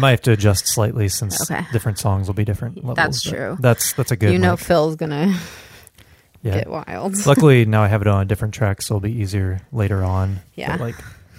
[0.00, 1.64] might have to adjust slightly since Okay.
[1.72, 2.96] different songs will be different levels.
[2.96, 3.56] That's but true.
[3.60, 4.32] That's that's a good.
[4.32, 5.38] you know, like, Phil's gonna
[6.42, 6.54] yeah.
[6.54, 7.14] get wild.
[7.26, 10.40] Luckily now I have it on a different track, so it'll be easier later on.
[10.54, 10.76] Yeah.
[10.76, 10.94] But like,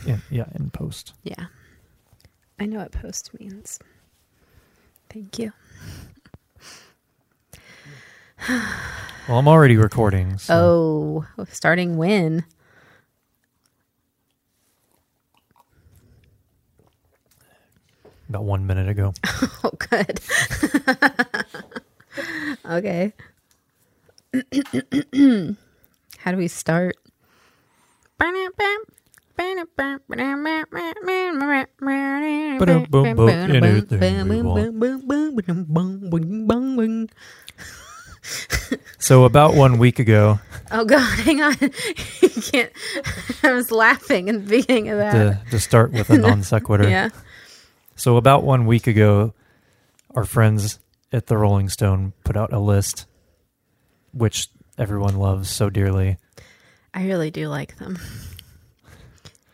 [0.07, 1.13] in, yeah, in post.
[1.23, 1.45] Yeah.
[2.59, 3.79] I know what post means.
[5.09, 5.51] Thank you.
[9.27, 10.37] Well, I'm already recording.
[10.39, 12.43] So Oh, starting when?
[18.31, 19.13] About one minute ago.
[19.63, 20.19] Oh, good.
[22.65, 23.13] okay.
[26.17, 26.97] How do we start?
[38.99, 40.39] So about one week ago,
[40.71, 41.55] Oh God, hang on.
[41.59, 42.71] you can't.
[43.43, 45.11] I was laughing in the beginning of that.
[45.11, 46.87] to, to start with a non sequitur.
[46.87, 47.09] yeah.
[48.01, 49.35] So about one week ago,
[50.15, 50.79] our friends
[51.11, 53.05] at the Rolling Stone put out a list,
[54.11, 56.17] which everyone loves so dearly.
[56.95, 57.99] I really do like them.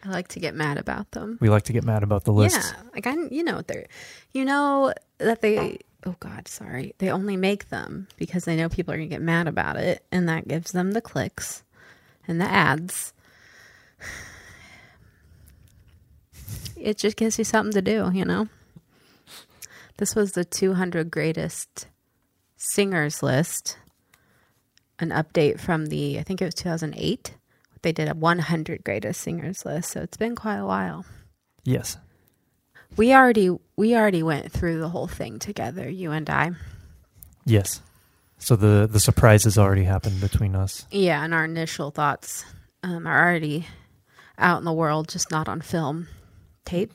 [0.01, 1.37] I like to get mad about them.
[1.41, 2.55] We like to get mad about the list.
[2.55, 3.87] Yeah, like I, you know, they're,
[4.31, 5.79] you know that they.
[6.05, 6.95] Oh God, sorry.
[6.99, 10.29] They only make them because they know people are gonna get mad about it, and
[10.29, 11.63] that gives them the clicks
[12.29, 13.11] and the ads.
[16.87, 18.47] It just gives you something to do, you know.
[19.97, 21.87] This was the 200 greatest
[22.55, 23.77] singers list.
[24.97, 27.33] An update from the, I think it was 2008.
[27.81, 31.03] They did a 100 greatest singers list, so it's been quite a while.
[31.65, 31.97] Yes.
[32.95, 36.51] We already we already went through the whole thing together, you and I.
[37.43, 37.81] Yes.
[38.37, 40.85] So the the surprise has already happened between us.
[40.89, 42.45] Yeah, and our initial thoughts
[42.81, 43.67] um, are already
[44.37, 46.07] out in the world, just not on film
[46.67, 46.93] tape.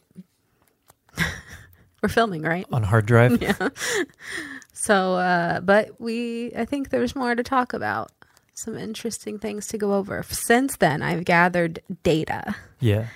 [2.03, 2.67] We're filming, right?
[2.73, 3.69] On hard drive, Yeah.
[4.73, 8.11] So, uh, but we, I think there's more to talk about.
[8.55, 10.23] Some interesting things to go over.
[10.29, 12.55] Since then, I've gathered data.
[12.81, 13.07] yeah.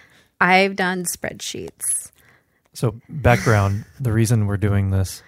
[0.40, 2.10] I've done spreadsheets.
[2.74, 5.22] So background, the reason we're doing this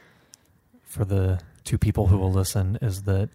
[0.85, 3.31] for the two people who will listen is that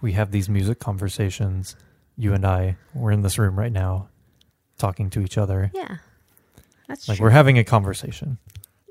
[0.00, 1.76] we have these music conversations.
[2.16, 4.08] You and I, we're in this room right now
[4.78, 5.70] talking to each other.
[5.74, 5.98] Yeah,
[6.90, 7.24] that's Like true.
[7.24, 8.38] we're having a conversation.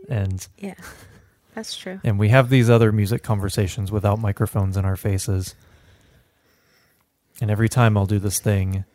[0.07, 0.73] And yeah,
[1.53, 1.99] that's true.
[2.03, 5.53] and we have these other music conversations without microphones in our faces.
[7.41, 8.85] And every time I'll do this thing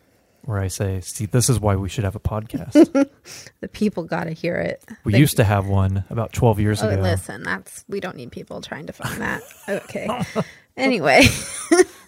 [0.43, 3.09] where I say, "See, this is why we should have a podcast."
[3.61, 4.85] The people got to hear it.
[5.05, 7.01] we They- used to have one about 12 years Oh, ago.
[7.01, 9.43] listen, that's we don't need people trying to find that.
[9.69, 10.07] Okay.
[10.77, 11.23] anyway,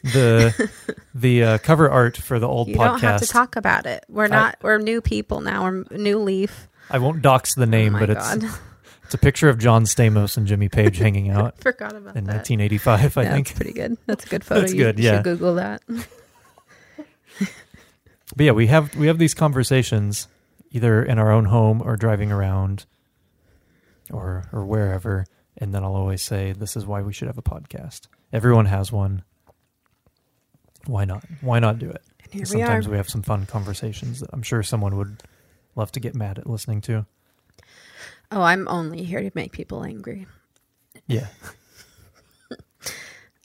[0.03, 0.71] the
[1.15, 2.71] the uh, cover art for the old podcast.
[2.71, 4.05] you don't have to talk about it.
[4.09, 4.57] We're not.
[4.63, 5.63] we're new people now.
[5.65, 6.69] We're new leaf.
[6.91, 8.51] I won't dox the name, oh but it's God.
[9.05, 12.49] it's a picture of John Stamos and Jimmy Page hanging out Forgot about in that.
[12.49, 13.19] 1985.
[13.19, 13.47] I Yeah, think.
[13.49, 13.97] That's pretty good.
[14.07, 14.61] That's a good photo.
[14.63, 15.23] That's You good, should yeah.
[15.23, 15.83] Google that.
[18.35, 20.27] But yeah, we have we have these conversations
[20.73, 22.85] either in our own home or driving around,
[24.11, 27.43] or or wherever, and then I'll always say, "This is why we should have a
[27.43, 29.23] podcast." Everyone has one.
[30.87, 31.25] Why not?
[31.41, 32.03] Why not do it?
[32.25, 32.91] And here we Sometimes are.
[32.91, 35.23] we have some fun conversations that I'm sure someone would
[35.77, 37.07] love to get mad at listening to.
[38.33, 40.27] Oh, I'm only here to make people angry.
[41.07, 41.29] Yeah.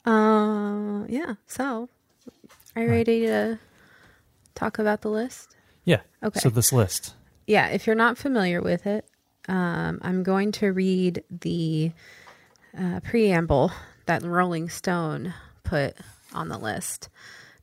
[0.04, 1.34] Uh, yeah.
[1.46, 1.88] So,
[2.74, 3.56] are you ready to
[4.56, 5.54] talk about the list?
[5.84, 6.00] Yeah.
[6.22, 6.40] Okay.
[6.40, 7.14] So this list.
[7.46, 9.06] yeah, if you're not familiar with it,
[9.48, 11.92] um, I'm going to read the
[12.76, 13.70] uh, preamble
[14.06, 15.96] that Rolling Stone put
[16.34, 17.08] on the list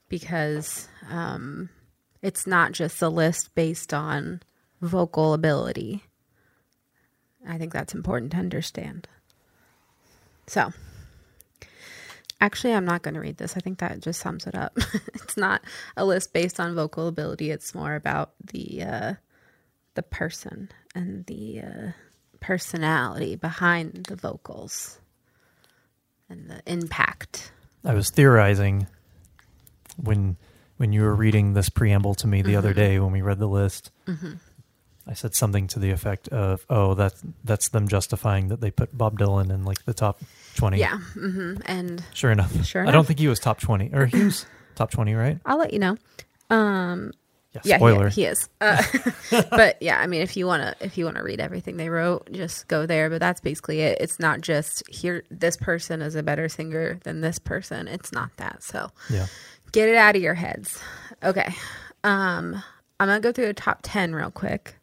[0.08, 1.70] because um,
[2.22, 4.42] it's not just a list based on
[4.82, 6.04] vocal ability.
[7.48, 9.08] I think that's important to understand.
[10.48, 10.74] So,
[12.42, 13.56] actually, I'm not going to read this.
[13.56, 14.78] I think that just sums it up.
[15.14, 15.62] it's not
[15.96, 17.52] a list based on vocal ability.
[17.52, 19.14] It's more about the uh,
[19.96, 21.92] the person and the uh,
[22.40, 25.00] personality behind the vocals
[26.30, 27.52] and the impact.
[27.86, 28.88] I was theorizing
[29.98, 30.36] when
[30.78, 32.80] when you were reading this preamble to me the other Mm-hmm.
[32.80, 33.92] day when we read the list.
[35.10, 38.96] I said something to the effect of, "Oh, that's that's them justifying that they put
[38.96, 40.22] Bob Dylan in like the top
[40.56, 42.64] 20." Yeah, hmm and Sure enough.
[42.66, 42.90] Sure Enough.
[42.90, 44.46] I don't think he was top 20 or he was
[44.76, 45.40] top 20, right?
[45.46, 45.98] I'll let you know.
[46.52, 47.12] Um,
[47.54, 48.10] Yeah, yeah, spoiler.
[48.10, 48.50] he, he is.
[48.62, 48.84] Uh,
[49.50, 51.90] but yeah, I mean, if you want to, if you want to read everything they
[51.90, 53.10] wrote, just go there.
[53.10, 53.98] But that's basically it.
[54.00, 55.24] It's not just here.
[55.32, 57.88] This person is a better singer than this person.
[57.88, 58.62] It's not that.
[58.62, 59.26] So yeah.
[59.72, 60.80] get it out of your heads.
[61.24, 61.52] Okay.
[62.04, 62.62] Um,
[63.00, 64.76] I'm gonna go through the top ten real quick,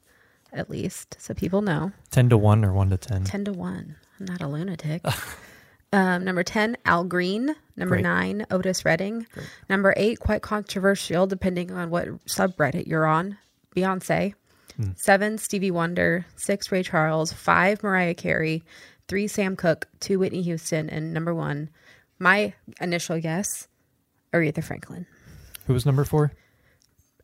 [0.56, 1.92] at least, so people know.
[2.10, 3.24] 10 to 1 or 1 to 10?
[3.24, 3.96] Ten to one.
[4.18, 5.02] I'm not a lunatic.
[5.92, 7.54] um, number ten, Al Green.
[7.76, 8.02] Number Great.
[8.02, 9.26] nine, Otis Redding.
[9.32, 9.46] Great.
[9.68, 13.36] Number eight, quite controversial depending on what subreddit you're on.
[13.74, 14.34] Beyonce.
[14.76, 14.90] Hmm.
[14.96, 16.26] Seven, Stevie Wonder.
[16.36, 17.32] Six, Ray Charles.
[17.32, 18.62] Five, Mariah Carey.
[19.08, 19.86] Three, Sam Cooke.
[20.00, 20.88] Two, Whitney Houston.
[20.88, 21.68] And number one,
[22.18, 23.68] my initial guess,
[24.32, 25.06] Aretha Franklin.
[25.66, 26.32] Who was number 4?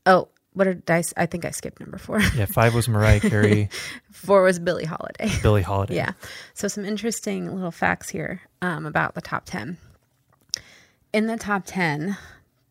[0.05, 0.83] Oh, what did
[1.17, 2.21] I think I skipped number four.
[2.37, 3.69] Yeah, 5 was Mariah Carey,
[4.13, 5.31] Four was Billie Holiday.
[5.43, 5.97] Billie Holiday.
[5.97, 6.13] Yeah.
[6.55, 9.79] So some interesting little facts here um, about the top 10.
[11.13, 12.17] In the top 10,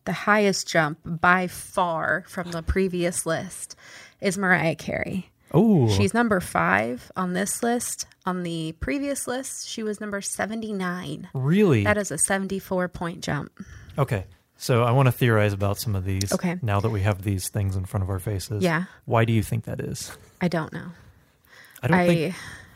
[0.04, 3.76] the highest jump by far from the previous list
[4.20, 5.30] is Mariah Carey.
[5.54, 8.06] Oh, She's number five on this list.
[8.24, 11.28] On the previous list, she was number 79.
[11.34, 11.84] really?
[11.84, 13.52] That is a 74 point jump.
[13.98, 14.24] Okay.
[14.62, 16.32] So I want to theorize about some of these.
[16.32, 16.56] Okay.
[16.62, 18.62] Now that we have these things in front of our faces.
[18.62, 18.84] Yeah.
[19.06, 20.16] Why do you think that is?
[20.40, 20.86] I don't know.
[21.82, 22.34] I don't I, think.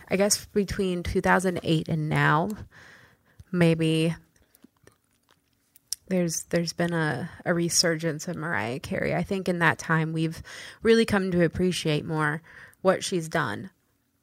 [0.09, 2.49] I guess between 2008 and now,
[3.53, 4.17] maybe
[6.09, 9.15] there's there's been a, a resurgence of Mariah Carey.
[9.15, 10.43] I think in that time we've
[10.83, 12.43] really come to appreciate more
[12.83, 13.71] what she's done.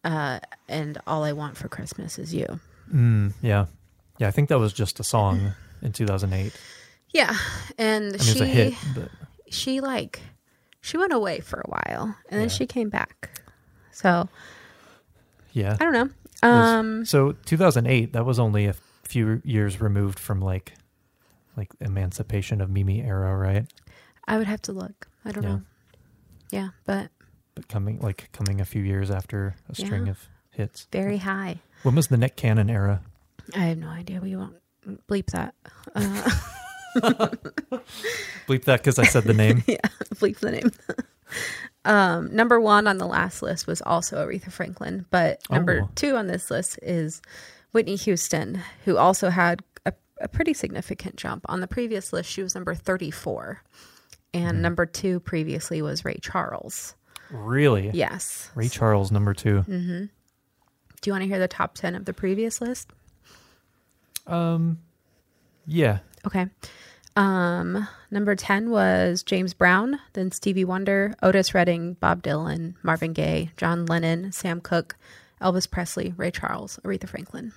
[0.04, 2.60] Uh, and all I want for Christmas is you.
[2.94, 3.68] Mm, yeah.
[4.18, 4.27] Yeah.
[4.27, 6.51] I think that was just a song in 2008.
[7.13, 7.36] Yeah,
[7.77, 9.10] and I mean, she a hit, but
[9.50, 10.19] she like
[10.81, 13.39] she went away for a while and then she came back.
[13.92, 14.27] So
[15.51, 15.77] yeah.
[15.80, 16.10] I don't know.
[16.42, 18.74] Was- Um, so 2008, that was only a
[19.04, 20.74] few years removed from like,
[21.56, 23.65] like emancipation of Mimi era, right?
[24.27, 25.07] I would have to look.
[25.24, 25.50] I don't Yeah.
[25.50, 25.62] know.
[26.51, 27.12] Yeah, but
[27.56, 30.12] But coming like coming a few years after a string Yeah.
[30.13, 30.88] of hits.
[30.92, 31.60] very high.
[31.83, 33.01] When was the Nick Cannon era?
[33.56, 34.19] I have no idea.
[34.19, 34.56] We won't
[35.07, 35.54] bleep that.
[35.95, 36.30] Uh,
[38.48, 39.63] Bleep that because I said the name.
[39.68, 39.78] yeah,
[40.16, 40.72] bleep the name.
[41.86, 45.90] um, number one on the last list was also Aretha Franklin, but number Oh.
[45.95, 47.22] two on this list is
[47.72, 51.45] Whitney Houston, who also had a, a pretty significant jump.
[51.50, 53.62] On the previous list, she was number 34.
[54.36, 54.62] And Mm-hmm.
[54.62, 56.96] number two previously was Ray Charles.
[57.31, 57.92] really?
[57.94, 58.50] Yes.
[58.56, 59.62] Ray Charles, number two.
[59.68, 60.06] Mm-hmm.
[60.06, 62.91] Do you want to hear the top 10 of the previous list?
[64.25, 64.79] Um,
[65.68, 66.00] yeah.
[66.25, 66.48] Okay.
[67.15, 73.51] Um, number 10 was James Brown, then Stevie Wonder, Otis Redding, Bob Dylan, Marvin Gaye,
[73.56, 74.96] John Lennon, Sam Cooke,
[75.42, 77.53] Elvis Presley, Ray Charles, Aretha Franklin.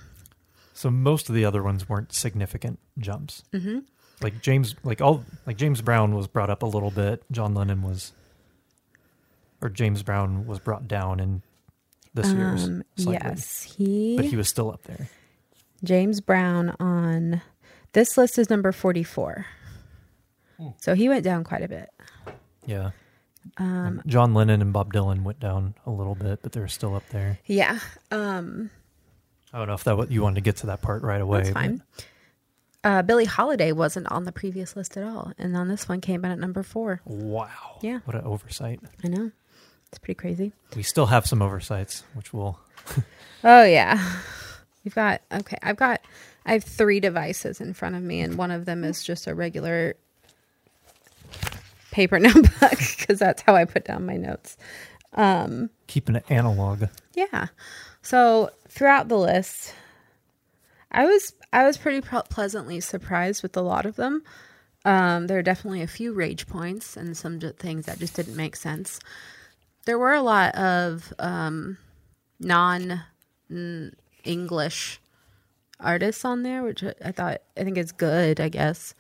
[0.75, 3.45] So most of the other ones weren't significant jumps.
[3.53, 3.79] Mm-hmm.
[4.21, 7.23] Like James, like all, like James Brown was brought up a little bit.
[7.33, 8.13] John Lennon was,
[9.63, 11.43] or James Brown was brought down in
[12.13, 12.65] this year's.
[12.65, 13.31] Um, slightly.
[13.31, 15.09] yes, he, but he was still up there.
[15.85, 17.41] James Brown on
[17.97, 19.47] this list is number 44.
[20.59, 20.69] Hmm.
[20.77, 21.89] So he went down quite a bit.
[22.67, 22.91] Yeah.
[23.57, 27.09] Um, John Lennon and Bob Dylan went down a little bit, but they're still up
[27.09, 27.39] there.
[27.47, 27.79] yeah.
[28.11, 28.71] Um,
[29.51, 31.39] I don't know if that what you wanted to get to that part right away.
[31.39, 31.83] That's but- fine.
[32.85, 36.25] Uh, Billie Holiday wasn't on the previous list at all, and on this one came
[36.25, 37.01] in at number four.
[37.07, 37.79] Wow.
[37.81, 38.01] Yeah.
[38.05, 38.79] What an oversight.
[39.03, 39.33] I know,
[39.89, 40.53] it's pretty crazy.
[40.77, 42.61] We still have some oversights, which will.
[43.45, 44.01] Oh yeah,
[44.87, 45.59] we've got okay.
[45.63, 46.01] I've got
[46.47, 49.35] I have three devices in front of me, and one of them is just a
[49.35, 49.97] regular
[51.91, 54.57] paper notebook because that's how I put down my notes.
[55.13, 56.85] Um, Keeping it analog.
[57.15, 57.49] Yeah.
[58.01, 59.75] So throughout the list,
[60.93, 64.23] I was I was pretty ple- pleasantly surprised with a lot of them.
[64.85, 68.55] Um, there are definitely a few rage points and some things that just didn't make
[68.55, 69.01] sense.
[69.85, 71.79] There were a lot of um,
[72.39, 73.03] non
[74.27, 75.01] English
[75.81, 78.41] artists on there, which I- thought I think is good.
[78.41, 78.95] I guess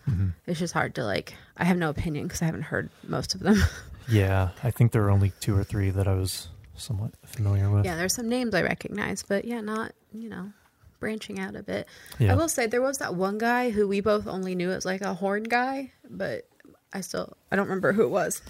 [0.46, 1.34] it's just hard to like.
[1.56, 3.56] I have no opinion because I haven't heard most of them.
[4.08, 4.50] Yeah.
[4.62, 7.84] I think there are only two or three that I was somewhat familiar with.
[7.84, 10.52] Yeah, there's some names I recognize, but yeah, not, you know,
[11.00, 11.88] branching out a bit.
[12.20, 12.30] Yeah.
[12.32, 15.00] I will say there was that one guy who we both only knew as like
[15.00, 16.46] a horn guy, but
[16.92, 18.42] I still I don't remember who it was.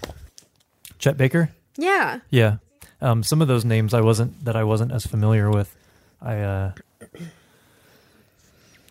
[0.99, 1.49] Chet Baker?
[1.75, 2.19] Yeah.
[2.29, 2.57] Yeah.
[3.01, 5.75] Um, some of those names I wasn't that I wasn't as familiar with.
[6.21, 6.71] I uh,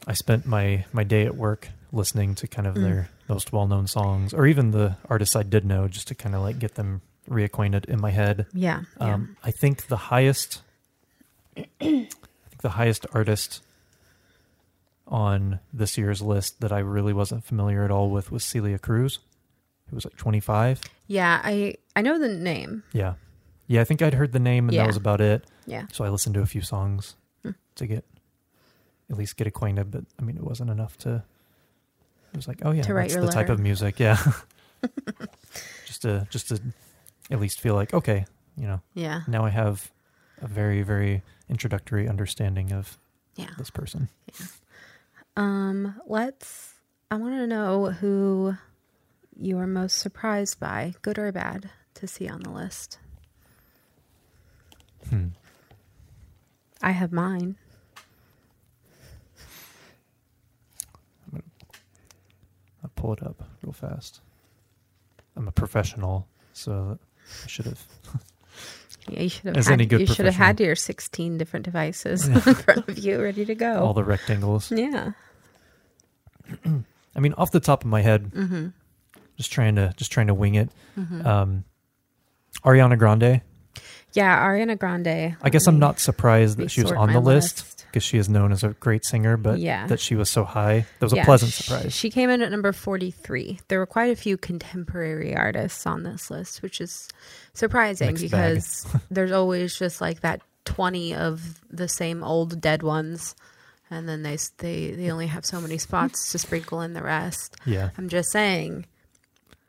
[0.07, 2.83] I spent my my day at work listening to kind of Mm.
[2.83, 6.35] their most well known songs, or even the artists I did know, just to kind
[6.35, 8.47] of like get them reacquainted in my head.
[8.53, 8.83] Yeah.
[9.01, 9.15] yeah.
[9.15, 10.63] Um, I think the highest,
[11.57, 12.11] I think
[12.61, 13.63] the highest artist
[15.09, 19.19] on this year's list that I really wasn't familiar at all with was Celia Cruz,
[19.91, 20.81] who was like 25.
[21.09, 22.85] yeah, I I know the name.
[22.93, 23.15] Yeah.
[23.67, 24.83] Yeah, I think I'd heard the name and Yeah.
[24.83, 25.45] that was about it.
[25.67, 25.87] Yeah.
[25.93, 27.51] So I listened to a few songs Hmm.
[27.77, 28.05] to get
[29.11, 31.23] at least get acquainted, but I mean it wasn't enough to
[32.33, 34.19] it was like, oh yeah, To that's the type of music, yeah.
[35.87, 36.61] just to just to
[37.31, 39.23] at least feel like okay, you know, Yeah.
[39.27, 39.91] now I have
[40.43, 42.99] a very very introductory understanding of
[43.37, 43.51] Yeah.
[43.59, 44.09] this person.
[45.37, 46.75] Um, let's
[47.11, 48.57] I want to know who
[49.39, 52.99] you are most surprised by, good or bad, to see on the list.
[55.09, 55.29] Hmm.
[56.83, 57.57] I have mine.
[62.83, 64.21] I'll pull it up real fast.
[65.37, 66.99] I'm a professional, so
[67.45, 67.83] I should have.
[69.09, 71.65] Yeah, you should have As had, any good you should have had your 16 different
[71.65, 73.79] devices in front of you ready to go.
[73.81, 74.73] all the rectangles.
[74.73, 75.13] yeah.
[76.65, 78.69] I mean, off the top of my head, Mm-hmm.
[79.37, 80.71] just trying to just trying to wing it.
[80.99, 81.25] Mm-hmm.
[81.25, 81.65] Um,
[82.65, 83.43] Ariana Grande.
[84.17, 85.37] Yeah, Ariana Grande.
[85.43, 88.51] I guess I'm not surprised that she was on the list because she is known
[88.53, 89.87] as a great singer, but Yeah.
[89.87, 91.95] that she was so high, that was Yeah, a pleasant sh- surprise.
[91.95, 93.61] She came in at number 43.
[93.69, 97.09] There were quite a few contemporary artists on this list, which is
[97.55, 98.55] surprising Mixed bag.
[98.55, 103.35] because there's always just like that 20 of the same old dead ones.
[103.91, 107.03] And then they, s- they, they only have so many spots to sprinkle in the
[107.03, 107.57] rest.
[107.65, 108.87] yeah, I'm just saying,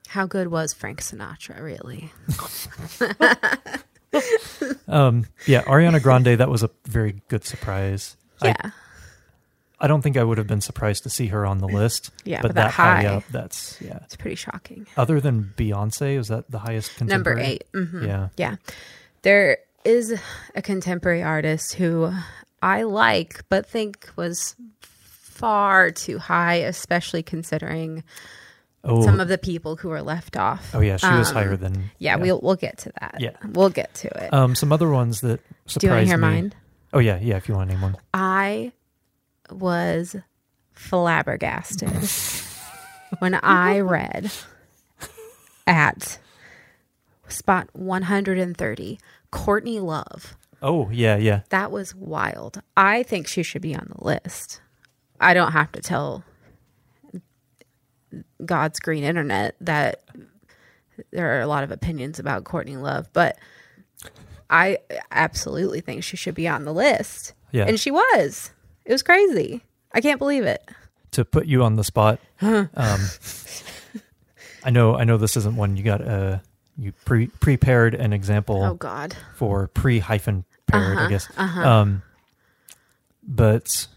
[0.08, 2.12] how good was Frank Sinatra, really?
[4.88, 5.64] um, yeah.
[5.64, 8.18] Ariana Grande, that was a very good surprise.
[8.44, 8.72] Yeah.
[9.80, 12.42] I don't think I would have been surprised to see her on the list, yeah,
[12.42, 14.00] but but, that that high, up, that's yeah.
[14.04, 14.88] it's pretty shocking.
[14.98, 17.00] Other than Beyonce, is that the highest?
[17.00, 17.46] Number contemporary?
[17.46, 17.64] eight.
[17.74, 18.56] hmm Yeah, Yeah.
[19.22, 20.20] There is
[20.56, 22.12] a contemporary artist who
[22.62, 28.04] I like, but think was far too high, especially considering
[28.88, 30.74] Oh, some of the people who were left off.
[30.74, 31.92] oh yeah, she was um, higher than.
[32.00, 33.18] Yeah, we'll we'll get to that.
[33.20, 33.32] Yeah.
[33.52, 34.34] We'll get to it.
[34.34, 36.22] Um, some other ones that surprised Do you want to hear me.
[36.22, 36.54] mine?
[36.94, 37.36] Oh yeah, yeah.
[37.36, 37.98] If you want to name one.
[38.14, 38.72] I
[39.52, 40.16] was
[40.72, 41.90] flabbergasted
[43.20, 44.32] when I read
[45.66, 46.20] at
[47.28, 49.00] spot 130
[49.32, 50.38] Courtney Love.
[50.62, 51.42] Oh yeah, yeah.
[51.50, 52.62] That was wild.
[52.76, 54.62] I think she should be on the list.
[55.20, 56.24] I don't have to tell
[58.46, 60.02] God's green internet that
[61.12, 63.38] there are a lot of opinions about Courtney Love, but
[64.50, 64.80] I
[65.12, 67.34] absolutely think she should be on the list.
[67.52, 67.66] Yeah.
[67.68, 68.52] And she was.
[68.86, 69.64] It was crazy.
[69.94, 70.68] I can't believe it.
[71.12, 72.20] to put you on the spot.
[72.42, 72.68] um,
[74.64, 76.02] I know, I know this isn't one you got.
[76.06, 76.40] Uh,
[76.78, 79.16] you pre prepared an example Oh God.
[79.36, 81.28] for pre hyphen paired, I Uh-huh, guess.
[81.38, 81.68] uh-huh.
[81.70, 82.04] Um,
[83.28, 83.88] but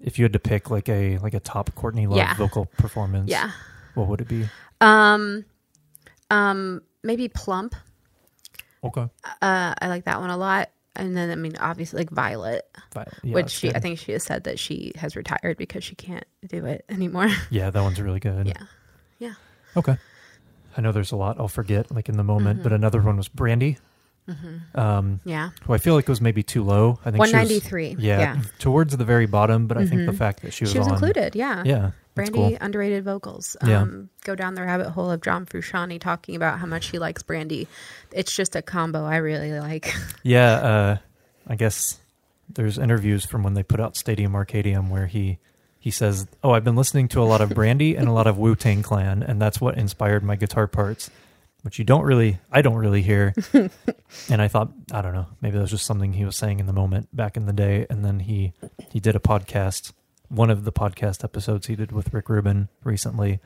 [0.00, 2.34] if you had to pick like a like a top Courtney Love Yeah.
[2.34, 3.50] vocal performance, Yeah.
[3.94, 4.48] what would it be?
[4.80, 5.44] Um
[6.30, 7.74] um maybe Plump.
[8.82, 9.08] Okay,
[9.42, 10.70] Uh I like that one a lot.
[10.96, 12.66] And then I mean obviously like Violet.
[12.90, 13.76] Fi- yeah, which she good.
[13.76, 17.28] I think she has said that she has retired because she can't do it anymore.
[17.50, 18.46] yeah, that one's really good.
[18.48, 18.62] Yeah,
[19.18, 19.34] yeah.
[19.76, 19.96] Okay.
[20.76, 22.62] I know there's a lot I'll forget like in the moment, Mm-hmm.
[22.64, 23.78] but another one was Brandy,
[24.74, 25.50] um, Yeah.
[25.64, 26.98] who I feel like it was maybe too low.
[27.04, 27.96] I think she was- 193.
[27.98, 28.42] Yeah, Yeah.
[28.58, 30.18] towards the very bottom, but I think the Mhm.
[30.18, 31.62] fact that she was, She was on, included, yeah.
[31.64, 32.56] Yeah, Brandy cool.
[32.60, 33.56] underrated vocals.
[33.66, 33.82] Yeah.
[33.82, 37.22] Um, go down the rabbit hole of John Frusciante talking about how much he likes
[37.22, 37.68] Brandy.
[38.12, 39.92] It's just a combo I really like.
[40.22, 40.96] Yeah, uh,
[41.48, 41.98] I guess
[42.52, 45.38] there's interviews from when they put out Stadium Arcadium where he
[45.82, 48.36] he says, "Oh, I've been listening to a lot of Brandy and a lot of
[48.36, 51.08] Wu Tang Clan, and that's what inspired my guitar parts."
[51.62, 53.34] Which you don't really, I don't really hear.
[53.52, 56.66] and I thought, I don't know, maybe that was just something he was saying in
[56.66, 57.86] the moment back in the day.
[57.90, 58.52] And then he
[58.90, 59.92] he did a podcast,
[60.28, 63.40] one of the podcast episodes he did with Rick Rubin recently.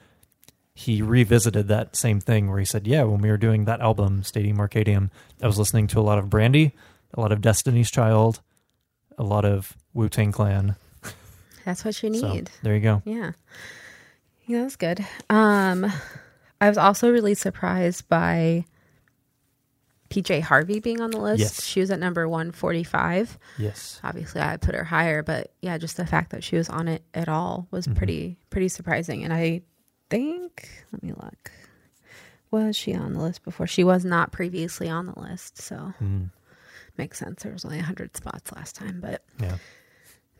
[0.76, 4.22] He revisited that same thing where he said, "Yeah, when we were doing that album,
[4.22, 5.10] Stadium Arcadium,
[5.42, 6.72] I was listening to a lot of Brandy,
[7.14, 8.40] a lot of Destiny's Child,
[9.18, 10.76] a lot of Wu Tang Clan.
[11.64, 12.50] That's what you So need.
[12.62, 13.02] there you go.
[13.04, 13.32] Yeah.
[14.46, 15.04] Yeah, that's good.
[15.30, 15.90] Um,
[16.60, 18.64] I was also really surprised by
[20.10, 21.40] PJ Harvey being on the list.
[21.40, 21.64] Yes.
[21.64, 23.38] She was at number 145.
[23.58, 24.00] Yes.
[24.04, 27.02] Obviously, I put her higher, but yeah, just the fact that she was on it
[27.14, 27.96] at all was Mhm.
[27.96, 29.24] pretty pretty surprising.
[29.24, 29.62] And I
[30.10, 31.50] think, let me look.
[32.50, 33.66] Was she on the list before?
[33.66, 36.30] She was not previously on the list, so Mm,
[36.96, 37.42] makes sense.
[37.42, 39.56] There was only 100 spots last time, but yeah.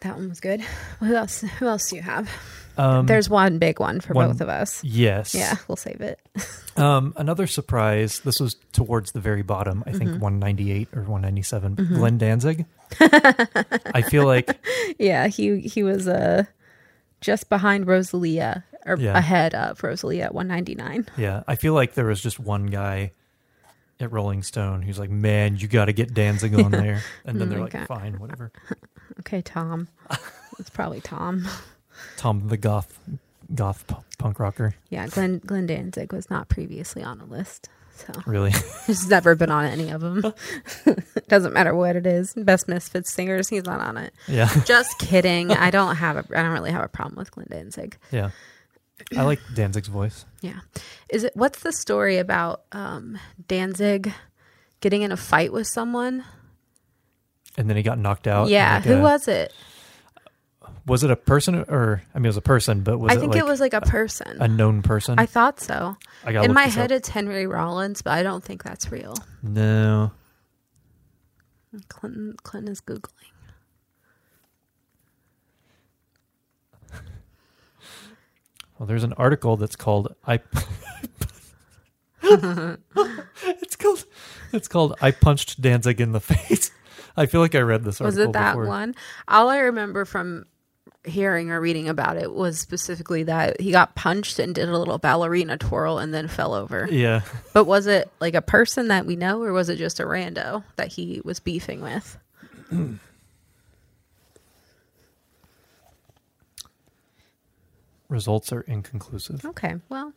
[0.01, 0.61] That one was good.
[1.01, 1.41] Who else?
[1.41, 2.29] Who else do you have?
[2.77, 4.83] Um, There's one big one for one- both of us.
[4.83, 5.33] yes.
[5.35, 6.19] Yeah, we'll save it.
[6.77, 8.19] Um, another surprise.
[8.19, 9.85] This was towards the very bottom.
[9.87, 10.19] I think Mhm.
[10.19, 11.77] 198 or 197.
[11.77, 11.95] Mhm.
[11.95, 12.67] Glenn Danzig.
[13.01, 14.59] I feel like
[14.99, 16.43] yeah, he he was uh
[17.21, 19.17] just behind Rosalia or Yeah.
[19.17, 21.07] ahead of Rosalia at 199.
[21.17, 23.13] Yeah, I feel like there was just one guy
[24.01, 27.47] at Rolling Stone who's like, "Man, you got to get Danzig on there," and then
[27.47, 27.87] Oh they're like, God.
[27.87, 28.51] "Fine, whatever."
[29.21, 29.89] Okay, Tom.
[30.59, 31.47] it's probably Tom.
[32.17, 32.99] Tom the goth,
[33.55, 34.75] goth pu- punk rocker.
[34.91, 37.69] Yeah, Glenn Glenn Danzig was not previously on the list.
[37.97, 38.53] So Really?
[38.89, 40.35] he's never been on any of them.
[41.29, 42.35] Doesn't matter what it is.
[42.35, 44.13] Best Misfits singers, he's not on it.
[44.27, 44.49] yeah.
[44.65, 45.53] Just kidding.
[45.53, 46.25] I don't have a.
[46.37, 47.97] I don't really have a problem with Glenn Danzig.
[48.11, 48.31] Yeah.
[49.17, 50.25] I like Danzig's voice.
[50.41, 50.61] Yeah.
[51.09, 51.37] Is it?
[51.37, 54.13] What's the story about um, Danzig
[54.81, 56.25] getting in a fight with someone?
[57.57, 58.49] And then he got knocked out.
[58.49, 58.75] yeah.
[58.77, 59.53] Like Who a- was it?
[60.87, 63.21] Was it a person or I mean it was a person, but was I it
[63.21, 64.37] think like it was like a person.
[64.41, 65.19] a known person?
[65.19, 65.97] I thought so.
[66.25, 66.97] I In my head, up.
[66.97, 69.15] it's Henry Rollins, but I don't think that's real.
[69.43, 70.13] No.
[71.89, 73.09] Clinton, Clinton is googling.
[78.79, 80.41] Well, there's an article that's called I.
[82.23, 84.05] it's called.
[84.53, 86.71] It's called I punched Danzig in the face.
[87.17, 88.19] I feel like I read this article.
[88.19, 88.67] Was it that before.
[88.67, 88.95] one?
[89.29, 90.47] All I remember from
[91.05, 94.97] hearing or reading about it was specifically that he got punched and did a little
[94.99, 96.89] ballerina twirl and then fell over.
[96.91, 97.21] Yeah.
[97.53, 100.65] But was it like a person that we know, or was it just a rando
[100.77, 102.19] that he was beefing with?
[108.09, 109.45] Results are inconclusive.
[109.45, 110.13] Okay, well,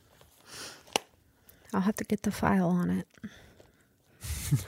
[1.74, 3.08] I'll have to get the file on it.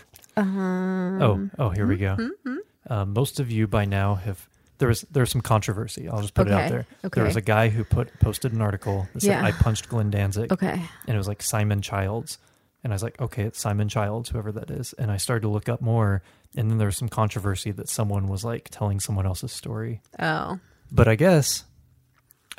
[0.41, 2.15] um, oh, oh, here we go.
[2.17, 2.57] mm-hmm.
[2.89, 4.47] Uh, most of you by now have.
[4.79, 6.07] There was there's some controversy.
[6.07, 6.85] I'll just put it out there.
[7.03, 7.09] okay.
[7.19, 9.45] There was a guy who put posted an article that said Yeah.
[9.45, 10.71] I punched Glenn Danzig, okay,
[11.05, 12.37] and it was like Simon Childs,
[12.83, 14.93] and I was like, okay, it's Simon Childs, whoever that is.
[14.93, 16.23] And I started to look up more,
[16.55, 20.01] and then there was some controversy that someone was like telling someone else's story.
[20.17, 21.65] oh, But I guess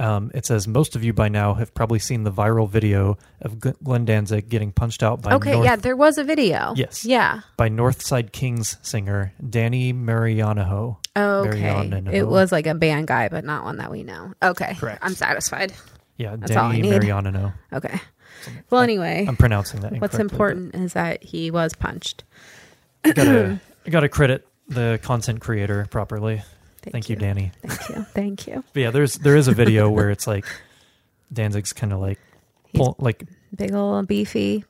[0.01, 3.59] um, it says most of you by now have probably seen the viral video of
[3.59, 6.73] Gl- Glenn Danzig getting punched out by okay, North, yeah, there was a video.
[6.75, 7.05] Yes.
[7.05, 7.41] yeah.
[7.59, 10.97] by Northside Kings singer Danny Marianino.
[11.15, 12.11] Okay, Mariano.
[12.11, 14.33] it was like a band guy, but not one that we know.
[14.43, 15.01] Okay, Correct.
[15.03, 15.75] I'm satisfied.
[16.17, 16.91] Yeah, That's Danny need.
[16.91, 17.53] Mariano.
[17.73, 18.01] Okay.
[18.71, 20.01] Well, anyway, I'm pronouncing that.
[20.01, 22.25] what's important is that he was punched.
[23.05, 26.43] I gotta, I gotta credit the content creator properly.
[26.83, 27.17] Thank, Thank, you.
[27.17, 27.53] Danny.
[27.67, 28.03] Thank you.
[28.15, 28.65] Thank you.
[28.73, 30.45] But yeah, there's there is a video where it's like
[31.33, 32.19] Danzig's kind of like
[32.75, 34.65] pull, like big old beefy,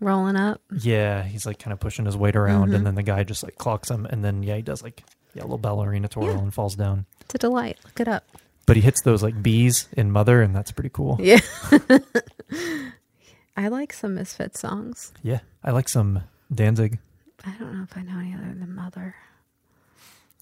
[0.00, 0.60] rolling up.
[0.78, 2.76] yeah, he's like kind of pushing his weight around, Mhm.
[2.76, 5.02] and then the guy just like clocks him, and then yeah, he does like
[5.34, 6.38] yeah, a little ballerina twirl Yeah.
[6.38, 7.04] and falls down.
[7.22, 7.78] It's a delight.
[7.84, 8.24] Look it up.
[8.66, 11.18] But he hits those like bees in Mother, and that's pretty cool.
[11.20, 11.40] Yeah.
[13.56, 15.12] I like some Misfit songs.
[15.22, 16.22] Yeah, I like some
[16.54, 16.98] Danzig.
[17.44, 19.14] I don't know if I know any other than Mother.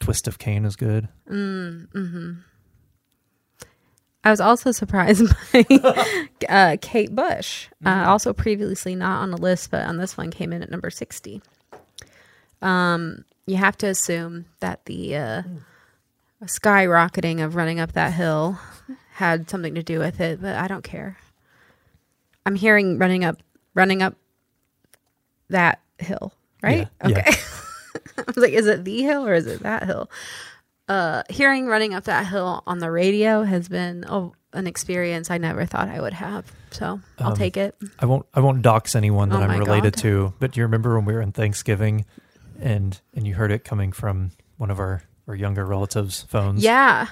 [0.00, 1.09] Twist of Cain is good.
[1.28, 2.33] Mm, hmm
[4.24, 5.66] I was also surprised by
[6.48, 10.50] uh, Kate Bush, uh, also previously not on the list, but on this one came
[10.52, 11.42] in at number 60.
[12.62, 15.42] Um, you have to assume that the uh,
[16.44, 18.59] skyrocketing of running up that hill
[19.12, 21.18] had something to do with it, but I don't care.
[22.46, 23.42] I'm hearing running up,
[23.74, 24.14] running up
[25.50, 26.88] that hill, right?
[27.07, 27.35] Yeah, yeah.
[28.18, 30.11] I was like, is it the hill or is it that hill?
[30.87, 35.38] Uh, hearing running up that hill on the radio has been oh, an experience I
[35.38, 36.50] never thought I would have.
[36.72, 37.74] So I'll Um, take it.
[37.98, 40.02] I won't I won't dox anyone that Oh I'm related God.
[40.02, 42.04] to, but do you remember when we were in Thanksgiving
[42.61, 46.62] and and you heard it coming from one of our, our younger relatives' phones?
[46.62, 47.07] Yeah.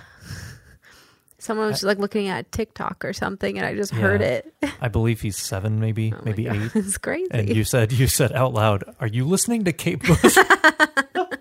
[1.42, 4.54] Someone was like looking at TikTok or something, and I just heard it.
[4.80, 6.70] I believe he's seven, maybe, Oh maybe eight.
[6.76, 7.26] It's crazy.
[7.32, 11.34] And you said you said out loud, "Are you listening to Kate Bush?" I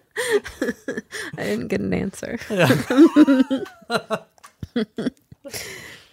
[1.38, 2.40] didn't get an answer.
[2.50, 2.68] Yeah.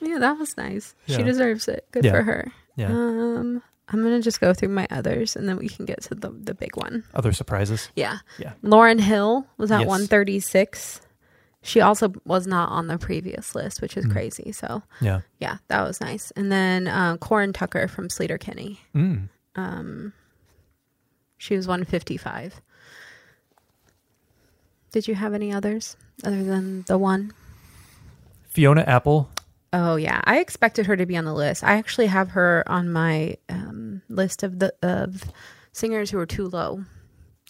[0.01, 0.95] Yeah, that was nice.
[1.07, 1.87] She deserves it.
[1.91, 2.13] Good Yeah.
[2.13, 2.53] for her.
[2.77, 2.89] yeah.
[2.89, 6.29] Um, I'm gonna just go through my others, and then we can get to the
[6.31, 7.05] the big one.
[7.15, 7.89] Other surprises.
[7.97, 8.19] Yeah.
[8.39, 8.53] Yeah.
[8.63, 9.89] Lauryn Hill was at Yes.
[9.89, 11.01] 136.
[11.69, 14.13] She also was not on the previous list, which is Mm.
[14.13, 14.53] crazy.
[14.53, 15.21] So Yeah.
[15.39, 16.31] yeah, that was nice.
[16.33, 18.81] And then um, Corin Tucker from Sleater Kinney.
[18.95, 19.29] Mm.
[19.55, 20.13] Um,
[21.37, 22.61] she was 155.
[24.93, 27.33] Did you have any others other than the one?
[28.49, 29.31] Fiona Apple.
[29.73, 31.63] Oh yeah, I expected her to be on the list.
[31.63, 35.23] I actually have her on my um, list of the of
[35.73, 36.85] singers who are too low.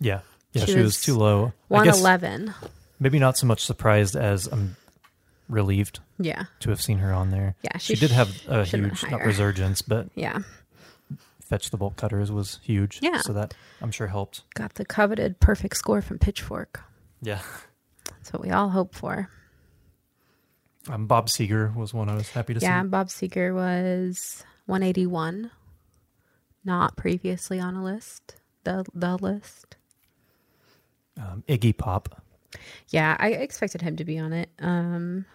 [0.01, 0.21] Yeah.
[0.53, 1.53] Yeah, She she, was, was too low.
[1.69, 2.53] One eleven.
[3.01, 4.77] Maybe not so much surprised as I'm
[5.49, 7.55] relieved Yeah, to have seen her on there.
[7.63, 7.79] yeah.
[7.79, 10.41] She, did have a huge not resurgence, but Yeah,
[11.43, 12.99] Fetch the Bolt Cutters was huge.
[13.03, 13.21] Yeah.
[13.23, 14.43] So that I'm sure helped.
[14.55, 16.83] got the coveted perfect score from Pitchfork.
[17.23, 17.41] Yeah.
[18.05, 19.31] That's what we all hope for.
[20.91, 22.73] Um, Bob Seger was one I was happy to Yeah, see.
[22.73, 25.51] Yeah, Bob Seger was 181,
[26.65, 28.37] not previously on a list.
[28.65, 29.77] The the list.
[31.17, 32.23] Um, Iggy Pop.
[32.89, 34.49] Yeah, I expected him to be on it.
[34.61, 35.27] Um,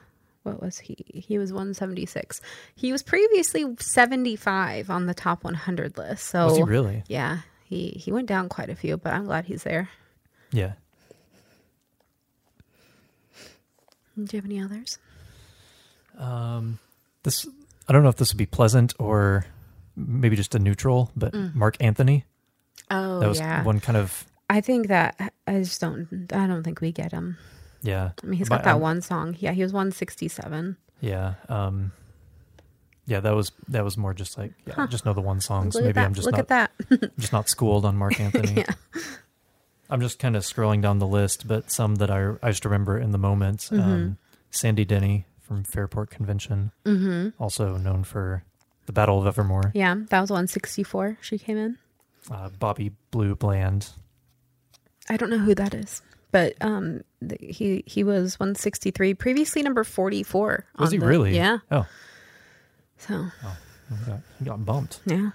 [0.43, 0.97] what was he?
[1.13, 2.41] He was 176.
[2.75, 6.25] He was previously 75 on the top 100 list.
[6.27, 7.03] So Was he really?
[7.07, 9.89] yeah, he he went down quite a few, but I'm glad he's there.
[10.51, 10.73] Yeah.
[14.15, 14.97] Do you have any others?
[16.17, 16.79] Um,
[17.23, 17.47] this
[17.87, 19.45] I don't know if this would be pleasant or
[19.95, 22.25] maybe just a neutral, but Marc Anthony.
[22.91, 26.07] Oh That was yeah, one kind of I think that I just don't.
[26.33, 27.37] I don't think we get him.
[27.81, 28.11] yeah.
[28.21, 29.35] I mean, he's But got that I'm- one song.
[29.39, 30.77] Yeah, he was 167.
[31.01, 31.33] Yeah.
[31.49, 31.91] Um,
[33.05, 34.87] yeah, that was that was more just like yeah, I Huh.
[34.87, 35.99] just know the one song, so maybe.
[35.99, 37.11] I'm just Look not at that.
[37.19, 38.53] just not schooled on Marc Anthony.
[38.61, 38.73] yeah.
[39.89, 42.97] I'm just kind of scrolling down the list, but some that I I just remember
[42.97, 43.59] in the moment.
[43.71, 43.79] Mm-hmm.
[43.81, 44.17] Um,
[44.51, 48.43] Sandy Denny from Fairport Convention, hmm also known for
[48.85, 49.71] the Battle of Evermore.
[49.73, 51.17] Yeah, that was 164.
[51.21, 51.77] She came in.
[52.31, 53.89] Uh, Bobby Blue Bland.
[55.09, 59.13] I don't know who that is, but um, th- he he was 163.
[59.15, 60.65] Previously number 44.
[60.79, 61.35] Was he the- really?
[61.35, 61.59] Yeah.
[61.71, 61.85] Oh,
[62.97, 63.25] So
[63.89, 64.99] he got, he got bumped.
[65.05, 65.31] yeah.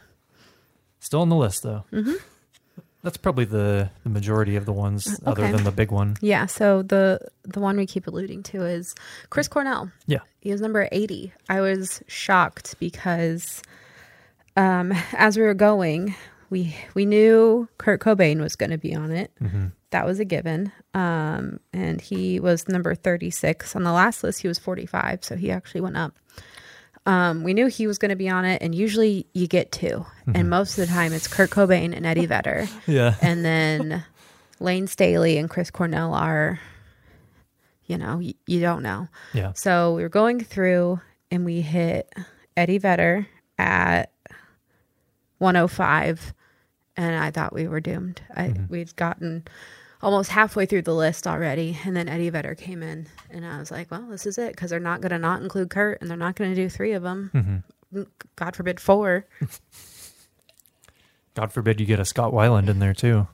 [1.00, 1.84] Still on the list though.
[1.90, 2.14] hmm
[3.02, 6.16] That's probably the the majority of the ones, Uh, other than the big one.
[6.20, 6.46] Yeah.
[6.46, 8.94] So the the one we keep alluding to is
[9.30, 9.90] Chris Cornell.
[10.06, 10.20] Yeah.
[10.40, 11.32] He was number 80.
[11.48, 13.62] I was shocked because
[14.56, 16.14] um, as we were going,
[16.50, 19.30] we we knew Kurt Cobain was going to be on it.
[19.38, 20.72] hmm That was a given.
[20.94, 23.74] Um, and he was number 36.
[23.76, 25.24] On the last list, he was 45.
[25.24, 26.14] So he actually went up.
[27.06, 28.60] Um, we knew he was going to be on it.
[28.62, 30.32] And usually you get 2 Mm-hmm.
[30.34, 32.66] And most of the time it's Kurt Cobain and Eddie Vedder.
[32.86, 33.14] Yeah.
[33.22, 34.04] and then
[34.60, 36.60] Layne Staley and Chris Cornell are,
[37.86, 39.08] you know, you, you don't know.
[39.32, 39.52] Yeah.
[39.54, 42.12] So we were going through and we hit
[42.58, 43.26] Eddie Vedder
[43.58, 44.12] at
[45.38, 46.34] 105
[46.98, 48.20] and I thought we were doomed.
[48.36, 49.44] I we'd gotten
[50.02, 53.70] almost halfway through the list already and then Eddie Vedder came in and I was
[53.70, 56.16] like, well, this is it cuz they're not going to not include Kurt and they're
[56.16, 57.30] not going to do 3 of them.
[57.32, 58.02] hmm
[58.36, 59.24] God forbid 4.
[61.34, 63.26] God forbid you get a Scott Weiland in there too,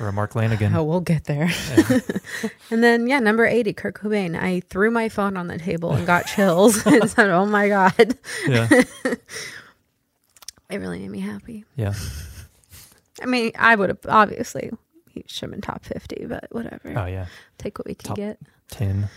[0.00, 0.74] or a Mark Lanegan.
[0.74, 1.50] Oh, we'll get there.
[1.76, 2.00] Yeah.
[2.70, 4.36] And then, yeah, number 80, Kurt Cobain.
[4.40, 8.18] I threw my phone on the table and got chills and said, oh my God.
[8.48, 8.68] yeah.
[10.70, 11.64] It really made me happy.
[11.76, 11.94] Yeah.
[13.22, 14.70] I mean, I would have, obviously,
[15.10, 16.92] he should have been top 50, but whatever.
[16.96, 17.26] Oh yeah.
[17.58, 18.38] Take what we can Top- get.
[18.68, 19.08] Ten.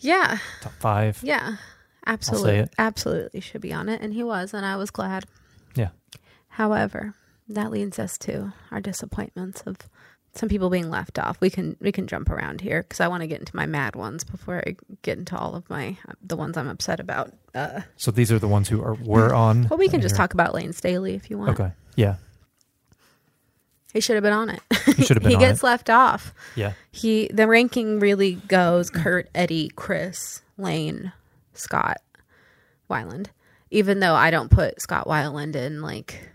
[0.00, 0.38] Yeah.
[0.60, 1.18] Top five.
[1.22, 1.56] Yeah.
[2.06, 2.68] Absolutely.
[2.78, 4.00] Absolutely should be on it.
[4.00, 5.24] And he was, and I was glad.
[5.74, 5.88] Yeah.
[6.48, 7.14] However,
[7.48, 9.76] that leads us to our disappointments of
[10.34, 11.40] some people being left off.
[11.40, 13.96] We can we can jump around here because I want to get into my mad
[13.96, 17.32] ones before I get into all of my the ones I'm upset about.
[17.54, 19.66] Uh, So these are the ones who are were on.
[19.68, 21.58] well, we can just you're- talk about Layne Staley if you want.
[21.58, 21.72] Okay.
[21.96, 22.16] Yeah.
[23.92, 24.60] He should have been on it.
[24.96, 25.66] He should have been he gets it.
[25.66, 26.34] left off.
[26.54, 26.72] Yeah.
[26.92, 31.12] He the ranking really goes Kurt, Eddie, Chris, Layne,
[31.54, 31.98] Scott,
[32.90, 33.28] Weiland.
[33.70, 36.30] Even though I don't put Scott Weiland in like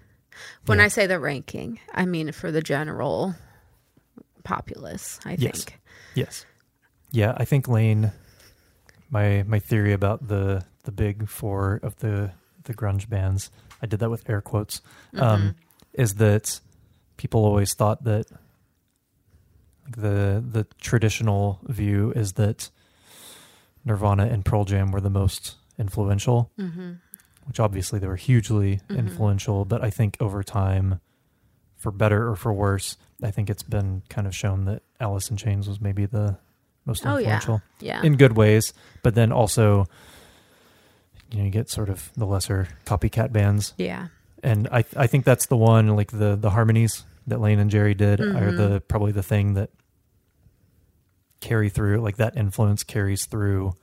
[0.66, 0.86] when Yeah.
[0.86, 3.36] I say the ranking, I mean for the general
[4.44, 5.64] populace, I Yes.
[5.64, 5.80] think.
[6.16, 6.46] Yes.
[7.12, 7.34] Yeah.
[7.38, 8.12] I think Layne.
[9.10, 12.32] My my theory about the the big four of the
[12.64, 13.52] the grunge bands.
[13.82, 14.82] I did that with air quotes.
[15.14, 15.22] Mm-hmm.
[15.24, 15.56] Um,
[15.94, 16.60] is that
[17.18, 18.26] people always thought that
[19.86, 22.70] like the the traditional view is that
[23.86, 26.92] Nirvana and Pearl Jam were the most influential, Mm-hmm.
[27.46, 28.98] which obviously they were hugely Mhm.
[28.98, 29.66] influential.
[29.66, 31.02] But I think over time,
[31.76, 35.36] for better or for worse, I think it's been kind of shown that Alice in
[35.38, 36.38] Chains was maybe the
[36.86, 37.36] most Oh, yeah.
[37.36, 38.02] influential Yeah.
[38.04, 39.86] in good ways, but then also.
[41.32, 44.10] You know, you get sort of the lesser copycat bands yeah.
[44.44, 47.94] And I I think that's the one like the the harmonies that Layne and Jerry
[47.94, 48.58] did are Mhm.
[48.58, 49.70] the probably the thing that
[51.40, 53.76] carry through like that influence carries through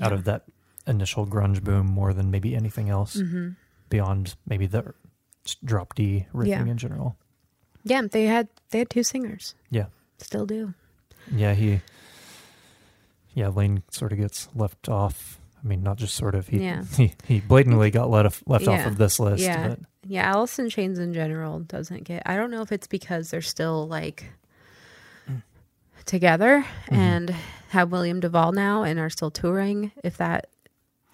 [0.00, 0.18] out Yeah.
[0.18, 0.44] of that
[0.86, 3.50] initial grunge boom more than maybe anything else Mm-hmm.
[3.90, 4.94] beyond maybe the
[5.64, 6.64] drop D riffing Yeah.
[6.66, 7.16] in general.
[7.84, 9.54] Yeah, they had they had two singers.
[9.70, 9.86] Yeah.
[10.18, 10.74] Still do.
[11.30, 11.80] Yeah, he
[13.34, 15.38] yeah Layne sort of gets left off.
[15.62, 16.84] I mean, not just sort of he Yeah.
[16.96, 19.42] he, he blatantly got let off, left off of this list.
[19.42, 19.68] Yeah.
[19.68, 22.22] But Yeah, Alice in Chains in general doesn't get.
[22.26, 24.24] I don't know if it's because they're still like
[26.06, 26.94] together Mm-hmm.
[26.94, 27.30] and
[27.70, 29.92] have William Duvall now and are still touring.
[30.02, 30.48] If that,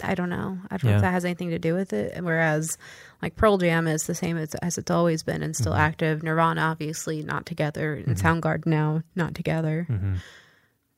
[0.03, 0.59] I don't know.
[0.71, 2.23] I don't know if that has anything to do with it.
[2.23, 2.79] Whereas,
[3.23, 5.79] like Pearl Jam is the same as, as it's always been and still Mhm.
[5.79, 6.23] active.
[6.23, 8.21] Nirvana obviously not together, and Mhm.
[8.41, 9.89] Soundgarden now not together.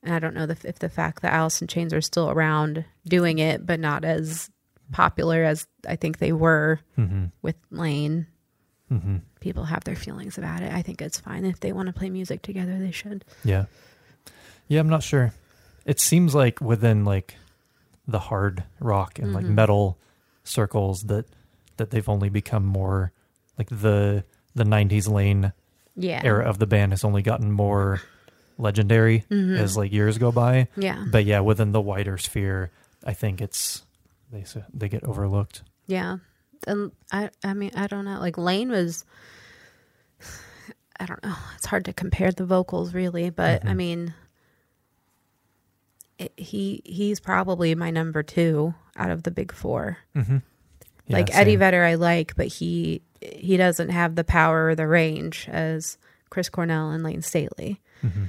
[0.03, 2.85] And I don't know the, if the fact that Alice in Chains are still around
[3.07, 4.49] doing it, but not as
[4.91, 7.31] popular as I think they were Mhm.
[7.41, 8.27] with Layne
[8.91, 9.21] Mhm.
[9.41, 10.71] people have their feelings about it.
[10.71, 13.25] I think it's fine if they want to play music together, they should.
[13.43, 13.65] Yeah.
[14.69, 15.33] Yeah, I'm not sure.
[15.85, 17.35] It seems like within like
[18.07, 19.55] the hard rock and like Mhm.
[19.55, 19.97] metal
[20.43, 21.25] circles that
[21.75, 23.11] that they've only become more
[23.57, 24.23] like the
[24.55, 25.51] the 90s layne
[25.95, 26.21] Yeah.
[26.23, 28.01] era of the band has only gotten more
[28.57, 29.57] legendary Mhm.
[29.57, 31.05] as like years go by yeah.
[31.11, 32.71] but yeah within the wider sphere
[33.05, 33.83] i think it's
[34.31, 34.43] they
[34.73, 36.17] they get overlooked Yeah.
[36.65, 38.19] And I I mean, I don't know.
[38.19, 39.05] Like Layne was
[40.99, 41.35] I don't know.
[41.55, 43.75] It's hard to compare the vocals really, but I Mhm.
[43.75, 44.13] mean
[46.17, 49.97] it, he he's probably my number 2 out of the big 4.
[50.15, 50.37] mm-hmm.
[51.09, 55.47] like Eddie Vedder I like, but he he doesn't have the power or the range
[55.49, 55.97] as
[56.29, 57.79] Chris Cornell and Layne Staley.
[58.01, 58.25] hmm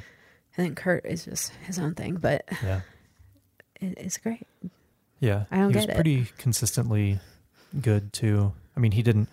[0.58, 2.80] And then Kurt is just his own thing, but yeah
[3.80, 4.46] it, it's great.
[5.20, 5.94] yeah I don't he was it.
[5.94, 7.20] pretty consistently
[7.80, 9.28] good too i mean he didn't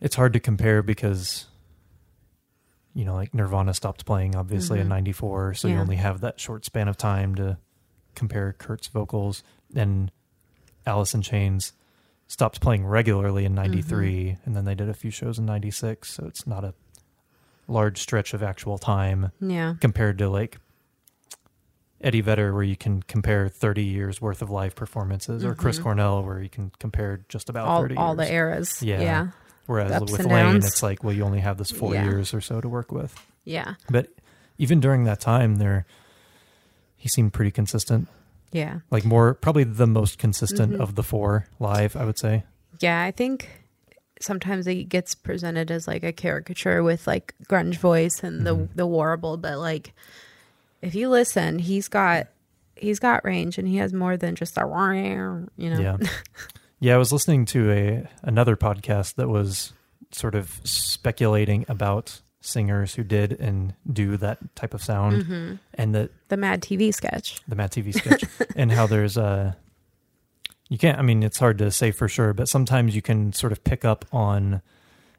[0.00, 1.46] it's hard to compare because
[2.94, 4.90] you know like nirvana stopped playing obviously in Mhm.
[4.90, 7.56] 94 so you only have that short span of time to
[8.14, 9.42] compare kurt's vocals
[9.74, 10.10] and
[10.86, 11.72] alice in chains
[12.28, 14.40] stopped playing regularly in 93 Mm-hmm.
[14.44, 16.74] and then they did a few shows in 96 so it's not a
[17.68, 19.74] large stretch of actual time Yeah.
[19.80, 20.58] compared to like
[22.00, 25.82] Eddie Vedder, where you can compare 30 years worth of live performances, or Chris Mhm.
[25.82, 28.28] Cornell, where you can compare just about All 30 all years.
[28.28, 28.82] the eras.
[28.82, 29.00] Yeah.
[29.00, 29.28] Yeah.
[29.64, 32.04] Whereas ups with Layne, it's like, well, you only have this four Yeah.
[32.04, 33.14] years or so to work with.
[33.44, 33.74] Yeah.
[33.88, 34.10] But
[34.58, 35.86] even during that time, there,
[36.96, 38.08] he seemed pretty consistent.
[38.52, 38.80] Yeah.
[38.90, 40.80] Like more, probably the most consistent Mhm.
[40.80, 42.44] of the four live, I would say.
[42.78, 43.65] Yeah, I think
[44.20, 48.68] sometimes it gets presented as like a caricature with like grunge voice and the Mhm.
[48.74, 49.92] the warble, but like
[50.82, 52.28] if you listen, he's got
[52.76, 54.60] he's got range and he has more than just a
[55.56, 55.80] you know.
[55.80, 55.96] Yeah.
[56.80, 59.72] yeah, I was listening to a another podcast that was
[60.12, 65.94] sort of speculating about singers who did and do that type of sound hmm and
[65.96, 67.40] that The Mad TV sketch.
[67.48, 68.22] the mad TV sketch
[68.54, 69.56] and how there's a
[70.68, 73.52] you can't I mean it's hard to say for sure but sometimes you can sort
[73.52, 74.62] of pick up on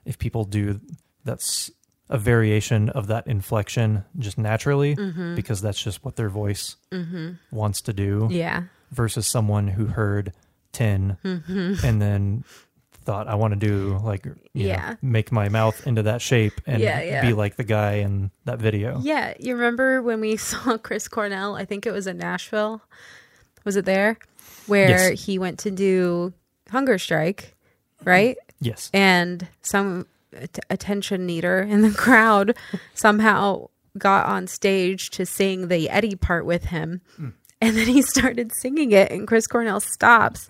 [0.05, 0.79] if people do
[1.23, 1.69] that's
[2.10, 5.36] a variation of that inflection just naturally Mm-hmm.
[5.36, 7.31] because that's just what their voice mm-hmm.
[7.51, 8.63] wants to do Yeah.
[8.91, 10.31] versus someone who heard
[10.71, 11.86] 10 Mm-hmm.
[11.86, 12.43] and then
[13.03, 14.91] thought I want to do like you Yeah.
[14.91, 17.21] know, make my mouth into that shape and Yeah, yeah.
[17.21, 18.99] be like the guy in that video.
[19.01, 21.55] Yeah, you remember when we saw Chris Cornell?
[21.55, 22.81] I think it was in Nashville.
[23.65, 24.17] Was it there
[24.67, 25.21] where Yes.
[25.25, 26.34] he went to do
[26.69, 27.56] Hunger Strike,
[28.03, 28.38] right?
[28.60, 28.89] Yes.
[28.93, 30.06] And some
[30.69, 32.56] attention needer in the crowd
[32.93, 37.01] somehow got on stage to sing the Eddie part with him.
[37.19, 37.34] Mm.
[37.60, 40.47] And then he started singing it, and Chris Cornell stops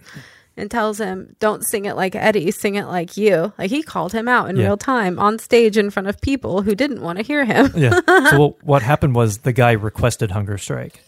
[0.58, 3.54] and tells him, Don't sing it like Eddie, sing it like you.
[3.58, 4.66] Like he called him out in Yeah.
[4.66, 7.72] real time on stage in front of people who didn't want to hear him.
[7.76, 8.02] Yeah.
[8.32, 11.02] So what happened was the guy requested hunger strike,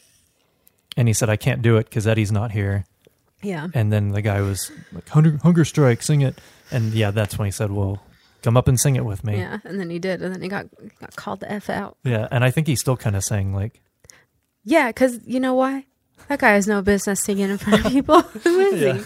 [0.95, 2.85] and he said I can't do it because Eddie's not here.
[3.41, 3.67] Yeah.
[3.73, 6.39] And then the guy was like hunger, hunger strike, sing it.
[6.71, 8.01] And yeah, that's when he said, "Well,
[8.43, 10.47] come up and sing it with me." Yeah, and then he did, and then he
[10.49, 10.67] got
[10.99, 11.97] got called the f out.
[12.03, 13.81] Yeah, and I think he's still kind of saying like,
[14.63, 15.85] Yeah, because you know why?
[16.27, 18.21] That guy has no business singing in front of people.
[18.43, 18.93] Who is Yeah.
[18.97, 19.03] he?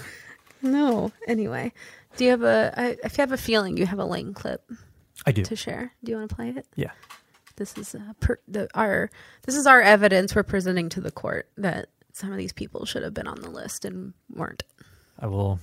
[0.67, 1.11] No.
[1.27, 1.71] Anyway,
[2.17, 2.73] do you have a?
[2.75, 4.61] I, if you have a feeling you have a Layne clip
[5.25, 6.65] "I do." to share, do you want to play it?
[6.75, 6.91] Yeah.
[7.55, 9.11] This is uh, per, the our
[9.43, 13.03] this is our evidence we're presenting to the court that some of these people should
[13.03, 14.63] have been on the list and weren't.
[15.19, 15.59] I will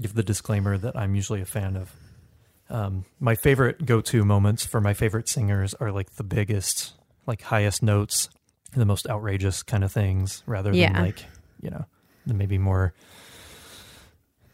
[0.00, 1.92] give the disclaimer that I'm usually a fan of.
[2.68, 6.94] Um, my favorite go-to moments for my favorite singers are like the biggest,
[7.26, 8.28] like highest notes,
[8.74, 11.00] the most outrageous kind of things, rather than Yeah.
[11.00, 11.24] like
[11.62, 11.84] you know
[12.26, 12.92] the maybe more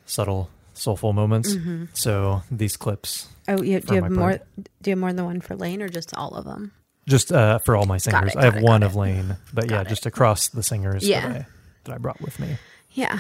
[0.07, 1.55] subtle, soulful moments.
[1.55, 1.85] Mm-hmm.
[1.95, 4.39] So these clips, Oh, you, do you have more?
[4.83, 6.73] Do you have more than one for Layne, or just all of them?
[7.09, 8.95] Just uh, for all my singers, it, I have it, one of.
[8.95, 9.89] Layne, but yeah, Got it.
[9.89, 11.27] just across the singers Yeah.
[11.29, 11.47] that I
[11.85, 12.57] that I brought with me.
[12.93, 13.19] Yeah.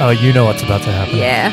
[0.00, 1.16] Oh, you know what's about to happen.
[1.18, 1.48] Yeah.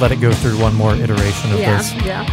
[0.00, 1.76] Let it go through one more iteration of Yeah.
[1.78, 1.92] this.
[2.04, 2.24] Yeah.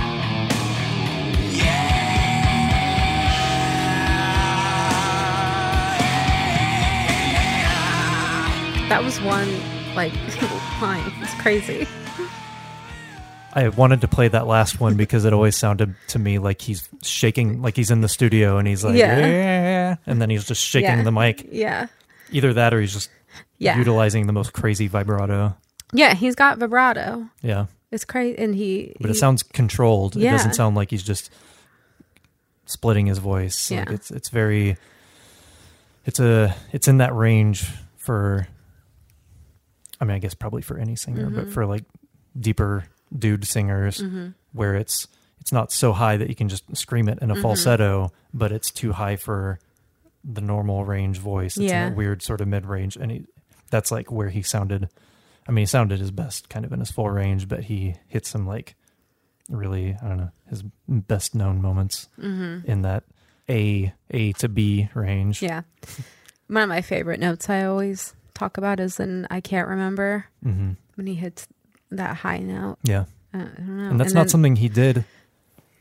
[8.90, 9.50] That was one
[9.96, 10.14] like
[10.82, 11.12] line.
[11.22, 11.86] It's crazy.
[13.54, 16.88] I wanted to play that last one because it always sounded to me like he's
[17.04, 19.18] shaking, like he's in the studio and he's like, Yeah.
[19.20, 21.04] yeah, and then he's just shaking Yeah.
[21.04, 21.46] the mic.
[21.52, 21.88] Yeah.
[22.32, 23.10] Either that or he's just
[23.58, 23.78] Yeah.
[23.78, 25.58] utilizing the most crazy vibrato.
[25.94, 27.30] Yeah, he's got vibrato.
[27.42, 30.16] Yeah, It's crazy and he but it sounds controlled.
[30.18, 30.32] It Yeah.
[30.32, 31.30] doesn't sound like he's just
[32.66, 33.72] splitting his voice.
[33.72, 33.94] Like Yeah.
[33.96, 34.78] it's it's very
[36.06, 37.66] it's a it's in that range
[37.98, 38.48] for
[40.02, 41.54] I mean I guess probably for any singer, but Mhm.
[41.54, 41.86] for like
[42.40, 42.86] deeper
[43.18, 44.34] dude singers Mhm.
[44.54, 45.08] where it's
[45.40, 47.42] it's not so high that you can just scream it in a Mhm.
[47.42, 49.60] falsetto, but it's too high for
[50.26, 51.56] the normal range voice.
[51.56, 51.88] It's Yeah.
[51.88, 53.26] in a weird sort of mid range, and he,
[53.70, 54.90] that's like where he sounded.
[55.48, 58.26] I mean, he sounded his best, kind of in his full range, but he hit
[58.26, 58.76] some like
[59.50, 62.66] really, I don't know, his best known moments Mhm.
[62.66, 63.04] in that
[63.50, 65.42] A A to B range.
[65.42, 65.62] Yeah.
[66.48, 70.72] One of my favorite notes I always talk about is in I can't remember hmm
[70.96, 71.48] when he hits
[71.92, 72.78] that high note.
[72.84, 73.90] yeah, Uh, I don't know.
[73.92, 75.06] and that's not then- something he did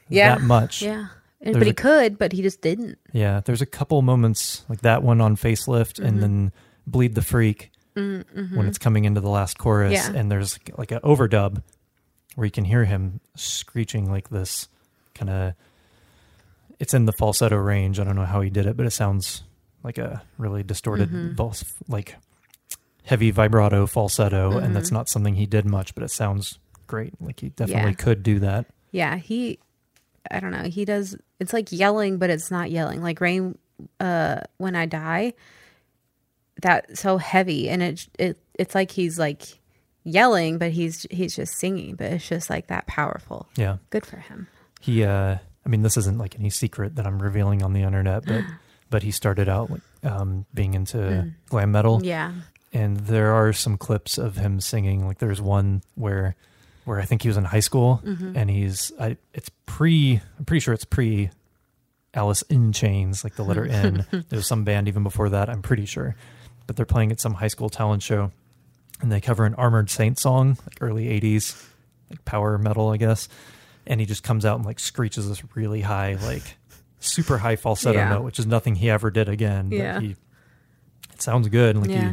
[0.09, 0.37] Yeah.
[0.37, 0.83] that much.
[0.83, 1.09] Yeah.
[1.41, 2.99] And, but he a- could, but he just didn't.
[3.13, 6.05] Yeah, there's a couple moments like that one on Facelift, Mhm.
[6.07, 6.53] and then
[6.87, 8.57] Bleed the Freak Mm-hmm.
[8.57, 10.13] when it's coming into the last chorus, Yeah.
[10.15, 11.63] and there's like an overdub
[12.35, 14.69] where you can hear him screeching like this
[15.15, 15.55] kind of.
[16.79, 17.99] It's in the falsetto range.
[17.99, 19.43] I don't know how he did it, but it sounds
[19.83, 21.35] like a really distorted, Mhm.
[21.35, 21.55] vul-
[21.89, 22.17] like
[23.05, 24.95] heavy vibrato falsetto, and that's Mhm.
[24.95, 27.15] not something he did much, but it sounds great.
[27.21, 27.97] Like he definitely Yeah.
[27.97, 28.67] could do that.
[28.93, 29.59] Yeah, he
[30.31, 33.01] I don't know, he does it's like yelling, but it's not yelling.
[33.01, 33.57] Like rain
[34.01, 35.33] uh when I die,
[36.63, 39.43] that so heavy and it it it's like he's like
[40.05, 43.49] yelling, but he's he's just singing, but it's just like that powerful.
[43.57, 43.79] Yeah.
[43.91, 44.47] Good for him.
[44.81, 48.25] he uh i mean this isn't like any secret that i'm revealing on the internet
[48.25, 48.45] but
[48.91, 51.33] but he started out like um being into Mm.
[51.49, 52.33] glam metal Yeah.
[52.73, 56.37] and there are some clips of him singing like there's one where
[56.85, 58.37] where i think he was in high school Mhm.
[58.37, 61.31] and he's i it's pre i'm pretty sure it's pre
[62.15, 65.87] alice in chains like the letter n there's some band even before that i'm pretty
[65.87, 66.15] sure
[66.67, 68.31] but they're playing at some high school talent show
[69.01, 71.63] and they cover an armored saint song like early 80s
[72.11, 73.29] like power metal i guess
[73.87, 76.57] and he just comes out and like screeches this really high like
[77.01, 78.11] super high falsetto Yeah.
[78.11, 80.01] note which is nothing he ever did again but Yeah.
[80.01, 80.17] he
[81.13, 82.13] it sounds good like yeah.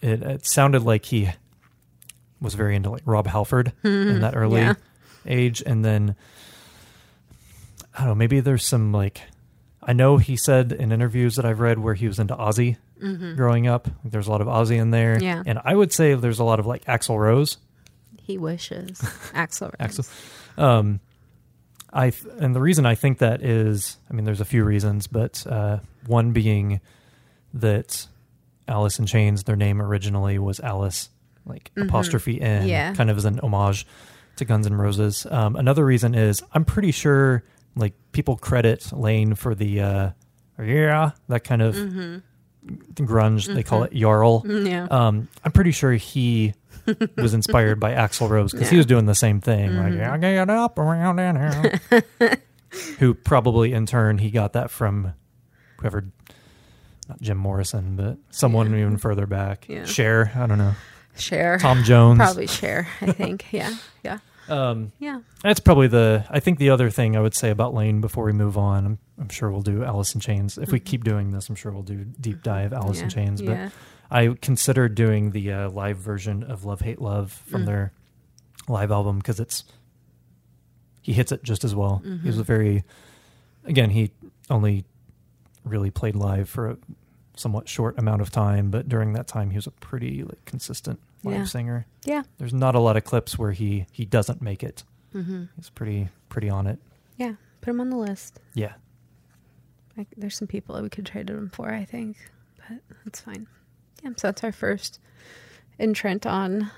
[0.00, 1.30] he it, it sounded like he
[2.40, 4.20] was very into like rob halford in mm-hmm.
[4.20, 4.74] that early Yeah.
[5.26, 6.16] age and then
[7.94, 9.22] i don't know maybe there's some like
[9.82, 13.36] i know he said in interviews that i've read where he was into ozzy Mhm.
[13.36, 15.42] growing up there's a lot of ozzy in there Yeah.
[15.46, 17.56] and i would say there's a lot of like axl rose
[18.22, 19.02] He wishes.
[19.34, 19.70] Axel.
[19.80, 20.06] Axl.
[20.56, 21.00] Um,
[21.92, 25.08] I th- and the reason I think that is, I mean, there's a few reasons,
[25.08, 26.80] but uh, one being
[27.54, 28.06] that
[28.68, 31.08] Alice in Chains, their name originally was Alice,
[31.44, 31.88] like Mhm.
[31.88, 32.94] apostrophe N, Yeah.
[32.94, 33.84] kind of as an homage
[34.36, 35.26] to Guns N' Roses.
[35.28, 37.42] Um, another reason is I'm pretty sure
[37.74, 40.10] like people credit Layne for the uh,
[40.62, 42.18] yeah that kind of Mm-hmm.
[42.94, 43.46] Grunge.
[43.52, 44.44] They call it Jarl.
[44.46, 44.86] Yeah.
[44.90, 46.54] Um, I'm pretty sure he
[47.16, 50.10] was inspired by Axl Rose because he was doing the same thing, like Mhm.
[50.10, 52.38] "I get up around in here."
[52.98, 55.14] Who probably in turn he got that from
[55.80, 56.04] whoever,
[57.08, 58.80] not Jim Morrison, but someone Yeah.
[58.80, 59.66] even further back.
[59.68, 59.84] Yeah.
[59.86, 60.74] Cher, I don't know,
[61.16, 61.58] Cher.
[61.58, 62.18] Tom Jones.
[62.18, 63.46] Probably Cher, I think.
[63.52, 63.74] Yeah.
[64.04, 64.18] Yeah.
[64.50, 65.20] Um, Yeah.
[65.42, 66.24] that's probably the.
[66.30, 68.84] I think the other thing I would say about Layne before we move on.
[68.86, 70.84] I'm, I'm sure we'll do Alice in Chains if we Mhm.
[70.84, 71.48] keep doing this.
[71.48, 73.04] I'm sure we'll do deep dive Alice yeah.
[73.04, 73.52] in Chains, but.
[73.52, 73.70] yeah.
[74.12, 77.66] I considered doing the uh, live version of Love Hate Love from Mm.
[77.66, 77.92] their
[78.66, 79.62] live album because it's
[81.00, 82.02] he hits it just as well.
[82.04, 82.82] He was a very
[83.64, 84.10] again he
[84.50, 84.84] only
[85.64, 86.76] really played live for a
[87.36, 90.98] somewhat short amount of time, but during that time he was a pretty like consistent
[91.24, 91.44] live Yeah.
[91.44, 91.86] singer.
[92.04, 92.22] Yeah.
[92.38, 94.84] There's not a lot of clips where he he doesn't make it.
[95.14, 95.44] Mm-hmm.
[95.56, 96.78] He's pretty pretty on it.
[97.16, 97.34] Yeah.
[97.60, 98.40] Put him on the list.
[98.54, 98.72] Yeah.
[99.96, 102.16] Like, there's some people that we could trade him for, I think,
[102.56, 103.46] but that's fine.
[104.02, 104.98] Yeah, so that's our first
[105.78, 106.70] entrant on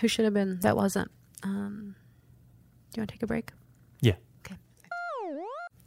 [0.00, 1.10] who should have been that wasn't.
[1.42, 1.96] Um,
[2.92, 3.50] do you want to take a break?
[4.00, 4.14] Yeah.
[4.46, 4.56] Okay.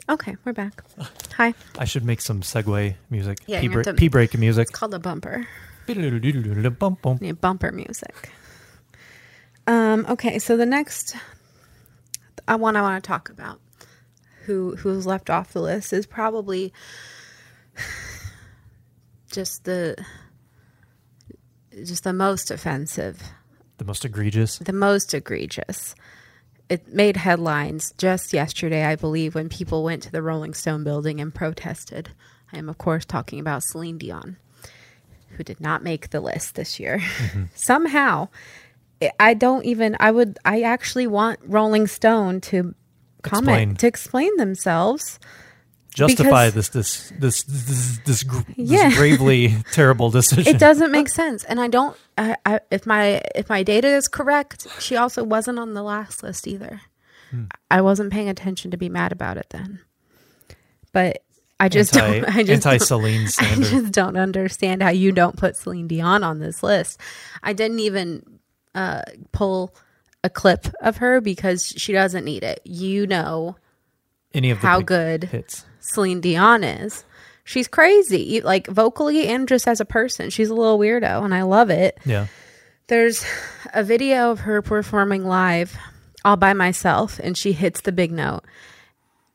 [0.09, 0.83] Okay, we're back.
[1.37, 1.55] Hi.
[1.79, 3.39] I should make some segue music.
[3.47, 4.69] Yeah, pee, you break, to- pee break music.
[4.69, 5.47] It's called a bumper.
[7.21, 8.31] Need bumper music.
[9.67, 11.15] Um, okay, so the next
[12.47, 13.59] uh, one I want to talk about,
[14.45, 16.71] who who's left off the list, is probably
[19.31, 19.95] just the
[21.83, 23.21] just the most offensive,
[23.77, 24.59] The most egregious.
[24.59, 25.95] the most egregious.
[26.69, 31.19] It made headlines just yesterday, I believe, when people went to the Rolling Stone building
[31.21, 32.09] and protested.
[32.51, 34.37] I am, of course, talking about Celine Dion,
[35.35, 37.01] who did not make the list this year.
[37.55, 38.29] Somehow,
[39.19, 39.95] I don't even.
[39.99, 40.37] I would.
[40.45, 42.73] I actually want Rolling Stone to
[43.21, 43.75] comment Explain.
[43.75, 45.19] to explain themselves.
[45.93, 48.25] Justify Because- this this this this this,
[48.57, 48.89] Yeah.
[48.89, 50.53] this gravely terrible decision.
[50.53, 51.95] It doesn't make sense, and I don't.
[52.17, 56.21] I, I, if my if my data is correct, she also wasn't on the last
[56.23, 56.81] list either.
[57.31, 57.45] Hmm.
[57.71, 59.79] I wasn't paying attention to be mad about it then,
[60.91, 61.23] but
[61.59, 62.35] I just anti don't.
[62.35, 66.23] I just anti don't- Celine I just don't understand how you don't put Celine Dion
[66.23, 66.99] on this list.
[67.41, 68.39] I didn't even
[68.73, 69.01] uh,
[69.31, 69.73] pull
[70.23, 72.59] a clip of her because she doesn't need it.
[72.65, 73.55] You know
[74.33, 75.65] Any of the how good hits.
[75.79, 77.05] Celine Dion is.
[77.43, 80.31] She's crazy, like vocally and just as a person.
[80.31, 81.97] She's a little weirdo, and I love it.
[82.03, 82.25] Yeah.
[82.87, 83.23] There's
[83.73, 85.77] a video of her performing live
[86.25, 88.41] all by myself, and she hits the big note,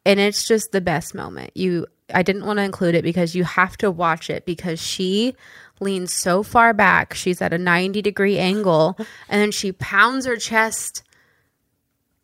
[0.04, 1.56] and it's just the best moment.
[1.56, 5.34] You, I didn't want to include it because you have to watch it because she
[5.80, 7.14] leans so far back.
[7.14, 8.96] She's at a 90 degree angle,
[9.28, 11.02] and then she pounds her chest.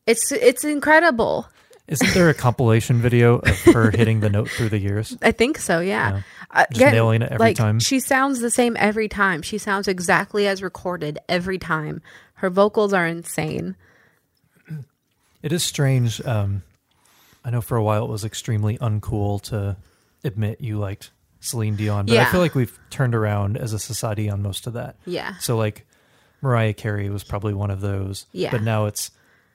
[0.06, 1.48] It's it's incredible.
[1.88, 5.16] Isn't there a compilation video of her hitting the note through the years?
[5.22, 5.80] I think so.
[5.80, 6.22] Yeah, Yeah.
[6.50, 7.80] Uh, Just again, nailing it every like, time.
[7.80, 9.42] She sounds the same every time.
[9.42, 12.02] She sounds exactly as recorded every time.
[12.34, 13.76] Her vocals are insane.
[15.42, 16.20] It is strange.
[16.26, 16.62] Um,
[17.46, 19.76] I know for a while it was extremely uncool to
[20.24, 24.28] admit you liked Celine Dion, but I feel like we've turned around as a society
[24.28, 24.96] on most of that.
[25.06, 25.86] Yeah, So like
[26.42, 28.26] Mariah Carey was probably one of those.
[28.32, 28.50] Yeah.
[28.50, 29.12] But now it's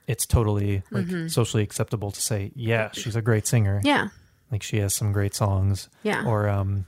[0.08, 3.82] it's totally like socially acceptable to say, yeah, she's a great singer.
[3.84, 4.08] yeah,
[4.52, 5.90] Like she has some great songs.
[6.04, 6.26] Yeah.
[6.26, 6.86] Or um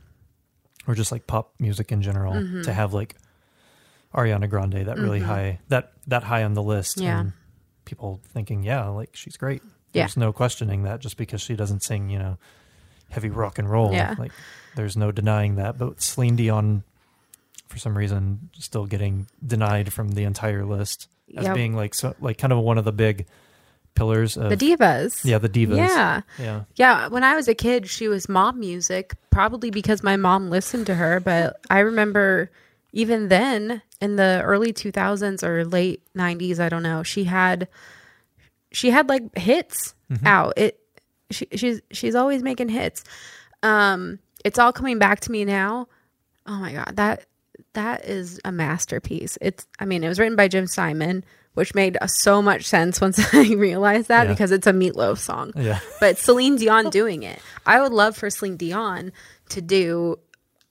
[0.88, 2.62] or just like pop music in general Mm-hmm.
[2.64, 3.16] to have like
[4.14, 7.20] Ariana Grande that really high that that high on the list Yeah.
[7.20, 7.34] and
[7.86, 9.62] people thinking, yeah, like she's great.
[9.94, 10.04] Yeah.
[10.04, 12.38] There's no questioning that just because she doesn't sing, you know,
[13.10, 13.94] heavy rock and roll.
[13.94, 14.16] Yeah.
[14.18, 14.32] Like
[14.76, 15.78] there's no denying that.
[15.78, 16.84] But Celine Dion
[17.68, 21.54] for some reason still getting denied from the entire list as Yeah.
[21.54, 23.26] being like so like kind of one of the big
[23.96, 25.24] pillars of the divas.
[25.24, 26.22] yeah the divas Yeah.
[26.40, 30.50] yeah Yeah, when I was a kid, she was mom music, probably because my mom
[30.50, 31.20] listened to her.
[31.20, 32.50] But I remember
[32.92, 37.68] even then, in the early 2000s or late 90s, I don't know, she had
[38.74, 39.96] she had like hits
[40.26, 40.54] out.
[40.58, 40.80] It
[41.32, 43.04] she, she's she's always making hits.
[43.62, 45.88] Um, it's all coming back to me now.
[46.46, 47.26] Oh my god, that
[47.74, 49.38] that is a masterpiece.
[49.42, 53.00] It's I mean, it was written by Jim Steinman, which made uh, so much sense
[53.00, 54.34] once I realized that Yeah.
[54.34, 57.40] because it's a Meatloaf song yeah but Celine Dion doing it.
[57.66, 59.12] I would love for Celine Dion
[59.50, 60.20] to do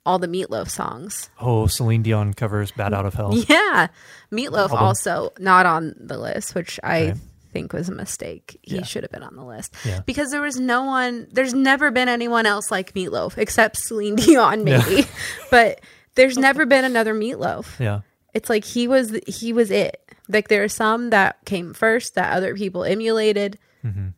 [0.05, 1.31] all the Meatloaf songs.
[1.41, 3.87] oh celine dion covers bat out of hell Yeah.
[4.33, 4.79] Meatloaf Album.
[4.79, 7.15] also not on the list, which I Okay.
[7.53, 8.59] Think was a mistake.
[8.63, 8.83] He Yeah.
[8.83, 9.75] should have been on the list.
[9.85, 10.01] Yeah.
[10.07, 14.65] Because there was no one there's never been anyone else like Meatloaf except Celine Dion
[14.65, 15.07] maybe.
[15.51, 15.81] but
[16.15, 17.79] there's never been another Meatloaf.
[17.79, 18.01] yeah
[18.35, 19.99] It's like he was he was it.
[20.29, 24.09] Like there are some that came first that other people emulated, Mm-hmm.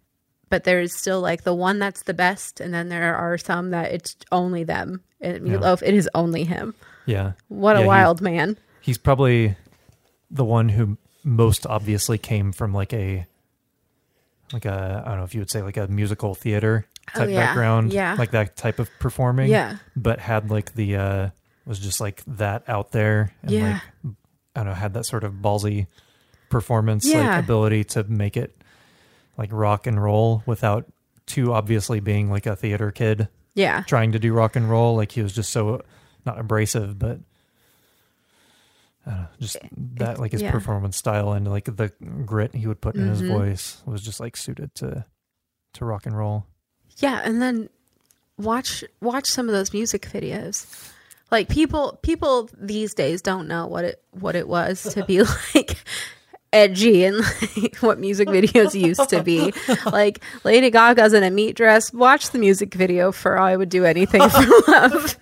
[0.50, 3.90] but there's still like the one that's the best, and then there are some that
[3.92, 5.00] it's only them.
[5.20, 6.74] And Meatloaf, it is only him.
[7.06, 8.58] yeah What Yeah, a wild man!
[8.82, 9.56] he's probably
[10.30, 13.26] the one who most obviously came from like a
[14.52, 17.30] like a I don't know if you would say like a musical theater Oh, type
[17.30, 17.46] yeah.
[17.46, 18.14] background, Yeah.
[18.18, 19.76] like that type of performing, Yeah.
[19.94, 21.28] but had like the uh
[21.66, 23.80] was just like that out there and Yeah.
[24.04, 24.14] like
[24.56, 25.86] I don't know had that sort of ballsy
[26.50, 27.34] performance Yeah.
[27.36, 28.54] like ability to make it
[29.36, 30.86] like rock and roll without
[31.26, 34.96] too obviously being like a theater kid Yeah, trying to do rock and roll.
[34.96, 35.82] Like he was just so
[36.26, 37.18] not abrasive, but
[39.06, 39.56] uh, just
[39.96, 40.50] that like his yeah.
[40.50, 41.92] performance style and like the
[42.24, 43.28] grit he would put in his Mhm.
[43.28, 45.04] voice was just like suited to
[45.74, 46.46] to rock and roll.
[46.98, 47.20] yeah.
[47.24, 47.68] And then
[48.38, 50.66] watch watch some of those music videos.
[51.30, 55.22] Like people people these days don't know what it what it was to be
[55.54, 55.76] like
[56.52, 57.16] edgy and
[57.56, 59.52] like what music videos used to be.
[59.86, 61.92] Like Lady Gaga's in a meat dress.
[61.92, 65.18] Watch the music video for I would do anything for Love."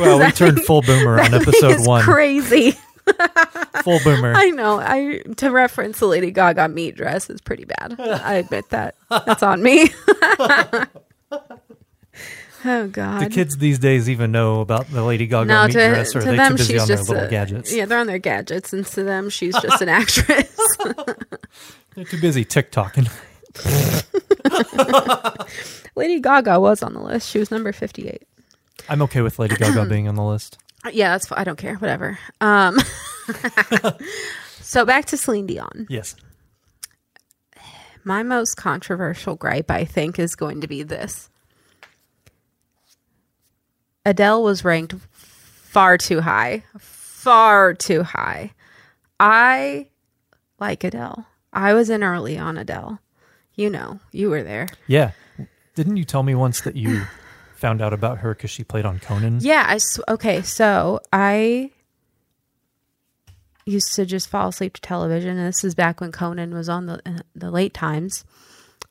[0.00, 2.02] Well, we turned full boomer on episode is one.
[2.02, 2.76] Crazy.
[3.82, 4.34] Full boomer.
[4.34, 4.78] I know.
[4.78, 7.98] I to reference the Lady Gaga meat dress is pretty bad.
[7.98, 8.94] I admit that.
[9.10, 9.90] That's on me.
[12.64, 13.22] oh God.
[13.22, 16.20] The kids these days even know about the Lady Gaga no, meat to, dress, or
[16.20, 17.72] to are they them too busy on their little a, gadgets?
[17.72, 20.56] Yeah, they're on their gadgets, and to them she's just an actress.
[21.94, 23.10] They're too busy TikToking.
[25.94, 27.28] Lady Gaga was on the list.
[27.28, 28.26] She was number fifty-eight.
[28.88, 30.58] I'm okay with Lady Gaga being on the list.
[30.90, 31.30] Yeah, that's.
[31.30, 31.76] I don't care.
[31.76, 32.18] Whatever.
[32.40, 32.78] Um.
[34.60, 35.86] so back to Celine Dion.
[35.88, 36.16] Yes.
[38.04, 41.30] My most controversial gripe, I think, is going to be this.
[44.04, 46.64] Adele was ranked far too high.
[46.78, 48.50] Far too high.
[49.20, 49.88] I
[50.58, 51.26] like Adele.
[51.52, 52.98] I was in early on Adele.
[53.54, 54.66] You know, you were there.
[54.88, 55.12] Yeah.
[55.74, 57.02] Didn't you tell me once that you
[57.62, 59.38] found out about her because she played on Conan?
[59.40, 60.42] Yeah, I s- okay.
[60.42, 61.70] So I
[63.64, 66.86] used to just fall asleep to television, and this is back when Conan was on
[66.86, 68.24] the uh, the late times.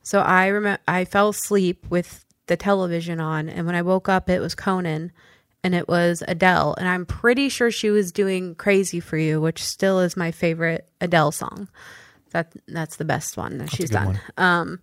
[0.02, 4.28] So I remember I fell asleep with the television on, and when I woke up,
[4.30, 5.12] it was Conan,
[5.62, 9.62] and it was Adele, and I'm pretty sure she was doing "Crazy for You," which
[9.62, 11.68] still is my favorite Adele song.
[12.30, 14.06] That that's the best one that she's done.
[14.06, 14.20] one.
[14.38, 14.80] Um,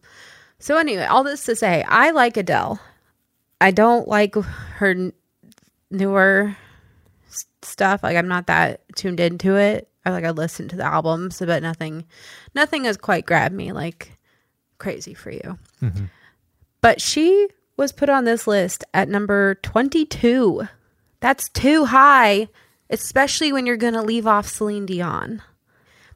[0.59, 2.79] so anyway, all this to say, I like Adele.
[3.61, 5.13] I don't like her n-
[5.91, 6.55] newer
[7.27, 8.03] s- stuff.
[8.03, 9.89] Like I'm not that tuned into it.
[10.05, 12.05] I like I listen to the albums, but nothing,
[12.55, 14.17] nothing has quite grabbed me like
[14.77, 16.05] "Crazy for You." Mm-hmm.
[16.81, 20.67] But she was put on this list at number 22.
[21.19, 22.47] That's too high,
[22.89, 25.41] especially when you're going to leave off Celine Dion.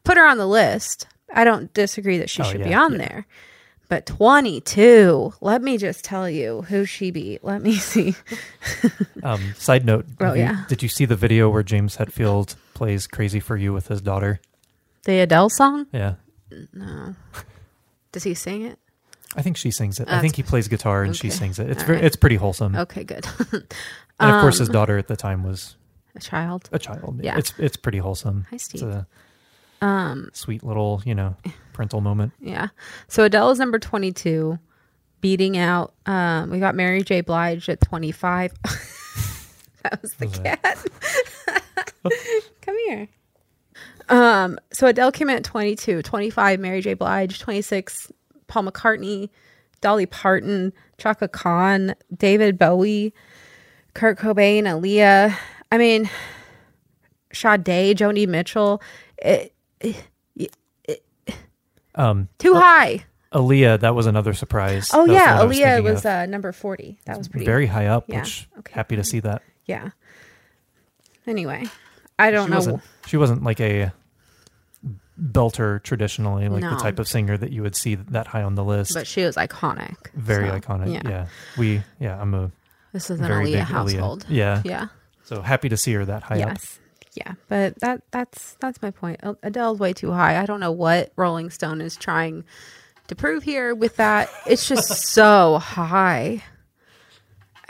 [0.05, 1.07] Put her on the list.
[1.33, 3.25] I don't disagree that she Oh, should be yeah, on there.
[3.93, 7.43] But 22, let me just tell you who she beat.
[7.43, 8.15] Let me see.
[9.21, 10.07] Um, side note.
[10.19, 10.63] Oh, you- yeah.
[10.67, 14.41] Did you see the video where James Hetfield plays Crazy for You with his daughter?
[15.03, 15.85] The Adele song?
[15.93, 16.15] Yeah.
[16.73, 17.13] No.
[18.11, 18.79] Does he sing it?
[19.35, 20.07] I think she sings it.
[20.09, 21.69] I think he plays guitar and she sings it.
[21.69, 22.05] It's All very, right.
[22.05, 22.75] it's pretty wholesome.
[22.75, 23.27] Okay, good.
[24.19, 25.75] And of course, his Um, daughter at the time was
[26.15, 26.67] A child.
[26.71, 27.19] a child.
[27.21, 27.37] Yeah.
[27.37, 28.45] It's it's pretty wholesome.
[28.49, 28.83] Hi, It's Steve.
[28.83, 29.05] a
[29.81, 31.35] Um, sweet little, you know,
[31.74, 32.34] parental moment.
[32.39, 32.69] Yeah.
[33.07, 34.57] So Adele is number 22,
[35.21, 37.21] beating out, um, we got Mary J.
[37.21, 38.53] Blige at 25.
[39.84, 40.86] that was the Was cat.
[42.61, 43.07] Come here.
[44.09, 46.93] Um, so Adele came in at 22, 25, Mary J.
[46.93, 48.11] Blige, 26,
[48.47, 49.30] Paul McCartney,
[49.82, 53.13] Dolly Parton, Chaka Khan, David Bowie,
[53.93, 55.36] Kurt Cobain, Aaliyah.
[55.71, 56.09] I mean,
[57.34, 58.82] Sade, Joni Mitchell.
[59.17, 59.53] It,
[61.95, 63.05] Um, too high.
[63.31, 64.89] Aaliyah, that was another surprise.
[64.93, 66.99] Oh That yeah, was Aaliyah thinking was uh, number forty.
[67.05, 67.45] That was pretty.
[67.45, 68.73] very high up, Yeah, which okay.
[68.73, 69.41] happy to see that.
[69.65, 69.89] yeah.
[71.25, 71.63] Anyway,
[72.19, 72.57] I don't she know.
[72.57, 73.91] wasn't she wasn't like a
[75.21, 78.63] belter traditionally, like the type of singer that you would see that high on the
[78.63, 78.93] list.
[78.93, 79.95] but she was iconic.
[80.15, 80.93] very so, iconic.
[80.93, 81.01] Yeah.
[81.09, 81.27] Yeah.
[81.57, 82.51] We yeah, I'm a
[82.91, 84.25] This is an Aaliyah household.
[84.25, 84.35] Aaliyah.
[84.35, 84.61] Yeah.
[84.65, 84.87] Yeah.
[85.23, 86.49] So happy to see her that high up.
[86.49, 86.79] Yes.
[87.16, 89.20] Yeah, but that that's that's my point.
[89.43, 90.41] Adele's way too high.
[90.41, 92.43] I don't know what Rolling Stone is trying
[93.07, 94.30] to prove here with that.
[94.47, 96.41] It's just so high.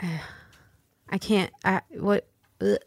[1.10, 1.52] I can't.
[1.64, 2.26] I, what?
[2.60, 2.78] ugh.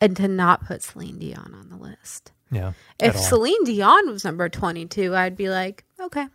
[0.00, 2.32] And to not put Celine Dion on the list.
[2.50, 2.72] Yeah.
[2.98, 3.16] If.
[3.16, 6.26] Celine Dion was number 22, I'd be like, okay,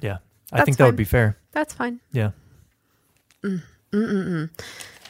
[0.00, 0.18] Yeah.
[0.52, 1.36] I think that would be fair.
[1.52, 2.00] that's fine.
[2.12, 2.30] Yeah.
[3.42, 3.62] Mm,
[3.92, 4.50] mm, mm,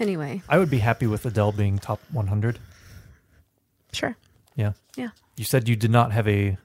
[0.00, 2.58] anyway, I would be happy with Adele being top 100.
[3.92, 4.16] Sure.
[4.56, 4.72] Yeah.
[4.96, 5.10] Yeah.
[5.36, 6.56] You said you did not have a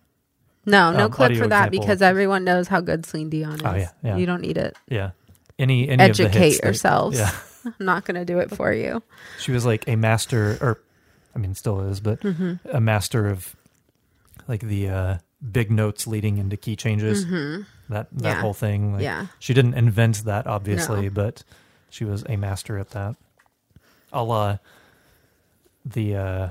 [0.65, 1.79] No, no Um, clip for that example.
[1.81, 3.61] because everyone knows how good Celine Dion is.
[3.63, 4.15] Oh, yeah, yeah.
[4.17, 4.75] You don't need it.
[4.87, 5.11] yeah.
[5.59, 7.17] Any any of the hits Educate that- yourselves.
[7.19, 7.31] Yeah.
[7.65, 9.01] I'm not going to do it for you.
[9.39, 10.79] She was like a master or
[11.35, 12.53] I mean still is, but Mm-hmm.
[12.75, 13.55] a master of
[14.47, 15.17] like the uh
[15.51, 17.25] big notes leading into key changes.
[17.25, 18.25] That that Mm-hmm.
[18.25, 18.41] Yeah.
[18.41, 18.93] whole thing.
[18.93, 19.27] Like, Yeah.
[19.39, 21.09] She didn't invent that obviously, No.
[21.11, 21.43] but
[21.89, 23.15] she was a master at that.
[24.11, 24.57] I'll uh
[25.85, 26.49] the uh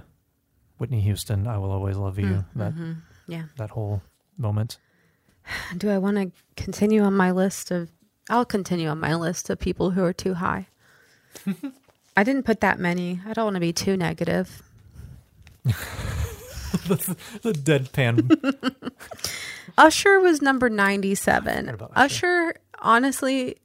[0.82, 2.44] Whitney Houston, I will always love you.
[2.56, 2.92] That Mm-hmm.
[3.28, 3.44] Yeah.
[3.56, 4.02] that whole
[4.36, 4.78] moment.
[5.78, 7.88] Do I want to continue on my list of?
[8.28, 10.66] I'll continue on my list of people who are too high.
[12.16, 13.20] I didn't put that many.
[13.24, 14.60] I don't want to be too negative.
[16.88, 18.14] The deadpan
[19.78, 21.68] Usher was number 97.
[21.68, 21.88] Usher?
[21.94, 23.56] Usher, honestly,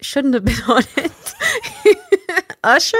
[0.00, 1.34] shouldn't have been on it.
[2.62, 2.98] Usher?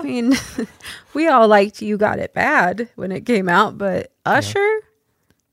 [0.00, 0.32] I mean,
[1.14, 4.80] we all liked You Got It Bad when it came out, but Usher,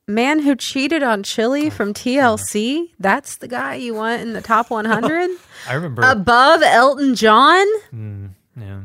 [0.07, 4.69] man who cheated on Chili from TLC, that's the guy you want in the top
[4.71, 5.29] 100?
[5.67, 7.65] I remember Above Elton John?
[7.93, 8.29] Mm,
[8.59, 8.81] yeah.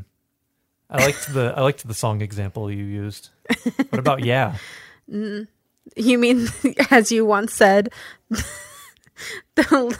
[0.89, 3.29] I liked the I liked the song example you used.
[3.89, 4.57] What about yeah?
[5.97, 6.47] You mean,
[6.91, 7.89] as you once said,
[9.55, 9.97] the,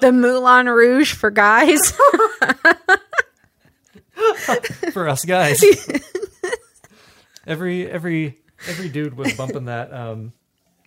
[0.00, 1.92] the Moulin Rouge for guys?
[4.92, 5.62] For us guys.
[7.46, 10.32] every every every dude was bumping that um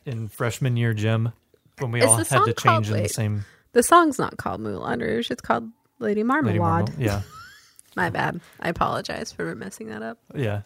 [0.06, 1.32] in freshman year gym
[1.80, 3.12] when we Is all had to change in the wait.
[3.12, 5.30] same The song's not called Moulin Rouge.
[5.30, 5.70] It's called
[6.00, 6.54] Lady Marmalade.
[6.54, 6.94] Lady Marmal.
[6.98, 7.22] Yeah.
[7.96, 8.40] My bad.
[8.60, 10.18] I apologize for messing that up.
[10.36, 10.62] Yeah.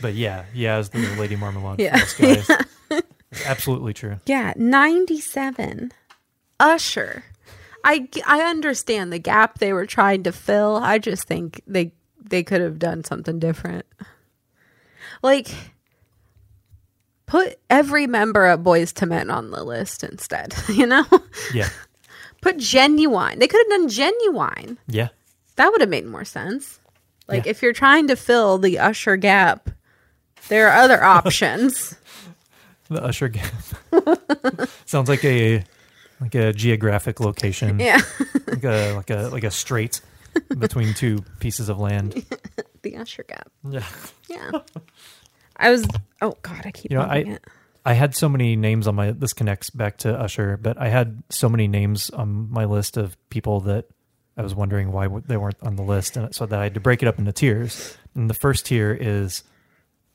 [0.00, 1.98] But yeah, yeah, is the Lady Marmalade Yeah.
[1.98, 2.66] for us guys.
[3.30, 4.16] It's absolutely true.
[4.26, 5.92] Yeah, 97.
[6.58, 7.24] Usher.
[7.84, 10.76] I, I understand the gap they were trying to fill.
[10.76, 13.86] I just think they they could have done something different.
[15.22, 15.48] Like,
[17.26, 20.54] put every member of Boyz II Men on the list instead.
[20.68, 21.04] You know,
[21.54, 21.68] Yeah.
[22.42, 23.38] put Ginuwine.
[23.38, 24.76] They could have done Ginuwine.
[24.86, 25.08] Yeah.
[25.56, 26.80] That would have made more sense.
[27.26, 27.50] Like, Yeah.
[27.50, 29.70] if you're trying to fill the Usher gap,
[30.48, 31.94] there are other options.
[32.90, 33.52] The Usher Gap.
[34.86, 35.62] Sounds like a
[36.20, 37.78] like a geographic location.
[37.80, 38.00] yeah,
[38.46, 40.00] Like a like a like a strait
[40.58, 42.24] between two pieces of land.
[42.82, 43.50] the Usher gap.
[43.68, 43.84] Yeah.
[44.28, 44.50] Yeah.
[45.56, 45.86] I was.
[46.20, 47.44] Oh God, I keep You know, I- it.
[47.84, 51.22] I had so many names on my this connects back to Usher, but I had
[51.30, 53.86] so many names on my list of people that
[54.36, 56.80] I was wondering why they weren't on the list, and so that I had to
[56.80, 57.96] break it up into tiers.
[58.14, 59.42] And the first tier is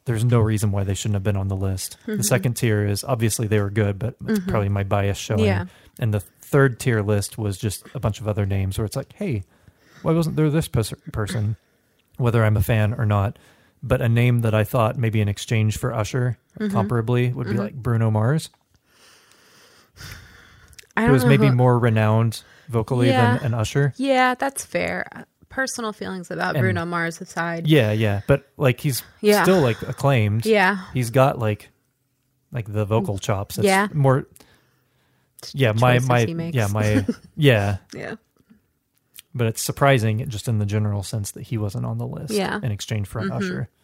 [0.05, 1.97] there's no reason why they shouldn't have been on the list.
[2.01, 2.17] Mm-hmm.
[2.17, 5.45] The second tier is obviously they were good, but it's probably my bias showing.
[5.45, 5.65] Yeah.
[5.99, 9.13] And the third tier list was just a bunch of other names where it's like,
[9.13, 9.43] hey,
[10.01, 11.55] why wasn't there this pers- person?
[12.17, 13.39] Whether I'm a fan or not,
[13.81, 16.77] but a name that I thought maybe in exchange for Usher, Mm-hmm.
[16.77, 18.49] comparably, would be like Bruno Mars,
[20.95, 23.37] I who was maybe who- more renowned vocally Yeah.
[23.37, 23.93] than an Usher.
[23.97, 25.07] Yeah, that's fair.
[25.53, 27.67] Personal feelings about And- Bruno Mars aside.
[27.67, 29.43] Yeah, yeah, but like he's Yeah.
[29.43, 30.45] still like acclaimed.
[30.45, 30.77] Yeah.
[30.93, 31.69] he's got like
[32.51, 33.59] like the vocal chops.
[33.61, 33.87] Yeah.
[33.93, 34.25] more.
[35.53, 38.15] Yeah, my my yeah my yeah, Yeah.
[39.35, 42.33] but it's surprising just in the general sense that he wasn't on the list.
[42.33, 42.59] Yeah.
[42.63, 43.37] in exchange for an Mhm.
[43.37, 43.69] Usher.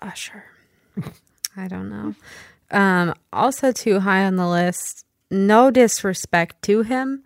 [0.00, 0.44] Usher.
[1.56, 2.14] I don't know.
[2.70, 5.04] Um, also too high on the list.
[5.30, 7.22] No disrespect to him,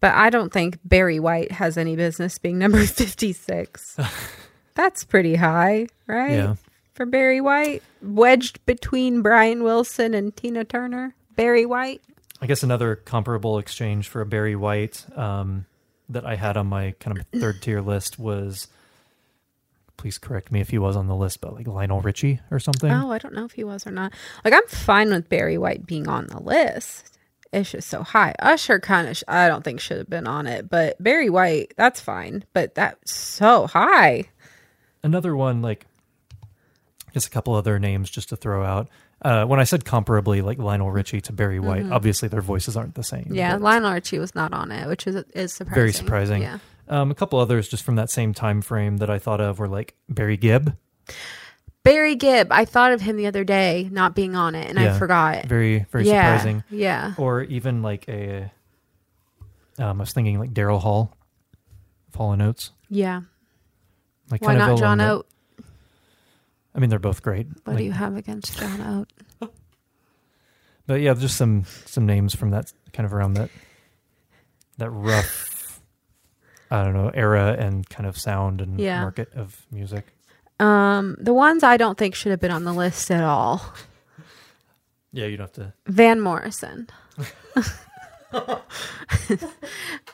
[0.00, 3.96] but I don't think Barry White has any business being number fifty six.
[4.74, 6.32] That's pretty high, right?
[6.32, 6.54] Yeah.
[6.94, 11.14] For Barry White, wedged between Brian Wilson and Tina Turner.
[11.36, 12.02] Barry White.
[12.42, 15.66] I guess another comparable exchange for a Barry White um,
[16.08, 18.68] that I had on my kind of third tier list was.
[19.96, 22.90] Please correct me if he was on the list, but like Lionel Richie or something.
[22.90, 24.14] Oh, I don't know if he was or not.
[24.46, 27.18] Like, I'm fine with Barry White being on the list.
[27.52, 28.34] It's just so high.
[28.38, 31.74] Usher kind of, sh- I don't think should have been on it, but Barry White,
[31.76, 32.44] that's fine.
[32.52, 34.24] But that's so high.
[35.02, 35.86] Another one, like
[37.12, 38.88] just a couple other names just to throw out.
[39.22, 42.94] Uh, when I said comparably, like Lionel Richie to Barry White, obviously their voices aren't
[42.94, 43.24] the same.
[43.24, 43.34] Mm-hmm.
[43.34, 45.74] Yeah, Lionel Richie was not on it, which is is surprising.
[45.74, 46.42] Very surprising.
[46.42, 49.58] Yeah, um, a couple others just from that same time frame that I thought of
[49.58, 50.74] were like Barry Gibb,
[51.82, 52.48] Barry Gibb.
[52.52, 55.46] I thought of him the other day not being on it, and I forgot.
[55.46, 56.64] very very yeah, surprising.
[56.70, 58.50] Yeah, Or even like a,
[59.78, 61.16] um, I was thinking like Daryl Hall,
[62.12, 62.72] Fallen Oats.
[62.88, 63.22] yeah.
[64.30, 65.26] Like Why kind not John that- Oat?
[66.72, 67.48] I mean, they're both great.
[67.48, 69.06] What Like, do you have against John
[69.42, 69.50] Oates?
[70.86, 73.48] But yeah, just some some names from that kind of around that
[74.78, 75.80] that rough,
[76.68, 79.00] I don't know, era and kind of sound and Yeah.
[79.02, 80.06] market of music.
[80.60, 83.62] Um, the ones I don't think should have been on the list at all.
[85.12, 85.72] Yeah, you don't have to.
[85.86, 86.88] Van Morrison.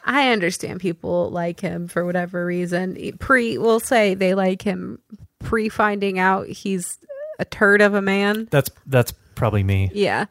[0.05, 2.97] I understand people like him for whatever reason.
[3.19, 5.01] Pre, we'll say they like him
[5.41, 6.99] pre finding out he's
[7.39, 8.49] a turd of a man.
[8.51, 9.91] That's that's probably me.
[9.93, 10.27] Yeah.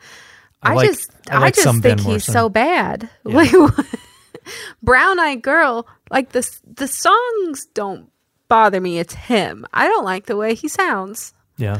[0.63, 3.09] I I, like- just, I I, just think he's so bad.
[3.25, 3.33] Yeah.
[3.75, 3.85] Like,
[4.83, 8.11] Brown Eyed Girl, like the the songs don't
[8.47, 8.99] bother me.
[8.99, 9.65] It's him.
[9.73, 11.33] I don't like the way he sounds.
[11.57, 11.79] Yeah,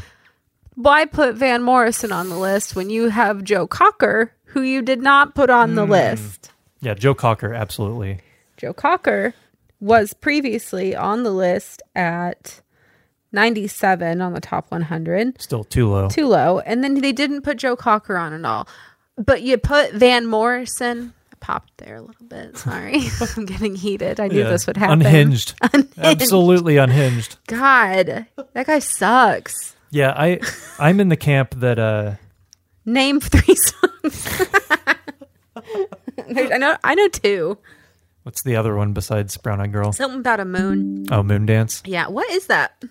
[0.75, 5.01] Why put Van Morrison on the list when you have Joe Cocker, who you did
[5.01, 5.75] not put on Hmm.
[5.75, 6.51] the list?
[6.81, 6.93] yeah.
[6.93, 8.19] Joe Cocker, absolutely.
[8.57, 9.33] Joe Cocker
[9.81, 12.61] was previously on the list at
[13.31, 16.07] 97 on the top 100, Still too low.
[16.09, 16.59] too low.
[16.59, 18.67] And then they didn't put Joe Cocker on at all.
[19.17, 21.13] But you put Van Morrison.
[21.45, 22.57] Popped there a little bit.
[22.57, 23.01] Sorry.
[23.37, 24.19] I'm getting heated.
[24.19, 24.49] I knew Yeah.
[24.49, 25.01] this would happen.
[25.05, 25.53] Unhinged.
[25.95, 27.37] Absolutely unhinged.
[27.45, 29.75] God, that guy sucks.
[29.91, 30.39] Yeah, I
[30.79, 32.15] I'm in the camp that uh
[32.83, 33.55] Name three
[34.03, 34.47] songs.
[36.17, 36.77] I know.
[36.83, 37.57] I know two.
[38.23, 39.91] what's the other one besides Brown Eyed Girl?
[39.93, 41.05] Something about a moon.
[41.11, 41.81] Oh, Moondance.
[41.85, 42.07] Yeah.
[42.07, 42.83] What is that?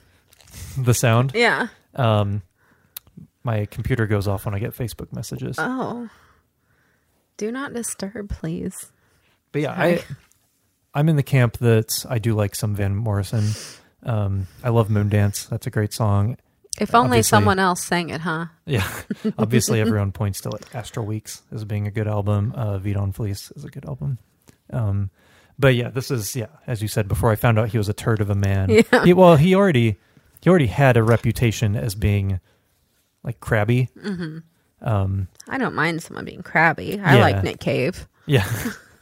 [0.78, 1.32] The sound.
[1.34, 1.68] Yeah.
[1.96, 2.42] Um
[3.42, 5.56] my computer goes off when I get Facebook messages.
[5.58, 6.08] Oh.
[7.36, 8.92] Do not disturb, please.
[9.52, 10.04] But yeah, I
[10.94, 13.48] I'm in the camp that I do like some Van Morrison.
[14.04, 15.48] Um, I love Moondance.
[15.48, 16.36] That's a great song.
[16.80, 18.46] If only Obviously- someone else sang it, huh?
[18.66, 18.86] Yeah,
[19.38, 22.52] obviously everyone points to like Astral Weeks as being a good album.
[22.56, 24.18] Uh, Veedon Fleece is a good album.
[24.72, 25.10] Um,
[25.58, 27.30] but yeah, this is yeah, as you said before.
[27.30, 28.70] I found out he was a turd of a man.
[28.70, 29.04] Yeah.
[29.04, 29.98] He- well, he already
[30.42, 32.40] he already had a reputation as being
[33.22, 33.88] like crabby.
[33.96, 34.38] Mm-hmm.
[34.84, 37.00] Um, I don't mind someone being crabby.
[37.00, 37.20] I Yeah.
[37.22, 38.06] like Nick Cave.
[38.26, 38.46] yeah,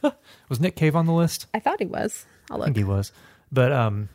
[0.49, 1.47] was Nick Cave on the list?
[1.53, 2.25] I thought he was.
[2.49, 2.65] I'll I look.
[2.67, 3.11] think he was.
[3.51, 4.09] But um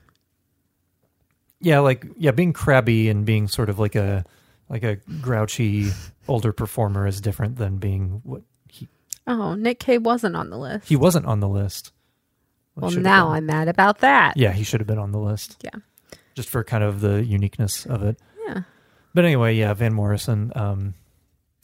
[1.61, 4.25] yeah, like yeah, being crabby and being sort of like a
[4.69, 5.91] like a grouchy
[6.29, 8.89] older performer is different than being what he
[9.27, 10.89] Oh, Nick Cave wasn't on the list.
[10.89, 11.93] he wasn't on the list.
[12.77, 13.37] Well, now been.
[13.37, 14.37] I'm mad about that.
[14.37, 15.61] yeah, he should have been on the list.
[15.64, 15.81] Yeah.
[16.35, 18.19] just for kind of the uniqueness of it.
[18.47, 18.62] Yeah.
[19.14, 20.53] But anyway, yeah, Van Morrison.
[20.55, 20.95] Um,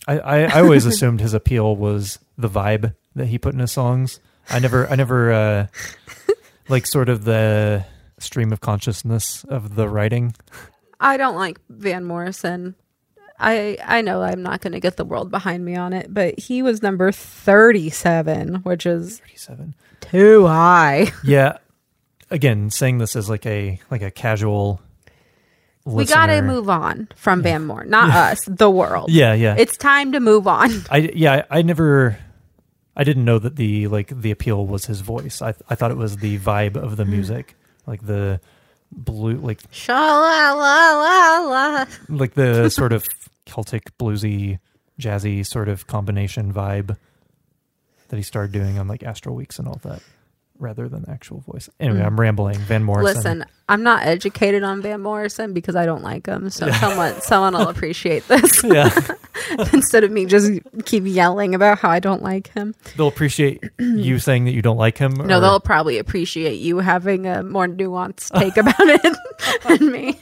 [0.07, 3.73] I, I, I always assumed his appeal was the vibe that he put in his
[3.73, 4.21] songs.
[4.51, 5.67] I never, I never, uh,
[6.69, 7.85] like sort of the
[8.19, 10.35] stream of consciousness of the writing.
[11.01, 12.75] I don't like Van Morrison.
[13.39, 16.39] I I know I'm not going to get the world behind me on it, but
[16.39, 19.75] he was number 37, which is Thirty-seven.
[20.01, 21.13] too high.
[21.25, 21.59] Yeah.
[22.31, 24.81] Again, saying this as like a like a casual.
[25.85, 29.11] We got to move on from Van Moore, not us, the world.
[29.15, 29.55] Yeah, yeah.
[29.59, 30.71] It's time to move on.
[30.91, 32.19] I yeah, I never
[32.97, 35.43] I didn't know that the like the appeal was his voice.
[35.43, 37.11] I I thought it was the vibe of the hmm.
[37.11, 37.55] music,
[37.87, 38.41] like the
[38.91, 41.85] blue like Sha la la la la.
[42.09, 43.07] like the sort of
[43.45, 44.61] Celtic bluesy
[44.99, 46.97] jazzy sort of combination vibe
[48.09, 50.01] that he started doing on like Astral Weeks and all that
[50.59, 51.69] rather than the actual voice.
[51.81, 52.59] Anyway, I'm rambling.
[52.59, 53.17] Van Morrison.
[53.17, 56.51] Listen, I'm not educated on Van Morrison because I don't like him.
[56.51, 58.91] So someone someone will appreciate this Yeah.
[59.73, 60.53] instead of me just
[60.85, 62.75] keep yelling about how I don't like him.
[62.97, 65.15] They'll appreciate you saying that you don't like him.
[65.15, 69.17] No, or- they'll probably appreciate you having a more nuanced take about it
[69.69, 70.21] than me.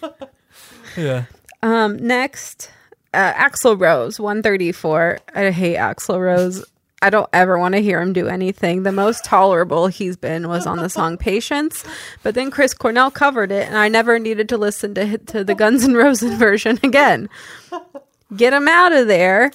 [0.96, 1.24] Yeah.
[1.62, 2.70] Um, next,
[3.14, 5.18] uh, Axl Rose, 134.
[5.34, 6.64] I hate Axl Rose.
[7.02, 8.84] I don't ever want to hear him do anything.
[8.84, 11.84] The most tolerable he's been was on the song Patience,
[12.22, 15.54] but then Chris Cornell covered it, and I never needed to listen to to the
[15.54, 17.28] Guns N' Roses version again.
[18.36, 19.50] Get him out of there.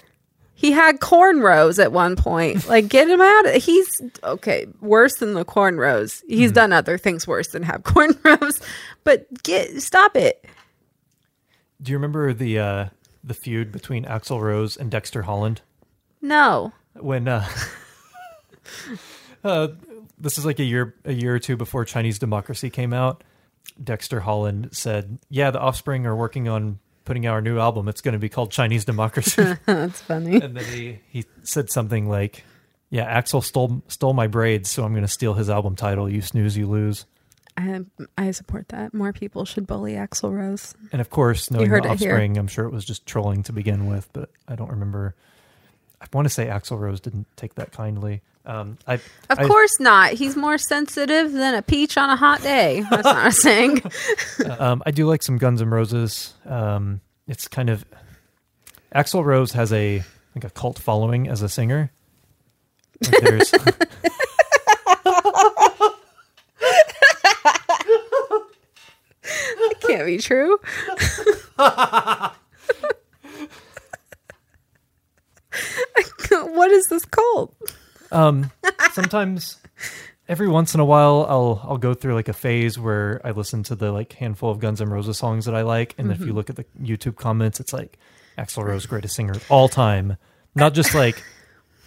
[0.54, 2.68] He had cornrows at one point.
[2.68, 3.46] Like, get him out.
[3.46, 4.66] Of, he's okay.
[4.82, 6.24] Worse than the cornrows.
[6.28, 8.62] He's done other things worse than have cornrows.
[9.04, 10.44] But get stop it.
[11.82, 12.86] Do you remember the uh
[13.24, 15.62] the feud between Axl Rose and Dexter Holland?
[16.22, 16.74] No.
[17.00, 17.48] When uh,
[19.44, 19.68] uh
[20.20, 23.24] this is like a year a year or two before Chinese Democracy came out.
[23.82, 27.88] Dexter Holland said, "Yeah, the Offspring are working on putting out our new album.
[27.88, 30.42] It's going to be called Chinese Democracy." That's funny.
[30.42, 32.44] and then he he said something like,
[32.90, 36.10] "Yeah, Axel stole stole my braids, so I'm going to steal his album title.
[36.10, 37.06] You snooze, you lose."
[37.58, 37.82] I,
[38.18, 38.94] I support that.
[38.94, 40.76] More people should bully Axl Rose.
[40.92, 41.90] And of course, knowing the.
[41.90, 45.16] Offspring, I'm sure it was just trolling to begin with, but I don't remember.
[46.02, 48.22] I want to say Axl Rose didn't take that kindly.
[48.46, 50.12] Um, I Of I- course not.
[50.14, 52.84] He's more sensitive than a peach on a hot day.
[52.90, 53.82] That's not a saying.
[54.60, 56.34] um, I do like some Guns N' Roses.
[56.46, 57.84] Um, it's kind of
[58.96, 60.04] Axl Rose has a
[60.36, 61.92] like a cult following as a singer.
[63.04, 63.54] Like there's
[69.24, 70.58] It can't be true.
[76.58, 77.56] What is this called?
[78.12, 78.52] um,
[78.94, 79.58] sometimes
[80.30, 83.64] every once in a while I'll I'll go through like a phase where I listen
[83.64, 86.34] to the like handful of Guns N' Roses songs that I like, and if you
[86.34, 87.98] look at the YouTube comments, it's like
[88.38, 90.18] Axl Rose greatest singer of all time,
[90.56, 91.22] not just like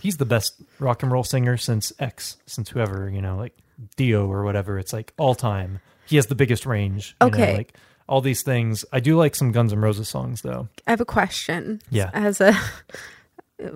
[0.01, 3.57] he's the best rock and roll singer since X, since whoever you know, like
[3.97, 4.79] Dio or whatever.
[4.79, 5.81] It's like all time.
[6.07, 7.15] He has the biggest range.
[7.23, 7.57] you know, Okay.
[7.57, 7.75] like
[8.09, 8.85] all these things.
[8.93, 10.69] I do like some Guns N' Roses songs though.
[10.87, 11.81] I have a question.
[11.91, 12.11] Yeah.
[12.13, 12.53] As a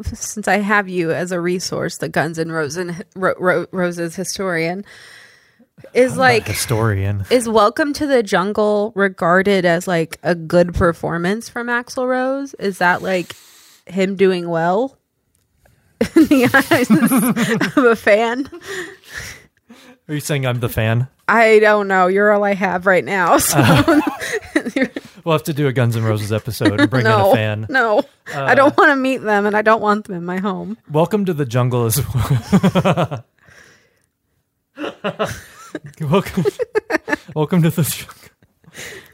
[0.04, 4.84] since I have you as a resource, the Guns and Roses, Ro- Ro- Roses historian,
[5.92, 7.24] is like historian.
[7.30, 12.54] is Welcome to the Jungle regarded as like a good performance from Axl Rose?
[12.54, 13.34] Is that like
[13.86, 14.96] him doing well
[16.16, 16.90] in the eyes
[17.76, 18.48] of a fan?
[20.08, 21.08] Are you saying I'm the fan?
[21.28, 22.06] I don't know.
[22.06, 23.38] You're all I have right now.
[23.38, 23.58] So
[25.24, 27.66] We'll have to do a Guns N' Roses episode and bring no, in a fan.
[27.70, 28.02] no,
[28.34, 30.76] I don't want to meet them, and I don't want them in my home.
[30.90, 33.24] Welcome to the jungle as well.
[36.02, 36.44] welcome,
[37.34, 38.14] welcome to the jungle.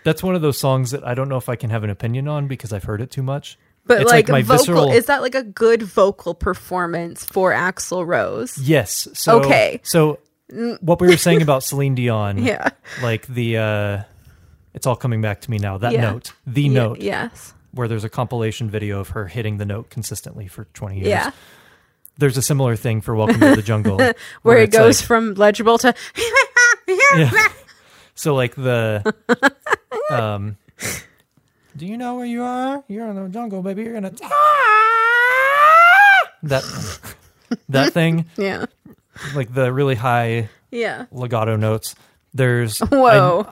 [0.02, 2.26] That's one of those songs that I don't know if I can have an opinion
[2.26, 3.56] on because I've heard it too much.
[3.86, 7.52] But It's like, like my vocal, visceral- is that like a good vocal performance for
[7.52, 8.58] Axl Rose?
[8.58, 9.06] Yes.
[9.14, 9.80] So Okay.
[9.84, 10.18] So
[10.80, 12.70] what we were saying about Celine Dion, Yeah.
[13.02, 14.02] like the uh
[14.74, 15.78] it's all coming back to me now.
[15.78, 16.02] That Yeah.
[16.12, 17.54] note, the Ye- note, Yes.
[17.72, 21.08] where there's a compilation video of her hitting the note consistently for 20 years.
[21.08, 21.30] Yeah.
[22.18, 23.96] There's a similar thing for Welcome to the Jungle,
[24.42, 25.94] Where, it it's goes like- from legible to
[27.16, 27.30] yeah.
[28.14, 29.02] So like the
[30.10, 30.56] um
[31.76, 32.84] Do you know where you are?
[32.88, 33.84] You're in the jungle, baby.
[33.84, 34.12] You're gonna
[36.42, 36.62] that
[37.68, 38.66] that thing, yeah.
[39.34, 41.06] like the really high Yeah.
[41.12, 41.94] legato notes.
[42.34, 43.46] There's Whoa.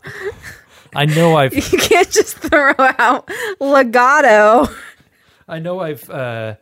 [0.94, 3.30] I know I've You can't just throw out
[3.60, 4.68] legato.
[5.46, 6.56] I know I've uh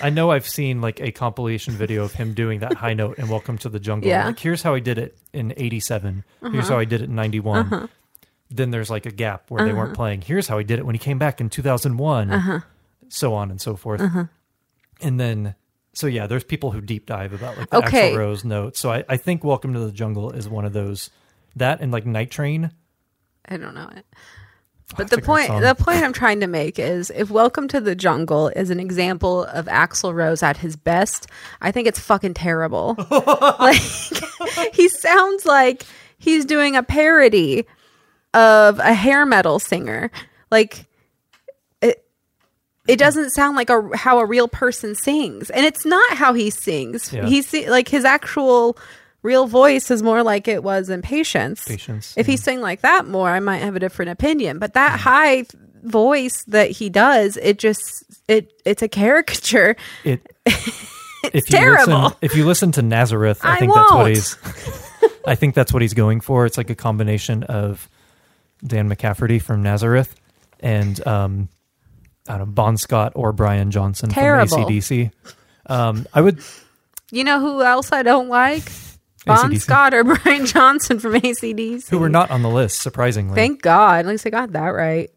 [0.00, 3.28] I know I've seen like a compilation video of him doing that high note in
[3.28, 4.08] Welcome to the Jungle.
[4.08, 4.26] Yeah.
[4.26, 6.24] Like here's how I did it in 87.
[6.40, 6.72] Here's uh-huh.
[6.72, 7.58] how I did it in 91.
[7.58, 7.86] Uh-huh.
[8.50, 9.96] Then there's like a gap where they weren't uh-huh.
[9.96, 10.22] playing.
[10.22, 12.62] Here's how he did it when he came back in 2001.
[13.08, 14.00] So on and so forth.
[15.00, 15.54] And then
[15.94, 18.12] so yeah, there's people who deep dive about like the Okay.
[18.12, 18.80] Axl Rose notes.
[18.80, 21.10] So I, I think Welcome to the Jungle is one of those
[21.56, 22.70] that and like Night Train.
[23.48, 24.04] I don't know it.
[24.92, 27.80] Oh, But a the point the point I'm trying to make is if Welcome to
[27.80, 31.26] the Jungle is an example of Axl Rose at his best,
[31.60, 32.96] I think it's fucking terrible.
[33.58, 33.80] like
[34.74, 35.84] he sounds like
[36.18, 37.66] he's doing a parody
[38.34, 40.10] of a hair metal singer.
[40.50, 40.86] Like
[41.80, 42.04] it
[42.86, 45.48] it doesn't sound like a how a real person sings.
[45.50, 47.12] And it's not how he sings.
[47.12, 47.26] Yeah.
[47.26, 48.76] He's like his actual
[49.22, 51.64] real voice is more like it was in Patience.
[51.64, 52.14] Patience.
[52.16, 54.58] If he sang like that more, I might have a different opinion.
[54.58, 55.44] But that high
[55.82, 59.76] voice that he does, it just it it's a caricature.
[60.04, 62.02] it if you terrible.
[62.02, 64.36] listen if you listen to Nazareth, I, I think that's what he's
[65.26, 66.46] I think that's what he's going for.
[66.46, 67.88] It's like a combination of
[68.64, 70.14] Dan McCafferty from Nazareth
[70.60, 71.48] and um
[72.28, 74.56] I don't know, Bon Scott or Brian Johnson Terrible.
[74.56, 75.10] from ACDC.
[75.66, 76.40] Um I would
[77.10, 78.62] You know who else I don't like?
[79.24, 79.60] Bon AC/DC.
[79.60, 81.88] Scott or Brian Johnson from ACDC.
[81.88, 83.34] who were not on the list, surprisingly.
[83.34, 84.00] Thank God.
[84.00, 85.10] At least I got that right.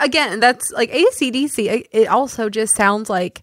[0.00, 1.86] Again, that's like ACDC.
[1.90, 3.42] it- also just sounds like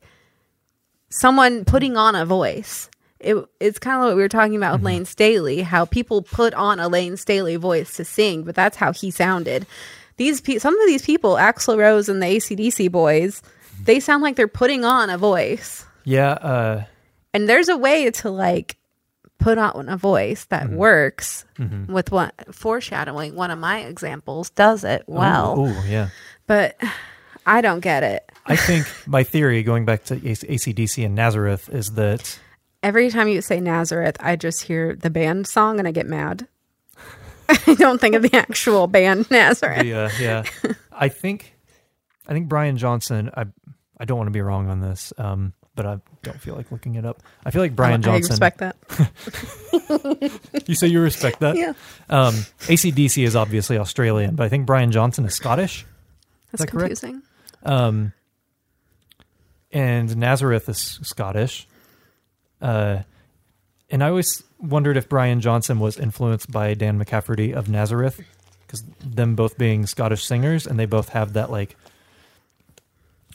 [1.09, 2.89] someone putting on a voice.
[3.19, 6.53] It, it's kind of what we were talking about with Layne Staley, how people put
[6.53, 9.65] on a Layne Staley voice to sing, but that's how he sounded.
[10.17, 13.41] These pe- some of these people, Axl Rose and the ACDC boys,
[13.84, 15.86] they sound like they're putting on a voice.
[16.03, 16.84] yeah, uh
[17.34, 18.78] And there's a way to like
[19.40, 20.76] put on a voice that Mm-hmm.
[20.76, 21.46] works
[21.88, 23.36] with what foreshadowing.
[23.36, 26.10] One of my examples does it well, oh yeah.
[26.48, 26.76] but
[27.46, 28.30] I don't get it.
[28.46, 32.40] I think my theory, going back to AC- ACDC and Nazareth, is that
[32.84, 36.48] Every time you say Nazareth, I just hear the band song and I get mad.
[37.50, 39.82] I don't think of the actual band Nazareth.
[39.82, 40.44] the, uh, yeah,
[40.92, 41.56] I think,
[42.28, 43.30] I think Brian Johnson.
[43.36, 43.46] I
[43.98, 46.95] I don't want to be wrong on this, um, but I don't feel like looking
[46.95, 47.21] it up.
[47.45, 48.32] I feel like Brian Johnson.
[48.32, 48.76] I respect that.
[50.67, 51.55] You say you respect that?
[51.57, 51.74] Yeah,
[52.09, 55.86] Um, ACDC is obviously Australian, but I think Brian Johnson is Scottish.
[56.51, 57.21] that's that confusing.
[57.63, 58.13] Um,
[59.71, 61.67] and Nazareth is Scottish.
[62.61, 62.99] Uh,
[63.89, 68.21] and I always wondered if Brian Johnson was influenced by Dan McCafferty of Nazareth,
[68.65, 71.76] because them both being Scottish singers, and they both have that like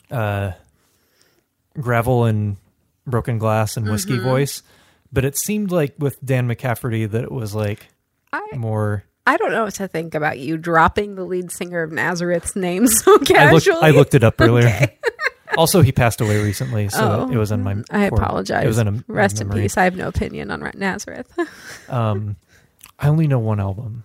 [0.09, 0.51] uh,
[1.79, 2.57] gravel and
[3.07, 4.23] broken glass and whiskey Mm-hmm.
[4.23, 4.63] voice.
[5.11, 7.87] But it seemed like with Dan McCafferty that it was like
[8.31, 9.03] I more.
[9.25, 12.87] I don't know what to think about you dropping the lead singer of Nazareth's name
[12.87, 13.79] so I looked, casually.
[13.81, 14.87] I looked it up earlier.
[15.57, 17.77] also, he passed away recently, so Oh, it was in my.
[17.91, 18.63] I apologize.
[18.63, 19.77] It was in a Rest in peace.
[19.77, 21.31] I have no opinion on Nazareth.
[21.89, 22.35] Um,
[22.99, 24.03] I only know one album,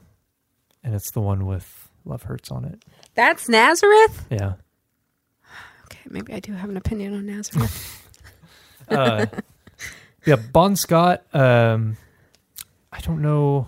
[0.82, 2.82] and it's the one with "Love Hurts" on it.
[3.14, 4.24] That's Nazareth?
[4.30, 4.54] Yeah.
[6.10, 8.00] Maybe I do have an opinion on Nazareth.
[8.88, 9.24] Uh,
[10.26, 11.24] yeah, Bon Scott.
[11.34, 11.96] Um,
[12.92, 13.66] I don't know.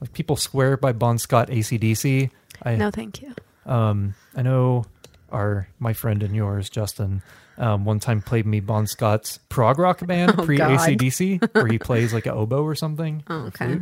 [0.00, 2.30] Like people swear by Bon Scott ACDC.
[2.64, 3.32] I no, thank you.
[3.64, 4.86] um I know
[5.30, 7.22] our my friend and yours Justin
[7.58, 10.58] um, one time played me Bon Scott's prog rock band Oh, pre.
[10.58, 13.22] ACDC where he plays like an oboe or something.
[13.28, 13.78] Oh, okay.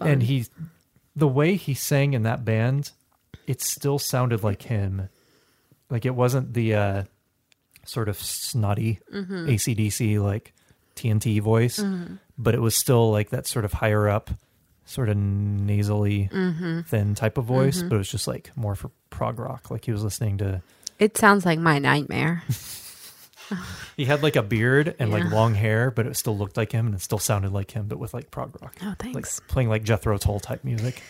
[0.00, 0.46] And he,
[1.14, 2.92] the way he sang in that band,
[3.46, 5.08] it still sounded like him.
[5.90, 7.02] Like it wasn't the uh,
[7.84, 9.48] sort of snotty Mm-hmm.
[9.48, 10.52] ACDC like
[10.96, 11.82] TNT voice,
[12.38, 14.30] but it was still like that sort of higher up,
[14.86, 16.80] sort of nasally, Mm-hmm.
[16.82, 17.82] thin type of voice.
[17.82, 19.70] But it was just like more for prog rock.
[19.70, 20.62] Like he was listening to.
[20.98, 22.42] It sounds like my nightmare.
[23.96, 25.18] He had like a beard and Yeah.
[25.18, 27.86] like long hair, but it still looked like him, and it still sounded like him,
[27.88, 29.38] but with like prog rock, Oh, like thanks.
[29.48, 31.02] playing like Jethro Tull type music.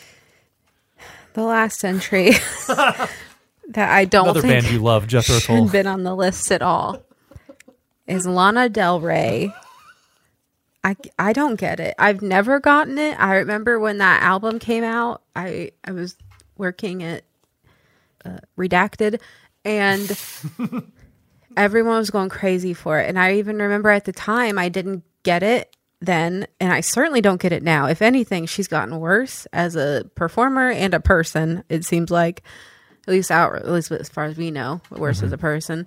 [1.34, 2.32] the last entry
[3.70, 5.68] that I don't Another think band you love, Jethro Tull.
[5.68, 7.02] been on the list at all
[8.06, 9.52] is Lana Del Rey.
[10.82, 11.94] I, I don't get it.
[11.98, 13.18] I've never gotten it.
[13.18, 16.16] I remember when that album came out, I I was
[16.58, 17.24] working at
[18.24, 19.20] uh, Redacted
[19.64, 20.20] and
[21.56, 23.08] everyone was going crazy for it.
[23.08, 27.22] And I even remember at the time I didn't get it then and I certainly
[27.22, 27.86] don't get it now.
[27.86, 32.42] If anything, she's gotten worse as a performer and a person, it seems like
[33.06, 35.86] at least out at least as far as we know, worse as a person.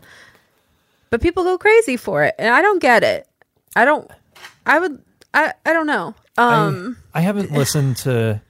[1.10, 3.28] But people go crazy for it, and I don't get it.
[3.76, 4.10] I don't.
[4.66, 5.02] I would.
[5.34, 5.54] I.
[5.66, 6.14] I don't know.
[6.38, 6.98] Um.
[7.14, 8.42] I, I haven't listened to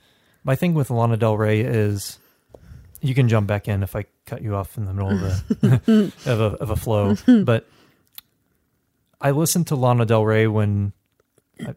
[0.44, 2.20] My thing with Lana Del Rey is
[3.02, 6.12] you can jump back in if I cut you off in the middle of a
[6.32, 7.68] of a of a flow, but
[9.22, 10.94] I listened to Lana Del Rey when
[11.66, 11.74] uh,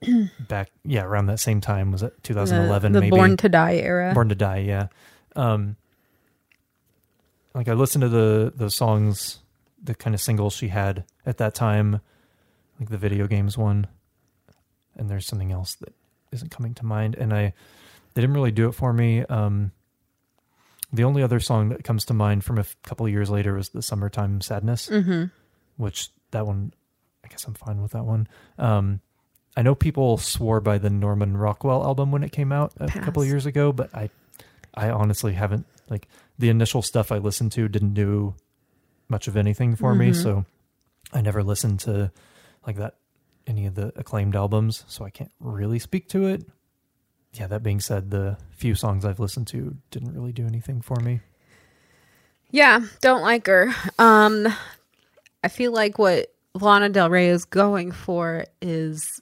[0.49, 3.75] back yeah around that same time was it 2011 the, the maybe Born to Die
[3.75, 4.13] era.
[4.15, 4.89] Born to Die, yeah.
[5.37, 5.77] Um,
[7.55, 9.41] like I listened to the the songs,
[9.83, 12.01] the kind of singles she had at that time,
[12.79, 13.87] like the video games one,
[14.97, 15.95] and there's something else that
[16.33, 17.53] isn't coming to mind, and I
[18.15, 19.25] they didn't really do it for me.
[19.25, 19.73] Um,
[20.93, 23.55] the only other song that comes to mind from a f- couple of years later
[23.55, 25.25] was the "Summertime Sadness," mm-hmm.
[25.77, 26.73] which that one,
[27.25, 28.29] I guess I'm fine with that one.
[28.59, 29.01] Um,
[29.57, 33.05] I know people swore by the Norman Rockwell album when it came out a Pass.
[33.05, 34.11] couple of years ago, but I,
[34.75, 36.09] I honestly haven't like
[36.41, 38.35] the initial stuff I listened to didn't do
[39.09, 40.23] much of anything for me, Mhm.
[40.23, 40.45] so
[41.13, 42.11] I never listened to
[42.67, 42.95] like that
[43.47, 46.47] any of the acclaimed albums, so I can't really speak to it.
[47.33, 50.97] Yeah, that being said, the few songs I've listened to didn't really do anything for
[50.97, 51.21] me.
[52.51, 53.73] Yeah, don't like her.
[53.99, 54.47] Um,
[55.45, 59.21] I feel like what Lana Del Rey is going for is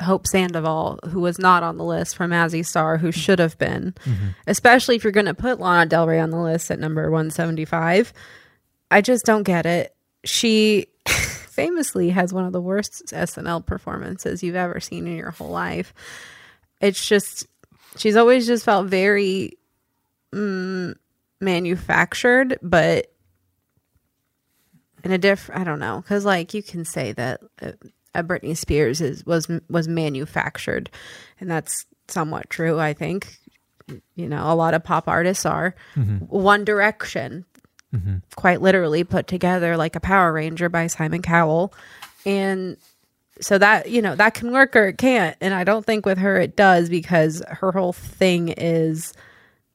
[0.00, 3.94] Hope Sandoval, who was not on the list from Mazzy Star, who should have been.
[4.46, 8.12] Especially if you're going to put Lana Del Rey on the list at number 175.
[8.90, 9.94] I just don't get it.
[10.24, 15.50] She famously has one of the worst SNL performances you've ever seen in your whole
[15.50, 15.94] life.
[16.80, 17.46] It's just,
[17.96, 19.58] she's always just felt very
[20.32, 20.94] mm,
[21.40, 23.12] manufactured, but
[25.04, 27.72] in a different, I don't know, because like you can say that uh,
[28.14, 30.90] uh, Britney Spears is was was manufactured,
[31.40, 32.78] and that's somewhat true.
[32.78, 33.38] I think,
[34.14, 35.74] you know, a lot of pop artists are.
[36.28, 37.44] One Direction,
[38.36, 41.72] quite literally put together like a Power Ranger by Simon Cowell,
[42.24, 42.76] and
[43.40, 46.18] so that you know that can work or it can't, and I don't think with
[46.18, 49.12] her it does because her whole thing is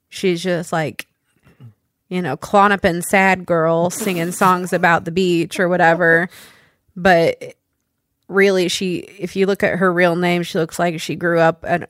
[0.10, 1.08] she's just like
[2.10, 6.30] you know, Klonopin sad girl singing songs about the beach or whatever.
[6.96, 7.57] But
[8.28, 11.64] really she if you look at her real name, she looks like she grew up
[11.68, 11.88] and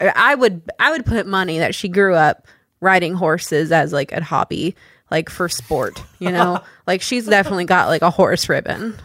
[0.00, 2.46] I would I would put money that she grew up
[2.80, 4.74] riding horses as like a hobby,
[5.10, 6.60] like for sport, you know?
[6.86, 8.94] like she's definitely got like a horse ribbon.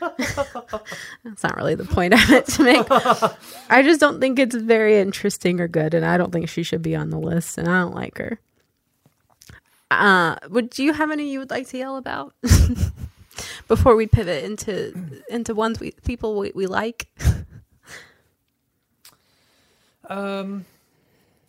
[0.00, 2.86] That's not really the point I meant to make.
[3.70, 6.82] I just don't think it's very interesting or good, and I don't think she should
[6.82, 8.40] be on the list, and I don't like her.
[9.92, 12.34] Uh, would do you have any you would like to yell about
[13.68, 17.08] before we pivot into into ones we people we, we like?
[20.08, 20.66] Um,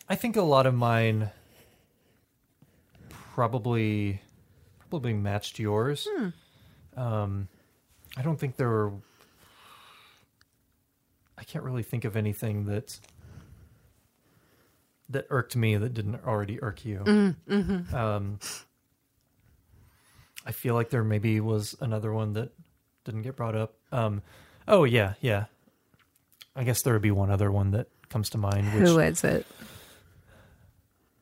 [0.08, 1.32] I think a lot of mine
[3.10, 4.22] probably
[4.80, 6.08] probably matched yours.
[6.96, 7.48] Um,
[8.16, 8.92] I don't think there were.
[11.38, 13.00] I can't really think of anything that
[15.10, 17.36] that irked me that didn't already irk you.
[17.94, 18.40] Um,
[20.46, 22.52] I feel like there maybe was another one that
[23.06, 23.76] didn't get brought up.
[23.92, 24.22] Um,
[24.68, 25.46] oh yeah, yeah.
[26.56, 28.74] I guess there would be one other one that comes to mind.
[28.74, 29.46] Which, Who is it?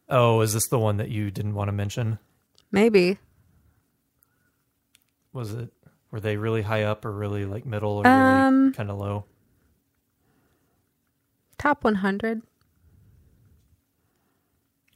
[0.10, 2.20] Oh, is this the one that you didn't want to mention?
[2.72, 3.18] Maybe.
[5.34, 5.70] Was it?
[6.12, 9.24] Were they really high up or really like middle or Um, really kind of low?
[11.58, 12.42] Top 100.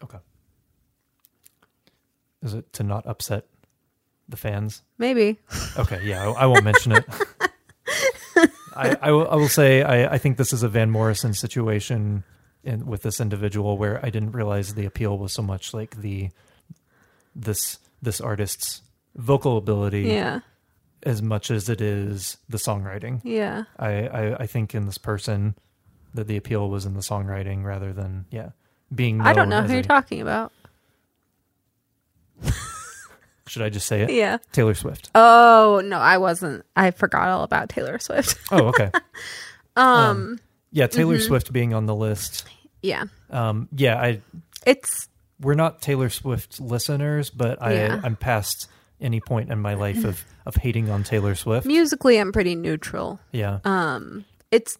[0.03, 0.17] Okay.
[2.41, 3.45] Is it to not upset
[4.29, 4.81] the fans?
[4.97, 5.37] Maybe.
[5.77, 7.05] Okay, yeah, I, I won't mention it.
[8.75, 12.23] I, I, will, I will say I, I think this is a Van Morrison situation
[12.63, 16.29] in, with this individual where I didn't realize the appeal was so much like the
[17.35, 18.81] this this artist's
[19.15, 20.41] vocal ability Yeah.
[21.03, 23.21] as much as it is the songwriting.
[23.23, 23.63] Yeah.
[23.79, 25.55] I, I, I think in this person
[26.13, 28.49] that the appeal was in the songwriting rather than yeah
[28.93, 29.21] being.
[29.21, 30.51] I don't know who a- you're talking about.
[33.47, 34.11] Should I just say it?
[34.11, 34.37] Yeah.
[34.51, 35.11] Taylor Swift.
[35.15, 36.65] Oh, no, I wasn't.
[36.75, 38.37] I forgot all about Taylor Swift.
[38.51, 38.91] Oh, okay.
[39.75, 40.39] um,
[40.71, 41.23] Yeah, Taylor Mm-hmm.
[41.27, 42.45] Swift being on the list.
[42.81, 43.03] yeah.
[43.29, 44.21] Um, yeah, I
[44.65, 45.07] It's
[45.39, 48.01] we're not Taylor Swift listeners, but I Yeah.
[48.03, 48.67] I'm past
[49.01, 51.65] any point in my life of of hating on Taylor Swift.
[51.67, 53.19] musically I'm pretty neutral.
[53.31, 54.77] Yeah, Um, it's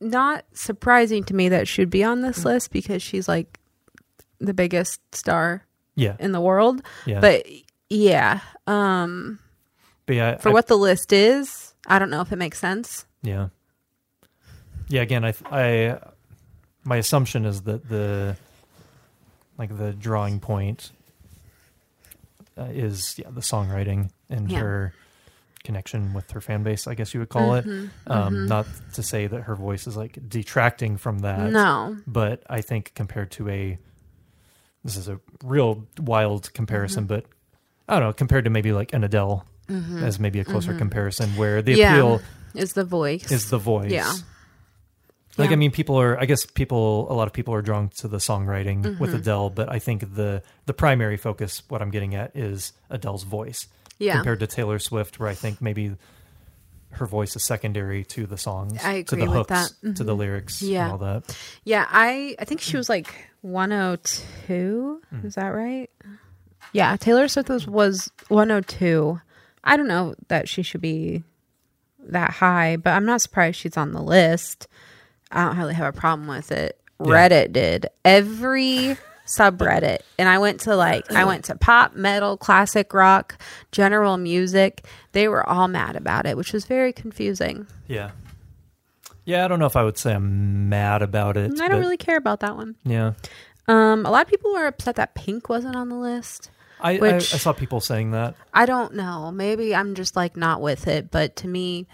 [0.00, 3.58] not surprising to me that she'd be on this list because she's like
[4.38, 5.64] the biggest star
[5.96, 6.82] yeah, in the world.
[7.06, 7.20] yeah.
[7.20, 7.46] But
[7.88, 9.38] yeah, um,
[10.06, 13.04] But yeah, for I- what the list is, I don't know if it makes sense.
[13.22, 13.48] Yeah.
[14.88, 15.02] Yeah.
[15.02, 15.98] Again, I, I,
[16.84, 18.36] my assumption is that the,
[19.58, 20.92] like the drawing point,
[22.58, 24.60] uh, is yeah the songwriting and Yeah.
[24.60, 24.94] her
[25.64, 27.66] connection with her fan base, I guess you would call it.
[27.66, 28.48] Mhm, Um, mhm.
[28.48, 31.96] Not to say that her voice is like detracting from that, no.
[32.06, 33.78] but I think compared to a,
[34.84, 37.08] this is a real wild comparison, Mhm.
[37.08, 37.26] but
[37.88, 40.02] I don't know, compared to maybe like an Adele Mhm.
[40.02, 40.78] as maybe a closer Mhm.
[40.78, 41.92] comparison, where the Yeah.
[41.94, 42.20] appeal
[42.54, 43.30] Is the voice.
[43.30, 43.90] is the voice.
[43.90, 44.12] Yeah.
[45.38, 45.54] Like Yeah.
[45.54, 46.18] I mean, people are.
[46.18, 47.06] I guess people.
[47.10, 49.16] A lot of people are drawn to the songwriting with Mhm.
[49.18, 53.68] Adele, but I think the the primary focus, what I'm getting at, is Adele's voice
[53.98, 54.14] yeah.
[54.14, 55.94] compared to Taylor Swift, where I think maybe
[56.92, 59.96] her voice is secondary to the songs, I to the with hooks, that.
[59.96, 60.18] to the Mhm.
[60.18, 60.84] lyrics, Yeah.
[60.84, 61.36] and all that.
[61.64, 63.12] Yeah, I I think she was like
[63.42, 65.02] 102.
[65.14, 65.24] Mm.
[65.24, 65.90] Is that right?
[66.72, 69.20] Yeah, Taylor Swift was, was 102.
[69.64, 71.24] I don't know that she should be
[72.08, 74.68] that high, but I'm not surprised she's on the list.
[75.30, 76.80] I don't really have a problem with it.
[77.00, 77.06] Yeah.
[77.06, 78.96] Reddit did every
[79.26, 83.36] subreddit, and I went to like I went to pop, metal, classic rock,
[83.72, 84.86] general music.
[85.12, 87.66] They were all mad about it, which was very confusing.
[87.86, 88.12] Yeah,
[89.24, 89.44] yeah.
[89.44, 91.52] I don't know if I would say I'm mad about it.
[91.60, 92.76] I don't but really care about that one.
[92.84, 93.12] Yeah,
[93.68, 96.50] Um, a lot of people were upset that Pink wasn't on the list.
[96.80, 98.34] I, I, I saw people saying that.
[98.52, 99.30] I don't know.
[99.32, 101.86] Maybe I'm just like not with it, but to me,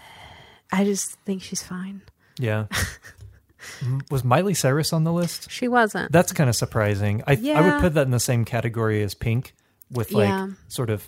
[0.71, 2.01] I just think she's fine.
[2.37, 2.65] Yeah.
[4.11, 5.49] Was Miley Cyrus on the list?
[5.49, 6.11] She wasn't.
[6.11, 7.23] That's kind of surprising.
[7.25, 9.53] I I would put that in the same category as Pink,
[9.89, 10.47] with like Yeah.
[10.67, 11.07] sort of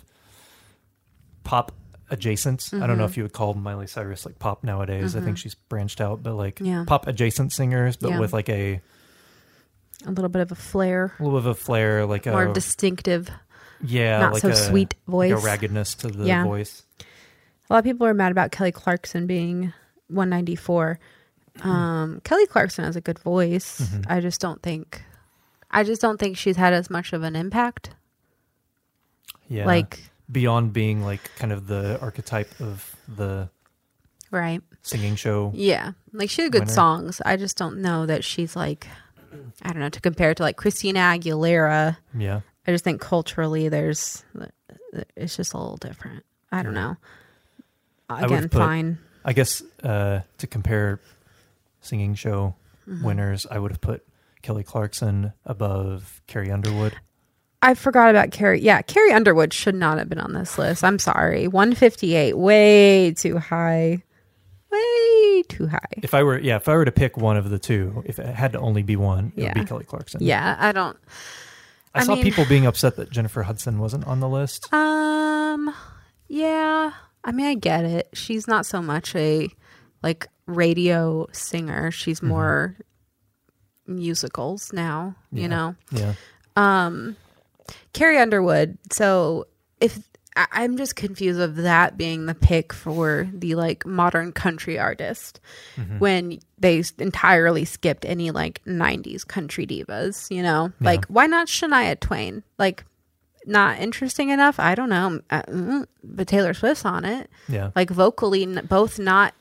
[1.44, 1.72] pop
[2.10, 2.70] adjacent.
[2.72, 3.08] I don't know Mhm.
[3.10, 5.14] if you would call Miley Cyrus like pop nowadays.
[5.16, 5.40] I think Mhm.
[5.40, 6.84] she's branched out, but like Yeah.
[6.86, 8.20] pop adjacent singers, but Yeah.
[8.20, 8.80] with like a,
[10.06, 12.52] a little bit of a flair, a little bit of a flair, like more a
[12.52, 13.28] distinctive,
[13.84, 15.32] yeah, not like so a, sweet voice.
[15.32, 16.44] like a raggedness to the Yeah.
[16.44, 16.82] voice.
[17.68, 19.72] A lot of people are mad about Kelly Clarkson being
[20.08, 20.98] 194.
[21.62, 23.80] Um, Kelly Clarkson has a good voice.
[23.80, 24.04] Mhm.
[24.08, 25.02] I just don't think,
[25.70, 27.90] I just don't think she's had as much of an impact.
[29.48, 30.00] Yeah, Like,
[30.30, 33.48] beyond being like kind of the archetype of the
[34.30, 34.60] right?
[34.82, 35.52] singing show.
[35.54, 36.72] Yeah, like she had good Winner.
[36.72, 37.22] songs.
[37.24, 38.86] I just don't know that she's like,
[39.62, 41.96] I don't know, to compare to like Christina Aguilera.
[42.16, 44.24] Yeah, I just think culturally, there's
[45.16, 46.24] it's just a little different.
[46.50, 46.96] I don't know.
[48.08, 48.98] Again, put- fine.
[49.24, 51.00] I guess uh, to compare
[51.80, 52.54] singing show
[52.88, 53.02] Mhm.
[53.02, 54.06] winners, I would have put
[54.42, 56.94] Kelly Clarkson above Carrie Underwood.
[57.62, 58.60] I forgot about Carrie.
[58.60, 60.84] Yeah, Carrie Underwood should not have been on this list.
[60.84, 61.48] I'm sorry.
[61.48, 64.02] 158, way too high.
[64.70, 65.78] Way too high.
[66.02, 68.26] If I were, yeah, if I were to pick one of the two, if it
[68.26, 70.22] had to only be one, it would be Kelly Clarkson.
[70.22, 70.96] Yeah, I don't.
[71.96, 74.72] I, I saw mean- people being upset that Jennifer Hudson wasn't on the list.
[74.72, 75.74] Um,
[76.28, 76.92] yeah.
[77.24, 78.08] I mean, I get it.
[78.12, 79.48] She's not so much a
[80.02, 81.90] like radio singer.
[81.90, 82.28] She's Mhm.
[82.28, 82.76] more
[83.86, 85.14] musicals now.
[85.32, 85.42] Yeah.
[85.42, 85.74] You know.
[85.90, 86.12] Yeah,
[86.56, 87.16] Um,
[87.92, 88.78] Carrie Underwood.
[88.92, 89.46] So
[89.80, 89.98] if
[90.36, 95.40] I, I'm just confused of that being the pick for the like modern country artist
[95.76, 95.98] Mhm.
[95.98, 100.72] when they entirely skipped any like 90s country divas, you know?
[100.80, 100.86] Yeah.
[100.86, 102.42] Like why not Shania Twain?
[102.58, 102.84] Like
[103.46, 104.58] not interesting enough?
[104.60, 105.20] I don't know.
[105.30, 107.30] Uh, mm, but Taylor Swift's on it.
[107.48, 107.70] yeah.
[107.76, 109.34] Like vocally n- both not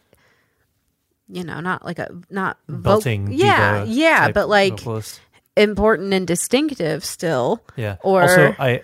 [1.28, 5.20] you know, not like a not voc- Belting, yeah, yeah, but like vocalist.
[5.58, 7.64] important and distinctive still.
[7.76, 7.96] Yeah.
[8.04, 8.82] Or- also, I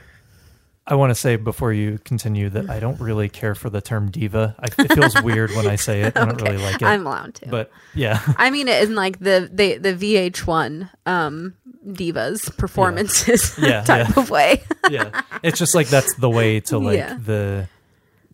[0.92, 4.12] I want to say before you continue that I don't really care for the term
[4.12, 4.56] diva.
[4.60, 6.18] I, it feels weird when I say it.
[6.18, 6.52] I don't Okay.
[6.52, 6.86] really like it.
[6.86, 7.48] I'm allowed to.
[7.48, 11.54] but yeah, I mean it in like the the, the VH1 um
[11.88, 14.22] divas performances Yeah, type yeah.
[14.22, 14.64] of way.
[14.90, 15.22] yeah.
[15.44, 17.18] It's just like that's the way to like Yeah.
[17.18, 17.70] the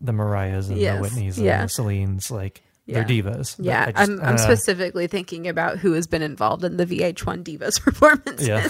[0.00, 1.62] the Mariahs and Yes, the Whitneys and yeah.
[1.62, 2.30] the Celines.
[2.30, 3.04] Like Yeah.
[3.04, 3.54] they're divas.
[3.60, 7.44] Yeah, I just- I'm I'm specifically thinking about who has been involved in the VH1
[7.44, 8.48] divas performances.
[8.48, 8.66] Yeah,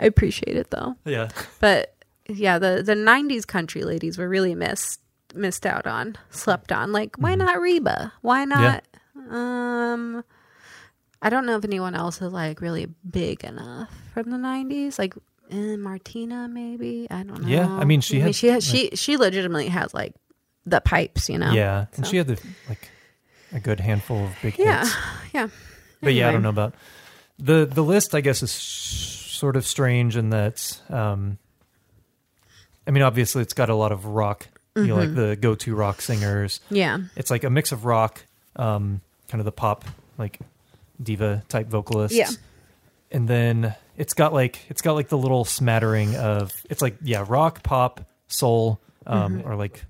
[0.00, 0.96] I appreciate it though.
[1.04, 1.28] yeah,
[1.60, 1.94] But
[2.28, 5.00] yeah, the the 90s country ladies were really missed
[5.34, 6.92] missed out on, slept on.
[6.92, 7.38] Like why Mhm.
[7.38, 8.12] not Reba?
[8.22, 8.84] Why not
[9.30, 10.24] um
[11.20, 15.14] I don't know if anyone else is like really big enough from the 90s like
[15.50, 17.06] eh, Martina maybe.
[17.10, 17.48] I don't know.
[17.48, 20.14] Yeah, I mean, she had, she has, she she legitimately has like
[20.66, 21.52] the pipes, you know.
[21.52, 22.38] yeah, and she had the
[22.68, 22.88] like
[23.52, 24.80] a good handful of big Yeah.
[24.84, 24.96] hits.
[25.34, 25.48] Yeah.
[26.02, 26.74] But yeah, I don't know about
[27.38, 28.14] the the list.
[28.14, 30.80] I guess is sort of strange in that.
[30.90, 31.38] Um,
[32.88, 34.48] I mean, obviously, it's got a lot of rock.
[34.76, 35.14] You know, like Mhm.
[35.16, 36.60] the go-to rock singers.
[36.70, 36.98] Yeah.
[37.16, 38.24] It's like a mix of rock,
[38.56, 39.84] um, kind of the pop,
[40.18, 40.38] like
[41.02, 42.16] diva type vocalists.
[42.16, 42.30] Yeah.
[43.10, 47.24] And then it's got like it's got like the little smattering of it's like yeah
[47.26, 49.46] rock, pop, soul, um, Mhm.
[49.46, 49.84] or like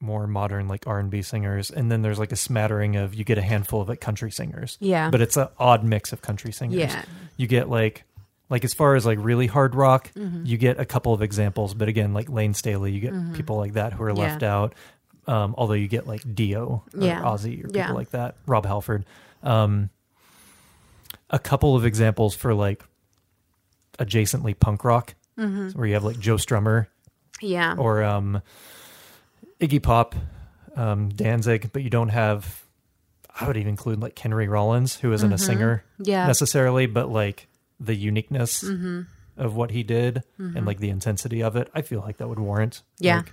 [0.00, 1.70] more modern like R and B singers.
[1.70, 4.78] And then there's like a smattering of you get a handful of like country singers
[4.80, 5.10] Yeah.
[5.10, 6.78] but it's an odd mix of country singers.
[6.78, 7.02] yeah.
[7.36, 8.04] You get like
[8.48, 10.46] like as far as like really hard rock, Mhm.
[10.46, 13.34] you get a couple of examples, but again, like Layne Staley, you get Mhm.
[13.34, 14.14] people like that who are Yeah.
[14.14, 14.74] left out.
[15.26, 17.22] Um, although you get like Dio or Yeah.
[17.22, 17.90] Ozzy or people Yeah.
[17.92, 19.04] like that, Rob Halford.
[19.42, 19.90] Um,
[21.30, 22.84] a couple of examples for like
[23.98, 25.78] adjacently punk rock, Mm-hmm.
[25.78, 26.86] where you have like Joe Strummer
[27.42, 27.74] Yeah.
[27.76, 28.40] or um,
[29.60, 30.14] Iggy Pop,
[30.76, 32.62] um, Danzig, but you don't have.
[33.38, 36.10] I would even include like Henry Rollins, who isn't a singer Mm-hmm.
[36.10, 36.26] yeah.
[36.26, 37.48] necessarily, but like
[37.80, 39.02] the uniqueness Mm-hmm.
[39.36, 41.68] of what he did and like the intensity of it.
[41.74, 42.82] I feel like that would warrant.
[42.98, 43.16] Yeah.
[43.18, 43.32] Like,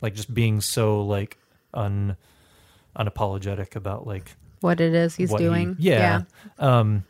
[0.00, 1.38] like just being so like
[1.74, 2.16] un
[2.96, 5.76] unapologetic about like what it is he's what he- doing.
[5.78, 6.22] yeah.
[6.58, 7.04] Um,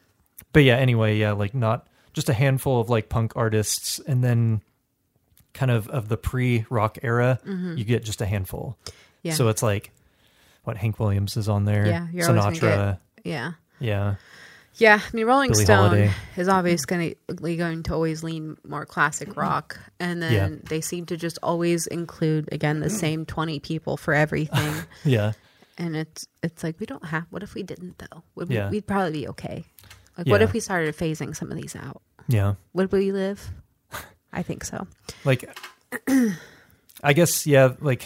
[0.52, 4.60] but yeah, anyway, yeah, like not just a handful of like punk artists, and then
[5.52, 8.76] kind of of the pre rock era, you get just a handful.
[8.86, 8.96] Mm-hmm.
[9.22, 9.32] Yeah.
[9.34, 9.90] So it's like
[10.64, 13.52] what Hank Williams is on there, Yeah, you're Sinatra, gonna yeah.
[13.80, 14.14] yeah,
[14.76, 16.10] Yeah, I mean, Rolling Billie Stone Holiday.
[16.36, 20.54] is obviously going, going to always lean more classic rock, and then Mm-hmm.
[20.54, 20.60] Yeah.
[20.68, 24.74] they seem to just always include again the same twenty people for everything,
[25.04, 25.32] yeah,
[25.78, 27.24] and it's it's like we don't have.
[27.30, 28.22] What if we didn't though?
[28.34, 28.68] Would we, Yeah.
[28.70, 29.64] we'd probably be okay.
[30.18, 32.02] Like, what if we started phasing some of these out?
[32.28, 32.54] yeah.
[32.72, 33.50] Would we live?
[34.32, 34.86] I think so.
[35.24, 35.44] like
[37.02, 38.04] i guess yeah like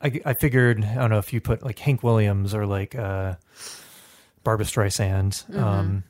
[0.00, 3.34] I, I figured i don't know if you put like hank williams or like uh
[4.44, 5.58] barbra streisand Mm-hmm.
[5.62, 6.04] um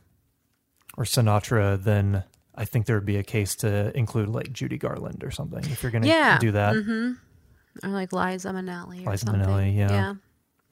[0.96, 2.22] or sinatra then
[2.54, 5.82] i think there would be a case to include like judy garland or something if
[5.82, 6.38] you're gonna Yeah.
[6.38, 7.12] do that hmm
[7.82, 9.42] Or like Liza Minnelli or Liza something.
[9.48, 9.90] Minnelli, yeah.
[9.90, 10.14] yeah.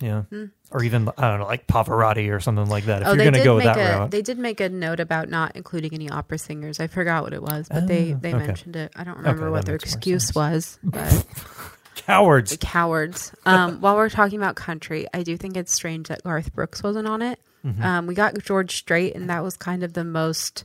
[0.01, 0.51] yeah Mm.
[0.71, 3.43] or even i don't know like pavarotti or something like that if oh, you're gonna
[3.45, 6.39] go make that a route they did make a note about not including any opera
[6.39, 6.81] singers.
[6.81, 8.47] I forgot what it was, but they Oh, they okay.
[8.47, 8.93] mentioned it.
[8.97, 11.27] I don't remember Okay, what their excuse was, but
[11.97, 13.33] cowards cowards.
[13.45, 17.07] Um, while we're talking about country, I do think it's strange that Garth Brooks wasn't
[17.07, 17.39] on it.
[17.65, 17.83] Mhm.
[17.85, 20.65] Um, we got George Strait, and that was kind of the most.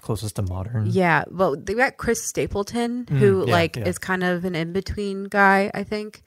[0.00, 3.84] closest to modern Yeah, well, they got Chris Stapleton, Mm, who yeah, like yeah.
[3.86, 5.70] is kind of an in between guy.
[5.74, 6.22] I think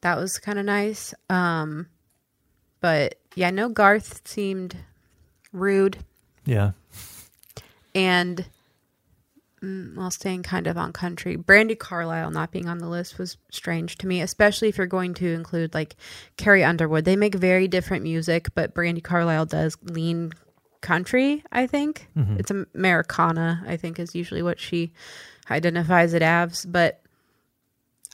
[0.00, 1.14] that was kind of nice.
[1.30, 1.86] Um,
[2.80, 4.76] but yeah, no, Garth seemed
[5.52, 5.98] rude
[6.44, 6.72] yeah
[7.94, 8.44] and mm,
[9.60, 13.96] while staying kind of on country, Brandi Carlile not being on the list was strange
[13.98, 15.96] to me, especially if you're going to include like
[16.36, 17.04] Carrie Underwood.
[17.04, 20.32] They make very different music, but Brandi Carlile does lean
[20.82, 21.42] country.
[21.50, 22.38] I think Mhm.
[22.38, 23.64] it's Americana.
[23.66, 24.92] I think is usually what she
[25.50, 27.00] identifies it as, but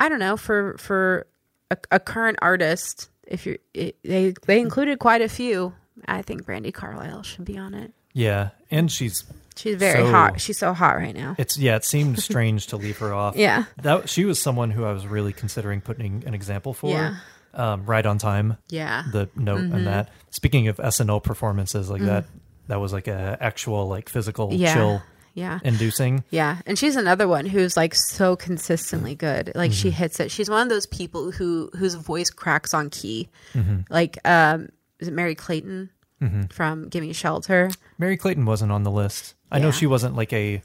[0.01, 1.27] I don't know for for
[1.71, 3.11] a, a current artist.
[3.27, 5.75] If you're, they they included quite a few.
[6.07, 7.93] I think Brandi Carlile should be on it.
[8.15, 9.25] yeah and she's
[9.57, 10.41] She's very So- hot.
[10.41, 11.35] She's so hot right now.
[11.39, 13.65] it's yeah it seemed strange to leave her off Yeah.
[13.83, 16.91] that she was someone who I was really considering putting an example for.
[16.91, 17.17] Yeah.
[17.55, 19.05] Um, right on time, Yeah.
[19.13, 19.75] the note Mhm.
[19.75, 20.09] and that.
[20.31, 22.25] Speaking of SNL performances like that,
[22.69, 24.59] that was like a actual like physical Mm.
[24.59, 24.75] Yeah.
[24.75, 25.03] chill
[25.35, 25.59] Yeah.
[25.63, 26.25] inducing.
[26.31, 26.59] Yeah.
[26.67, 29.53] And she's another one who's like so consistently good.
[29.55, 29.97] Like she Mm-hmm.
[29.99, 30.31] hits it.
[30.31, 33.29] She's one of those people who whose voice cracks on key.
[33.53, 35.91] hmm Like um is it Merry Clayton
[36.29, 37.71] hmm from Gimme Shelter?
[37.99, 39.35] Merry Clayton wasn't on the list.
[39.51, 40.63] I know she wasn't like a.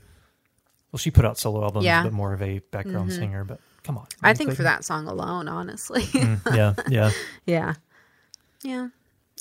[0.91, 2.03] Well, she put out solo albums, Yeah.
[2.03, 3.15] but more of a background Mhm.
[3.15, 3.43] singer.
[3.43, 6.03] But come on, I Merry think for that song alone, honestly.
[6.03, 7.11] Mm, yeah, yeah.
[7.45, 7.73] yeah.
[8.63, 8.87] Yeah.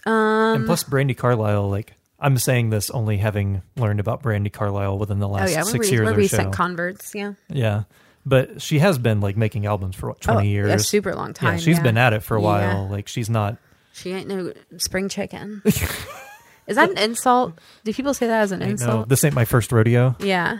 [0.04, 4.98] Um and plus, Brandi Carlile, like I'm saying this only having learned about Brandi Carlile
[4.98, 6.50] within the Oh last yeah, we're, six years we're recent so.
[6.50, 7.34] converts, yeah.
[7.48, 7.84] yeah,
[8.24, 10.72] but she has been like making albums for what twenty oh, years.
[10.80, 11.54] A super long time.
[11.54, 11.82] yeah, she's yeah.
[11.82, 12.46] been at it for a Yeah.
[12.46, 12.88] while.
[12.88, 13.56] Like she's not.
[13.96, 15.62] She ain't no spring chicken.
[16.66, 17.58] Is that an insult?
[17.84, 18.94] Do people say that as an ain't insult?
[19.00, 20.14] no, this ain't my first rodeo.
[20.20, 20.58] Yeah.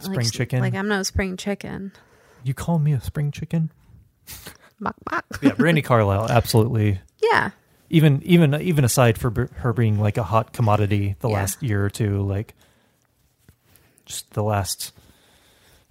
[0.00, 0.60] Spring like, chicken.
[0.60, 1.92] Like I'm no spring chicken.
[2.44, 3.70] You call me a spring chicken?
[4.80, 5.24] Bok, bok.
[5.42, 7.00] Yeah, Brandi Carlile, absolutely.
[7.22, 7.50] Yeah.
[7.90, 11.34] Even even even aside for b- her being like a hot commodity the Yeah.
[11.36, 12.54] last year or two, like
[14.04, 14.92] just the last.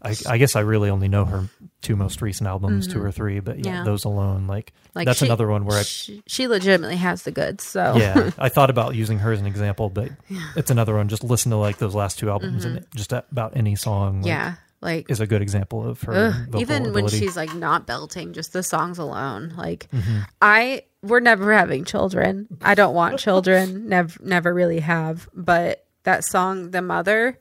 [0.02, 1.50] I, I guess I really only know her
[1.82, 3.04] two most recent albums, two Mhm.
[3.06, 3.84] or three, but yeah, Yeah.
[3.84, 7.32] those alone, like, Like that's she, another one where I she, she legitimately has the
[7.32, 7.64] goods.
[7.64, 10.42] So yeah, I thought about using her as an example, but Yeah.
[10.56, 11.08] it's another one.
[11.08, 14.56] Just listen to like those last two albums, and just about any song, like, yeah,
[14.82, 16.34] like is a good example of her.
[16.50, 19.54] ugh, even when she's like not belting, just the songs alone.
[19.58, 20.26] Like Mhm.
[20.42, 22.48] I, we're never having children.
[22.62, 23.88] I don't want children.
[23.88, 25.30] Never, never really have.
[25.34, 27.40] But that song, "The Mother,"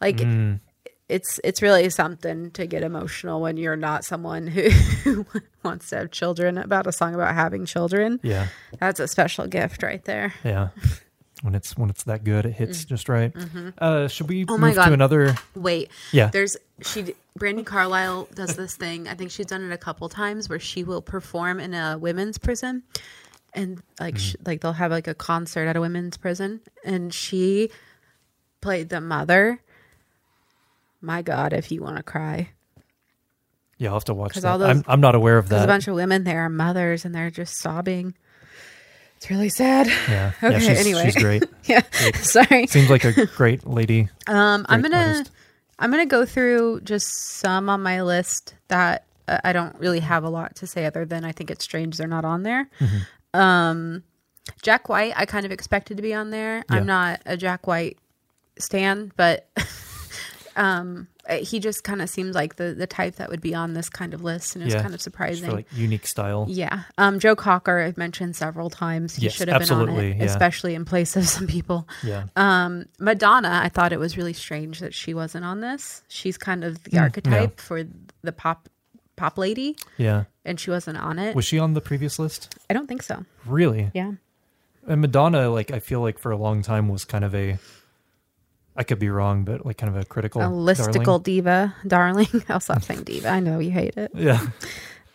[0.00, 0.60] like Mm,
[1.08, 5.24] it's it's really something to get emotional when you're not someone who
[5.64, 8.20] wants to have children about a song about having children.
[8.22, 8.48] yeah,
[8.78, 10.34] That's a special gift right there.
[10.44, 10.68] yeah.
[11.42, 13.32] when it's when it's that good, it hits just right.
[13.78, 14.50] Uh, should we Mm.
[14.50, 14.86] Oh my move God.
[14.86, 15.34] to another?
[15.54, 19.06] Wait, Yeah, there's she Brandi Carlile does this thing.
[19.08, 22.38] I think she's done it a couple times where she will perform in a women's
[22.38, 22.82] prison,
[23.54, 27.70] and like sh like they'll have like a concert at a women's prison, and she
[28.60, 29.60] played the mother.
[31.00, 32.50] My God, if you want to cry,
[33.78, 34.44] Yeah, I'll have to watch that.
[34.44, 35.56] all those- I'm I'm not aware of that.
[35.56, 38.14] There's a bunch of women there are mothers and they're just sobbing.
[39.16, 39.86] It's really sad.
[40.08, 40.32] yeah.
[40.42, 41.04] Okay, yeah, she's, anyway.
[41.06, 41.44] she's great.
[41.64, 41.82] yeah.
[42.14, 42.66] Sorry.
[42.68, 44.08] Seems like a great lady.
[44.26, 45.30] Um, I'm gonna artist.
[45.78, 47.06] I'm gonna go through just
[47.38, 51.04] some on my list that uh, I don't really have a lot to say other
[51.04, 52.68] than I think it's strange they're not on there.
[52.80, 53.40] Mm-hmm.
[53.40, 54.02] Um,
[54.62, 56.58] Jack White, I kind of expected to be on there.
[56.70, 56.76] Yeah.
[56.76, 57.98] I'm not a Jack White
[58.58, 59.48] stan, but
[60.58, 61.08] um,
[61.40, 64.12] he just kind of seems like the the type that would be on this kind
[64.14, 64.82] of list, and it's Yeah.
[64.82, 65.48] kind of surprising.
[65.48, 66.46] for like unique style.
[66.48, 66.82] Yeah.
[66.98, 69.16] Um, Joe Cocker, I've mentioned several times.
[69.16, 70.24] He Yes, should have been on absolutely, it, yeah.
[70.24, 71.86] especially in place of some people.
[72.02, 72.24] Yeah.
[72.36, 76.02] Um, Madonna, I thought it was really strange that she wasn't on this.
[76.08, 77.84] She's kind of the Mm, archetype for
[78.22, 78.68] the pop
[79.16, 80.24] pop lady, Yeah.
[80.44, 81.34] and she wasn't on it.
[81.34, 82.56] Was she on the previous list?
[82.70, 83.24] I don't think so.
[83.46, 83.90] Really?
[83.94, 84.12] Yeah.
[84.86, 87.58] And Madonna, like I feel like for a long time was kind of a
[88.78, 91.22] I could be wrong, but like kind of a critical A listical darling.
[91.22, 92.28] diva, darling.
[92.48, 93.28] I'll stop saying diva.
[93.28, 94.12] I know you hate it.
[94.14, 94.40] Yeah.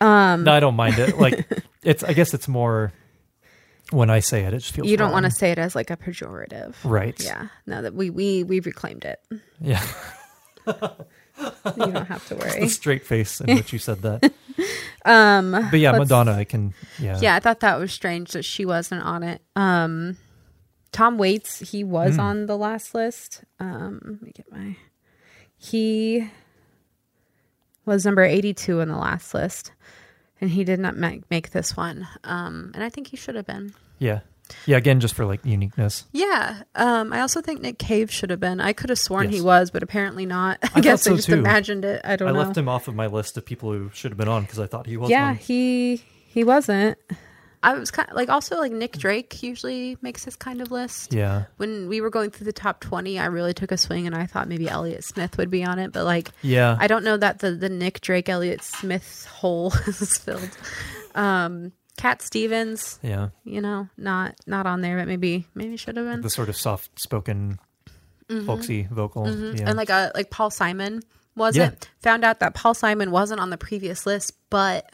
[0.00, 1.16] Um no, I don't mind it.
[1.18, 1.48] Like
[1.82, 2.92] it's I guess it's more
[3.90, 5.90] when I say it, it just feels You don't want to say it as like
[5.90, 6.74] a pejorative.
[6.84, 7.18] Right.
[7.22, 7.48] Yeah.
[7.66, 9.20] No, that we we we reclaimed it.
[9.60, 9.82] Yeah.
[10.66, 10.72] You
[11.92, 12.68] don't have to worry.
[12.68, 14.32] straight face in which you said that.
[15.04, 17.18] Um, But yeah, Madonna, I can yeah.
[17.20, 19.42] Yeah, I thought that was strange that she wasn't on it.
[19.56, 20.16] Um,
[20.94, 22.20] Tom Waits, he was Mm.
[22.22, 23.42] on the last list.
[23.58, 24.76] Um, let me get my.
[25.56, 26.30] He
[27.84, 29.72] was number 82 on the last list,
[30.40, 32.06] and he did not make, make this one.
[32.22, 33.74] Um, and I think he should have been.
[33.98, 34.20] Yeah.
[34.66, 36.04] Yeah, again just for like uniqueness.
[36.12, 36.62] Yeah.
[36.76, 38.60] Um, I also think Nick Cave should have been.
[38.60, 40.58] I could have sworn he was, but apparently not.
[40.62, 41.34] I, thought guess I just too.
[41.34, 42.02] imagined it.
[42.04, 42.34] I don't know.
[42.34, 42.44] I know.
[42.44, 44.66] left him off of my list of people who should have been on because I
[44.66, 45.36] thought he was yeah, one.
[45.36, 46.98] he he wasn't.
[47.64, 51.12] I was kind of like also like Nick Drake usually makes this kind of list.
[51.12, 51.44] Yeah.
[51.56, 54.26] when we were going through the top 20 i really took a swing and i
[54.26, 56.76] thought maybe elliott smith would be on it but like Yeah.
[56.78, 60.48] i don't know that the, the nick drake elliott smith hole is filled
[61.14, 63.28] um cat stevens yeah.
[63.44, 66.56] you know not not on there but maybe maybe should have been The sort of
[66.56, 67.58] soft spoken
[68.46, 69.26] folksy vocal.
[69.26, 69.66] Mm-hmm.
[69.66, 71.02] and like a like paul simon
[71.36, 74.90] wasn't found out that paul simon wasn't on the previous list but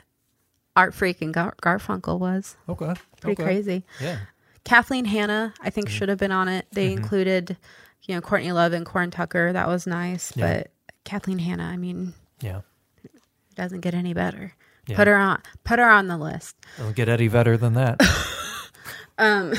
[0.76, 2.94] art freak and Gar- garfunkel was okay.
[3.20, 3.42] pretty okay.
[3.42, 4.18] crazy Yeah.
[4.64, 5.96] Kathleen Hanna, I think, Mm-hmm.
[5.96, 6.66] should have been on it.
[6.72, 7.56] They included,
[8.02, 9.52] you know, Courtney Love and Corin Tucker.
[9.52, 10.32] That was nice.
[10.36, 10.58] Yeah.
[10.58, 10.70] But
[11.04, 12.60] Kathleen Hanna, I mean, Yeah.
[13.56, 14.52] doesn't get any better.
[14.86, 14.96] Yeah.
[14.96, 15.40] Put her on.
[15.64, 16.56] Put her on the list.
[16.78, 18.00] It'll get any better than that.
[19.20, 19.52] Um,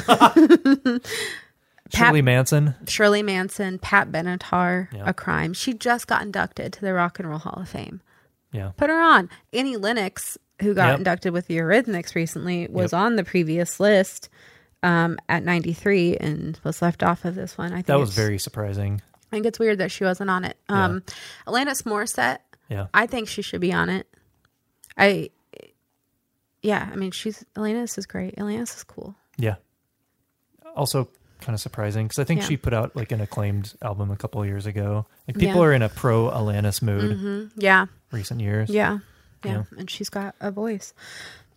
[1.93, 2.75] Shirley Manson.
[2.87, 5.03] Shirley Manson, Pat Benatar, Yeah.
[5.05, 5.53] A Crime.
[5.53, 8.01] She just got inducted to the Rock and Roll Hall of Fame.
[8.51, 8.71] Yeah.
[8.77, 9.29] Put her on.
[9.53, 10.97] Annie Lennox, who got Yep.
[10.99, 12.99] inducted with the Eurythmics recently, was Yep.
[13.01, 14.29] on the previous list
[14.83, 17.71] um, at 93 and was left off of this one.
[17.71, 19.01] I think That was very surprising.
[19.15, 20.57] I think it's weird that she wasn't on it.
[20.69, 21.03] Um,
[21.47, 22.87] Alanis Morissette, Yeah.
[22.93, 24.07] I think she should be on it.
[24.97, 25.29] I,
[26.61, 28.35] yeah, I mean, she's Alanis is great.
[28.37, 29.15] Alanis is cool.
[29.37, 29.55] Yeah.
[30.75, 31.09] Also
[31.41, 32.47] kind of surprising because I think Yeah.
[32.47, 35.05] she put out like an acclaimed album a couple of years ago.
[35.27, 35.67] Like people Yeah.
[35.67, 38.69] are in a pro Alanis mood hmm Yeah, recent years.
[38.69, 38.99] yeah,
[39.43, 39.63] yeah, Yeah.
[39.77, 40.93] and she's got a voice.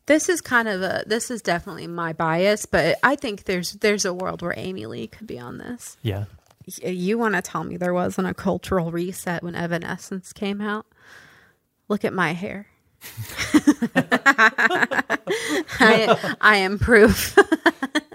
[0.06, 1.02] This is kind of a.
[1.06, 5.06] This is definitely my bias, but I think there's there's a world where Amy Lee
[5.06, 5.96] could be on this.
[6.02, 6.24] Yeah.
[6.82, 10.86] You want to tell me there wasn't a cultural reset when Evanescence came out?
[11.88, 12.66] Look at my hair.
[15.80, 17.36] I, I am proof.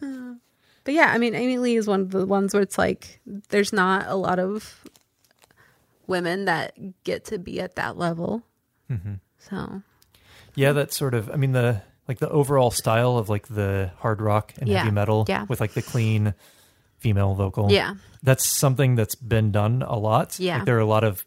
[0.00, 3.72] but yeah, I mean, Amy Lee is one of the ones where it's like there's
[3.72, 4.84] not a lot of
[6.08, 6.74] women that
[7.04, 8.42] get to be at that level.
[8.88, 9.82] hmm So
[10.54, 11.30] Yeah, that sort of.
[11.30, 14.78] I mean the like the overall style of like the hard rock and Yeah.
[14.78, 15.44] heavy metal Yeah.
[15.48, 16.34] with like the clean
[16.98, 17.70] female vocal.
[17.70, 17.94] yeah,
[18.24, 20.40] That's something that's been done a lot.
[20.40, 20.56] Yeah.
[20.56, 21.24] Like, there are a lot of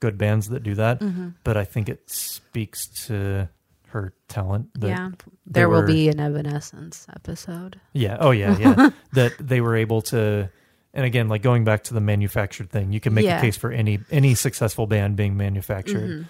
[0.00, 3.48] good bands that do that, hmm but I think it speaks to
[3.88, 4.70] her talent.
[4.80, 5.10] yeah.
[5.44, 7.78] There will be an Evanescence episode.
[7.92, 8.16] Yeah.
[8.20, 8.56] Oh, yeah.
[8.56, 8.90] Yeah.
[9.12, 10.48] that they were able to,
[10.94, 13.38] and again, like going back to the manufactured thing, you can make Yeah.
[13.38, 16.10] a case for any any successful band being manufactured.
[16.10, 16.26] Mhm.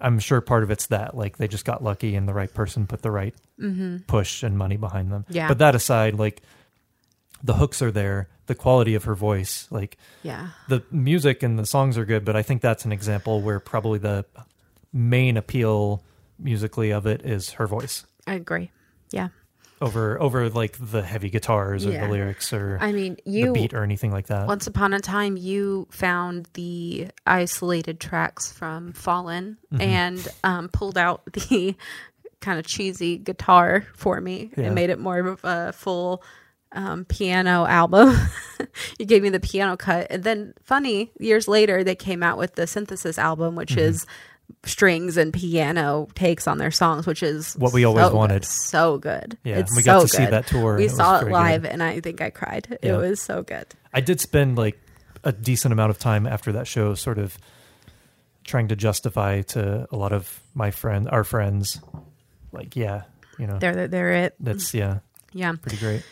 [0.00, 2.86] I'm sure part of it's that, like they just got lucky and the right person
[2.86, 3.98] put the right Mm-hmm.
[4.08, 5.24] push and money behind them.
[5.28, 5.46] Yeah.
[5.48, 6.42] But that aside, like
[7.44, 10.48] the hooks are there, the quality of her voice, like Yeah.
[10.68, 13.98] the music and the songs are good, but I think that's an example where probably
[14.00, 14.24] the
[14.92, 16.02] main appeal
[16.38, 18.70] musically of it is her voice I agree.
[19.10, 19.28] Yeah.
[19.82, 22.06] Over over like the heavy guitars or Yeah.
[22.06, 24.46] the lyrics or I mean, the you beat or anything like that.
[24.46, 29.80] once upon a time you found the isolated tracks from Fallen Mm-hmm.
[29.82, 31.74] and um, pulled out the
[32.40, 34.64] kind of cheesy guitar for me Yeah.
[34.66, 36.22] and made it more of a full
[36.74, 38.16] um, piano album.
[38.98, 42.54] you gave me the piano cut, and then funny years later they came out with
[42.54, 43.80] the synthesis album, which Mm-hmm.
[43.90, 44.06] is
[44.64, 48.44] strings and piano takes on their songs, which is What we always so good, wanted.
[48.44, 49.38] so good.
[49.44, 51.70] Yeah, it's we got so to see that tour, We it saw it live, good.
[51.72, 52.78] and I think I cried.
[52.82, 53.66] It was so good.
[53.92, 54.78] I did spend like
[55.24, 57.36] a decent amount of time after that show, sort of
[58.44, 61.80] trying to justify to a lot of my friend, our friends,
[62.52, 63.02] like, yeah,
[63.38, 64.34] you know, They're they're, it.
[64.40, 64.98] that's yeah,
[65.32, 66.02] Yeah, pretty great.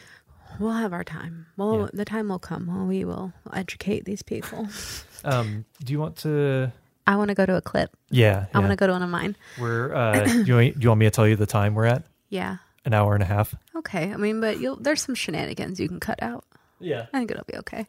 [0.58, 1.46] we'll have our time.
[1.56, 1.86] Well, Yeah.
[1.92, 4.68] the time will come when we will educate these people.
[5.22, 6.72] Um, do you want to?
[7.10, 7.90] I want to go to a clip.
[8.10, 8.60] Yeah, I yeah.
[8.60, 9.34] want to go to one of mine.
[9.58, 9.92] We're.
[9.92, 12.04] Uh, do, you want, do you want me to tell you the time we're at?
[12.28, 12.58] Yeah.
[12.84, 13.52] An hour and a half.
[13.74, 14.12] Okay.
[14.12, 16.44] I mean, but you'll there's some shenanigans you can cut out.
[16.78, 17.06] Yeah.
[17.12, 17.88] I think it'll be okay.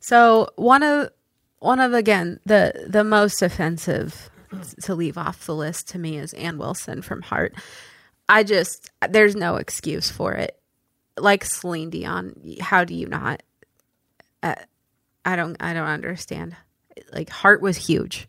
[0.00, 1.10] So one of
[1.58, 4.30] one of again the the most offensive
[4.84, 7.54] to leave off the list to me is Ann Wilson from Heart.
[8.26, 10.58] I just there's no excuse for it.
[11.18, 13.42] Like Celine Dion, how do you not?
[14.42, 14.54] Uh,
[15.26, 16.56] I don't I don't understand.
[17.12, 18.28] Like Heart was huge.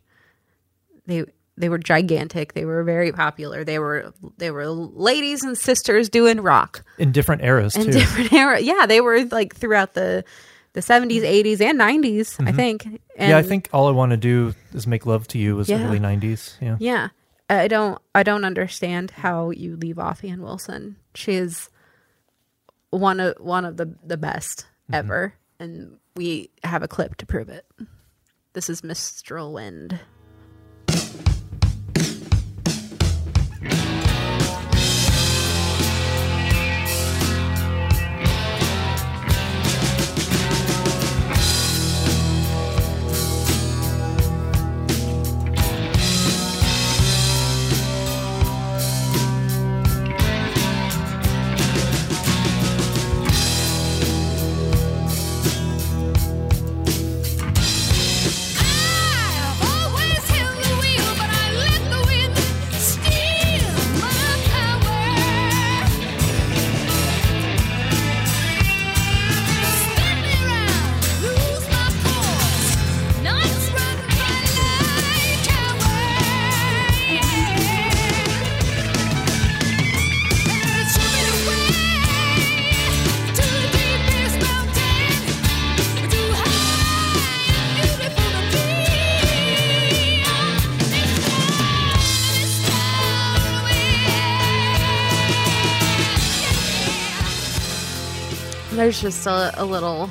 [1.06, 1.24] They
[1.56, 2.54] they were gigantic.
[2.54, 3.64] They were very popular.
[3.64, 7.92] They were they were ladies and sisters doing rock In different eras in too.
[7.92, 8.60] different era.
[8.60, 10.24] Yeah, they were like throughout the
[10.72, 12.84] the seventies, eighties, and 90s I think.
[12.86, 13.30] And Mm-hmm.
[13.30, 15.86] yeah, I think all I want to do is make love to you was Yeah.
[15.86, 16.54] early '90s.
[16.60, 16.76] Yeah.
[16.80, 17.08] Yeah,
[17.48, 18.02] I don't.
[18.12, 20.96] I don't understand how you leave off Ann Wilson.
[21.14, 21.70] She is
[22.90, 24.94] one of one of the the best Mm-hmm.
[24.96, 27.64] ever, and we have a clip to prove it.
[28.52, 29.98] This is Mistral Wind.
[98.84, 100.10] There's just a, a little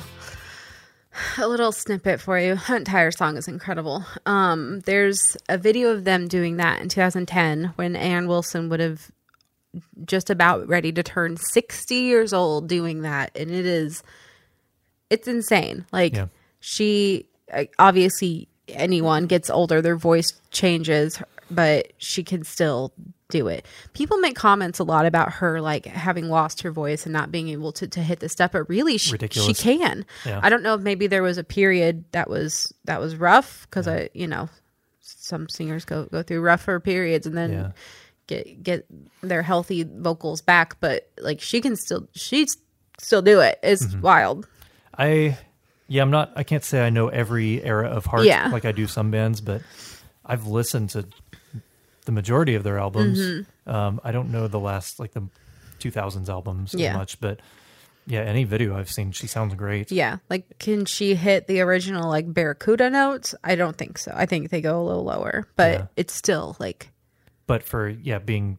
[1.38, 2.56] a little snippet for you.
[2.66, 4.04] The entire song is incredible.
[4.26, 9.12] Um, there's a video of them doing that in 2010 when Ann Wilson would have
[10.04, 14.02] just about ready to turn 60 years old doing that, and it is
[15.08, 15.86] it's insane.
[15.92, 16.26] Like Yeah.
[16.58, 22.92] she uh, obviously anyone gets older, their voice changes, but she can still
[23.38, 23.66] do it.
[23.94, 27.48] People make comments a lot about her like having lost her voice and not being
[27.48, 30.06] able to, to hit the step, but really she, she can.
[30.24, 30.38] Yeah.
[30.42, 33.88] I don't know if maybe there was a period that was that was rough because
[33.88, 34.48] I you know
[35.00, 37.70] some singers go go through rougher periods and then Yeah.
[38.28, 38.86] get get
[39.20, 42.46] their healthy vocals back, but like she can still she
[42.98, 43.58] still do it.
[43.62, 44.00] It's Mm-hmm.
[44.00, 44.48] wild.
[44.96, 45.36] I
[45.88, 48.48] yeah, I'm not I can't say I know every era of Heart Yeah.
[48.52, 49.60] like I do some bands, but
[50.24, 51.04] I've listened to
[52.04, 53.18] the majority of their albums.
[53.18, 53.70] Mm-hmm.
[53.70, 55.22] Um, I don't know the last like the
[55.80, 56.96] 2000s albums as Yeah.
[56.96, 57.40] much, but
[58.06, 59.90] yeah, any video I've seen, she sounds great.
[59.90, 63.34] Yeah, like can she hit the original like Barracuda notes?
[63.42, 64.12] I don't think so.
[64.14, 65.86] I think they go a little lower, but Yeah.
[65.96, 66.90] it's still like
[67.46, 68.58] But for yeah, being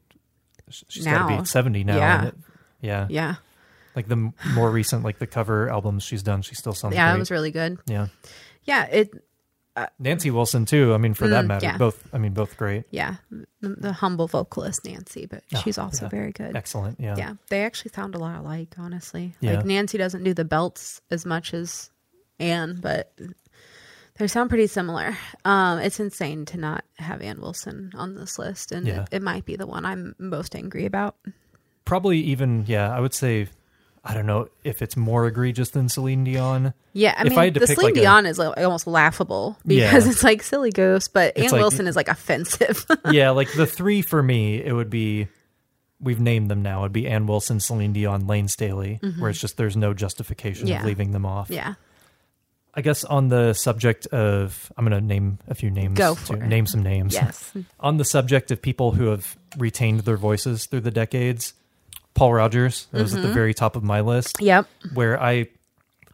[0.70, 1.98] she's got to be 70 now.
[1.98, 2.26] Yeah.
[2.26, 2.36] it-
[2.82, 3.08] yeah.
[3.10, 3.36] yeah,
[3.96, 7.16] Like the more recent like the cover albums she's done, she still sounds yeah, great.
[7.18, 7.80] it was really good.
[7.88, 8.08] yeah.
[8.64, 9.12] Yeah, it
[10.00, 10.94] Nancy Wilson too.
[10.94, 11.78] I mean for that Mm, matter, yeah.
[11.78, 12.84] both I mean both great.
[12.92, 13.16] yeah
[13.62, 16.10] the, the humble vocalist Nancy, but Oh, she's also yeah.
[16.10, 16.56] very good.
[16.56, 17.00] Excellent.
[17.00, 17.16] Yeah.
[17.18, 19.34] Yeah, they actually sound a lot alike, honestly.
[19.42, 19.56] Yeah.
[19.58, 21.90] Like Nancy doesn't do the belts as much as
[22.40, 23.12] Ann, but
[24.18, 25.18] they sound pretty similar.
[25.44, 29.02] Um, it's insane to not have Ann Wilson on this list, and Yeah.
[29.04, 31.18] it, it might be the one I'm most angry about.
[31.84, 33.48] Probably even yeah, I would say
[34.08, 36.74] I don't know if it's more egregious than Celine Dion.
[36.94, 38.56] Yeah, I If mean, I had to the pick, Celine like, a- Dion is like,
[38.58, 40.12] almost laughable because Yeah.
[40.12, 42.86] it's like silly ghost, but Ann like- Wilson is like offensive.
[43.12, 45.28] yeah, like the three for me, it would be
[46.00, 46.82] we've named them now.
[46.82, 50.72] It'd be Ann Wilson, Celine Dion, Layne Staley, where it's just there's no justification Mm-hmm.
[50.74, 50.80] Yeah.
[50.82, 51.50] of leaving them off.
[51.50, 51.74] yeah,
[52.76, 55.98] I guess on the subject of I'm gonna name a few names.
[55.98, 56.44] Go to- for it.
[56.46, 57.14] Name some names.
[57.16, 61.54] yes, on the subject of people who have retained their voices through the decades,
[62.16, 63.28] Paul Rodgers that was at Mm-hmm.
[63.28, 64.38] the very top of my list.
[64.42, 65.48] yep, Where I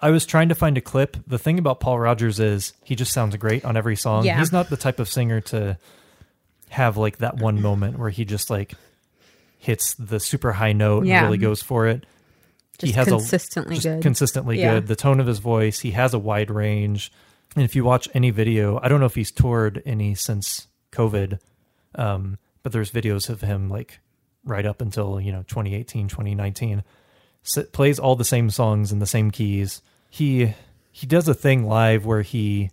[0.02, 1.15] I was trying to find a clip.
[1.28, 4.26] The thing about Paul Rodgers is he just sounds great on every song.
[4.26, 4.40] Yeah.
[4.40, 5.78] He's not the type of singer to
[6.69, 8.73] have like that one moment where he just like
[9.60, 11.19] hits the super high note Yeah.
[11.19, 12.06] and really goes for it.
[12.80, 14.02] Just he has consistently a just good.
[14.02, 14.73] consistently Yeah.
[14.76, 14.88] good.
[14.88, 17.11] The tone of his voice, he has a wide range.
[17.56, 21.38] And if you watch any video, I don't know if he's toured any since COVID,
[21.94, 23.99] um, but there's videos of him like
[24.44, 26.84] right up until you know 2018, 2019.
[27.46, 29.82] S- plays all the same songs in the same keys.
[30.10, 30.54] He
[30.92, 32.70] he does a thing live where he,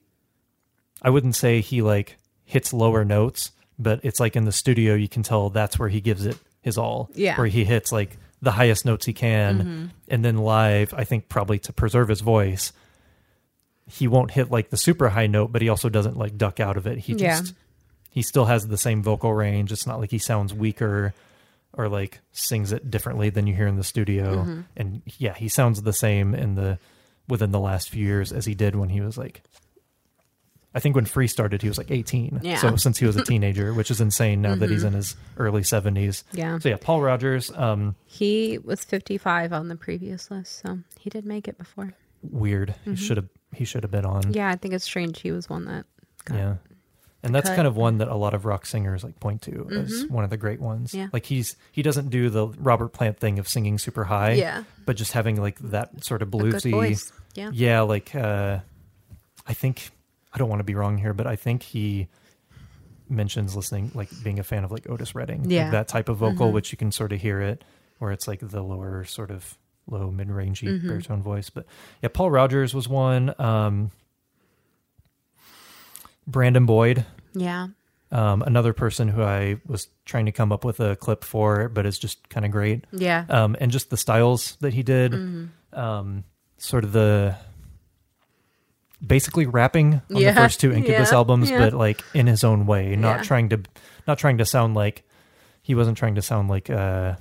[1.03, 5.09] I wouldn't say he like hits lower notes, but it's like in the studio you
[5.09, 7.11] can tell that's where he gives it his all.
[7.15, 7.37] Yeah.
[7.37, 9.87] where he hits like the highest notes he can, mm-hmm.
[10.09, 12.73] and then live, I think probably to preserve his voice,
[13.91, 16.77] he won't hit like the super high note, but he also doesn't like duck out
[16.77, 16.99] of it.
[16.99, 17.39] He Yeah.
[17.41, 17.55] just
[18.11, 19.71] he still has the same vocal range.
[19.73, 21.15] It's not like he sounds weaker
[21.79, 24.43] or like sings it differently than you hear in the studio.
[24.43, 24.61] Mm-hmm.
[24.77, 26.79] And yeah, he sounds the same in the
[27.29, 29.43] within the last few years as he did when he was like
[30.75, 32.41] I think when Free started he was like 18.
[32.43, 32.57] Yeah.
[32.59, 35.63] So since he was a teenager, which is insane now that he's in his early
[35.63, 36.25] 70s.
[36.33, 36.59] yeah.
[36.59, 41.25] So yeah, Paul Rodgers um He was 55 on the previous list, so he did
[41.25, 41.95] make it before.
[42.23, 42.75] weird.
[42.85, 44.23] He should have he should have been on.
[44.23, 44.33] Mm-hmm.
[44.33, 45.87] Yeah, I think it's strange he was one that
[46.27, 46.55] got Yeah.
[47.23, 47.57] And that's cut.
[47.57, 50.31] kind of one that a lot of rock singers like point to as one of
[50.31, 50.95] the great ones.
[50.95, 51.09] Yeah.
[51.13, 54.33] Like he's he doesn't do the Robert Plant thing of singing super high.
[54.35, 54.63] Yeah.
[54.87, 57.11] But just having like that sort of bluesy.
[57.35, 57.51] Yeah.
[57.53, 58.61] Yeah, like uh
[59.47, 59.91] I think
[60.33, 62.07] I don't want to be wrong here, but I think he
[63.09, 65.51] mentions listening like being a fan of like Otis Redding.
[65.51, 65.65] Yeah.
[65.65, 65.73] Mm-hmm.
[65.73, 67.65] that type of vocal, which you can sort of hear it,
[67.99, 69.57] where it's like the lower sort of
[69.91, 70.87] low mid rangey Mm-hmm.
[70.87, 71.51] baritone voice.
[71.51, 71.67] But
[72.03, 73.35] yeah, Paul Rodgers was one.
[73.41, 73.91] Um
[76.29, 77.69] Brandon Boyd, Yeah.
[78.13, 81.87] um, another person who I was trying to come up with a clip for, but
[81.87, 82.85] is just kind of great.
[82.93, 83.25] Yeah.
[83.29, 85.79] Um, and just the styles that he did, Mm-hmm.
[85.79, 86.25] um,
[86.59, 87.35] sort of the
[89.05, 90.33] basically rapping on Yeah.
[90.33, 91.17] the first two Incubus Yeah.
[91.17, 91.59] albums, Yeah.
[91.59, 93.61] but like in his own way, not trying to,
[94.07, 95.03] not trying to sound like
[95.63, 97.15] he wasn't trying to sound like, uh,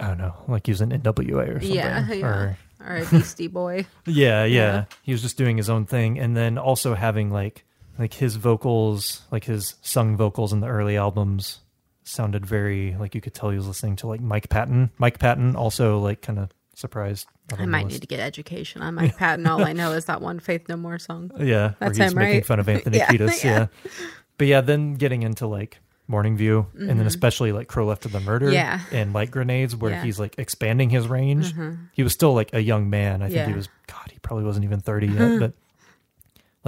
[0.00, 1.74] I don't know, like he was an NWA or something.
[1.74, 2.26] Yeah, yeah.
[2.26, 3.86] Or, Or a Beastie Boy.
[4.06, 4.84] yeah, Yeah.
[5.02, 7.64] He was just doing his own thing, and then also having like
[7.98, 11.60] like his vocals, like his sung vocals in the early albums,
[12.04, 14.90] sounded very like you could tell he was listening to like Mike Patton.
[14.98, 17.26] Mike Patton also like kind of surprised.
[17.58, 19.46] I might need to get education on Mike Patton.
[19.46, 21.30] All I know is that one Faith No More song.
[21.40, 22.46] Yeah, That's where he's him, making right?
[22.46, 23.42] fun of Anthony Yeah, Kiedis.
[23.44, 23.50] Yeah.
[23.84, 23.90] yeah.
[24.36, 28.12] but yeah, then getting into like Morning View, and then especially like Crow Left of
[28.12, 28.54] the Murder, Mm-hmm.
[28.54, 28.80] Yeah.
[28.92, 29.96] and Light Grenades, where Yeah.
[29.98, 30.06] Mm-hmm.
[30.06, 31.54] he's like expanding his range.
[31.92, 33.22] He was still like a young man.
[33.22, 33.68] I think he was.
[33.86, 35.52] God, he probably wasn't even thirty yet, but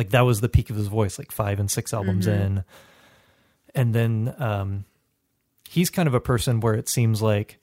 [0.01, 2.43] like that was the peak of his voice, like five and six albums Mm-hmm.
[2.43, 2.64] in,
[3.74, 4.85] and then um,
[5.68, 7.59] he's kind of a person where it seems like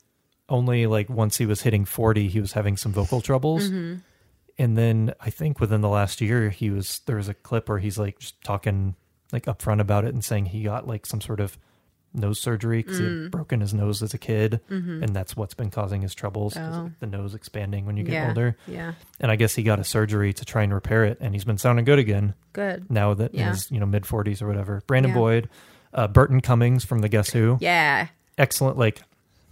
[0.47, 3.63] only like once he was hitting forty, he was having some vocal troubles.
[3.69, 3.95] Mm-hmm.
[4.59, 7.79] And then I think within the last year, he was there was a clip where
[7.79, 8.93] he's like just talking
[9.31, 11.57] like upfront about it and saying he got like some sort of
[12.17, 13.21] nose surgery because he Mm.
[13.23, 16.53] had broken his nose as a kid, and that's what's been causing his troubles.
[16.55, 16.73] Mm-hmm.
[16.73, 16.91] Oh.
[16.99, 18.27] the nose expanding when you get yeah.
[18.29, 18.93] older, Yeah.
[19.19, 21.57] and I guess he got a surgery to try and repair it, and he's been
[21.57, 22.89] sounding good again Good.
[22.89, 23.49] now that in Yeah.
[23.51, 24.81] his you know mid forties or whatever.
[24.87, 25.15] Brandon Yeah.
[25.17, 25.49] Boyd,
[25.93, 28.07] uh, Burton Cummings from the Guess Who, Yeah.
[28.37, 29.01] excellent like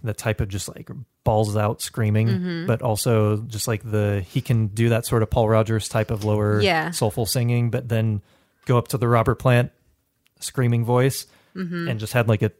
[0.04, 0.88] the type of just like
[1.24, 2.66] balls out screaming Mm-hmm.
[2.66, 6.22] but also just like the he can do that sort of paul rodgers type of
[6.24, 6.90] lower Yeah.
[6.92, 8.22] soulful singing but then
[8.66, 9.72] go up to the robert plant
[10.38, 11.26] screaming voice
[11.56, 11.88] Mm-hmm.
[11.88, 12.52] and just had like a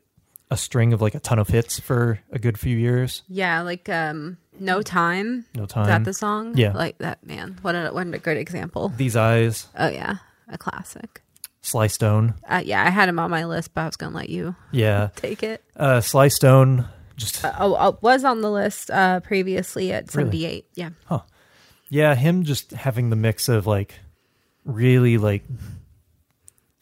[0.51, 3.62] a string of like a ton of hits for a good few years Yeah.
[3.62, 5.44] Like um, No Time.
[5.56, 6.56] no Is time that the song?
[6.56, 6.73] Yeah.
[6.73, 7.59] Like that, man.
[7.62, 8.90] What a, what a good example.
[8.97, 10.18] these eyes Oh, yeah.
[10.48, 11.23] A classic.
[11.62, 12.85] sly stone Uh, yeah.
[12.86, 15.43] I had him on my list, but I was going to let you yeah take
[15.43, 15.64] it.
[15.77, 16.86] uh sly stone
[17.16, 20.31] just Uh, oh, oh, was on the list uh, previously at Really?
[20.31, 20.66] 78.
[20.77, 20.90] Yeah.
[21.10, 21.24] Oh.
[21.89, 23.94] Yeah, him just having the mix of like
[24.64, 25.43] really like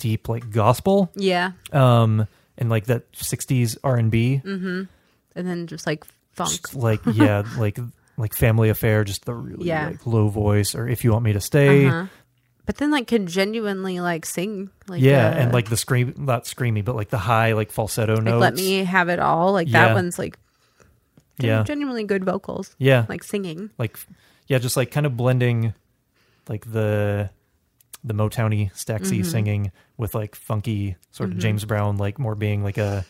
[0.05, 1.52] deep like gospel Yeah.
[1.72, 2.28] um
[2.59, 4.89] and like that 60s R&B And
[5.35, 6.05] then just like
[6.35, 6.51] funk.
[6.51, 7.78] just like yeah like
[8.18, 9.89] like family affair just the really Yeah.
[9.89, 12.06] like low voice or if you want me to stay Uh-huh.
[12.66, 14.70] But then like can genuinely like sing.
[14.89, 18.14] Like, yeah uh, and like the scream not screamy but like the high like falsetto
[18.16, 19.52] like notes let me have it all.
[19.52, 19.89] Like Yeah.
[19.89, 20.36] that one's like
[21.39, 22.76] yeah genuinely good vocals.
[22.78, 23.70] yeah Like singing.
[23.78, 23.98] like
[24.48, 25.72] yeah just like kind of blending
[26.48, 27.31] like the
[28.05, 29.22] the Motowny Staxy Mm-hmm.
[29.31, 33.05] singing with like funky sort of James Brown like more being like a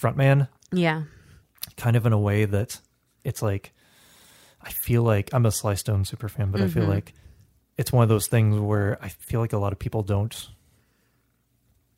[0.00, 1.04] frontman Yeah.
[1.76, 2.78] kind of in a way that
[3.24, 3.72] it's like
[4.62, 6.92] I feel like I'm a Sly Stone super fan, but I feel Mm-hmm.
[6.92, 7.14] like
[7.78, 10.48] it's one of those things where I feel like a lot of people don't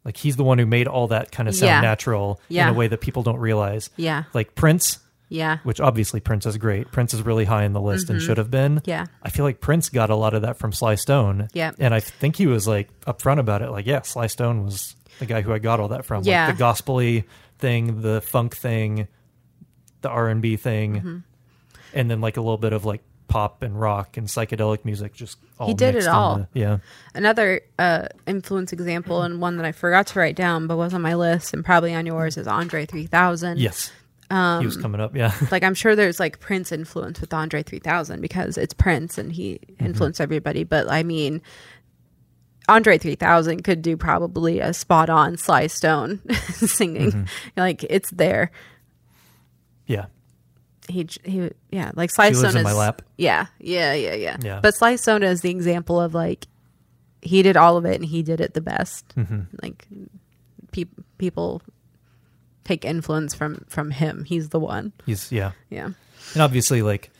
[0.04, 1.80] like he's the one who made all that kind of sound Yeah.
[1.80, 2.68] natural Yeah.
[2.68, 3.90] in a way that people don't realize.
[3.96, 4.24] Yeah.
[4.34, 4.98] Like Prince,
[5.32, 5.58] Yeah.
[5.64, 6.92] which obviously Prince is great.
[6.92, 8.76] Prince is really high in the list and should have been.
[8.76, 8.90] Mm-hmm.
[8.90, 9.06] Yeah.
[9.22, 11.48] I feel like Prince got a lot of that from Sly Stone.
[11.52, 11.72] Yeah.
[11.78, 13.70] And I think he was like upfront about it.
[13.70, 16.22] Like, yeah, Sly Stone was the guy who I got all that from.
[16.24, 16.46] Yeah.
[16.46, 17.24] Like the gospely
[17.58, 19.08] thing, the funk thing,
[20.02, 21.16] the R and B thing, Mm-hmm.
[21.94, 25.14] and then like a little bit of like pop and rock and psychedelic music.
[25.14, 26.36] Just all He did it all.
[26.36, 26.78] into- yeah.
[27.14, 31.00] Another uh, influence example, and one that I forgot to write down, but was on
[31.00, 33.58] my list and probably on yours, is Andre 3000.
[33.58, 33.90] Yes.
[34.32, 35.14] He Um, was coming up.
[35.14, 35.32] Yeah.
[35.50, 39.60] Like I'm sure there's like Prince influence with Andre 3000 because it's Prince and he
[39.72, 39.86] Mm-hmm.
[39.86, 40.64] influenced everybody.
[40.64, 41.42] But I mean,
[42.68, 46.20] Andre 3000 could do probably a spot on Sly Stone
[46.54, 47.10] singing.
[47.12, 47.24] Mm-hmm.
[47.56, 48.50] Like it's there.
[49.86, 50.06] yeah.
[50.88, 53.02] He he yeah like Sly She Stone is my lap.
[53.16, 54.60] yeah yeah yeah yeah Yeah.
[54.60, 56.46] But Sly Stone is the example of like
[57.20, 59.06] he did all of it and he did it the best.
[59.16, 59.42] Mm-hmm.
[59.62, 59.86] Like
[60.72, 60.86] pe-
[61.18, 61.62] people
[62.64, 64.24] take influence from from him.
[64.24, 64.92] He's the one.
[65.06, 65.52] He's, yeah.
[65.70, 65.90] Yeah.
[66.34, 67.10] And obviously, like,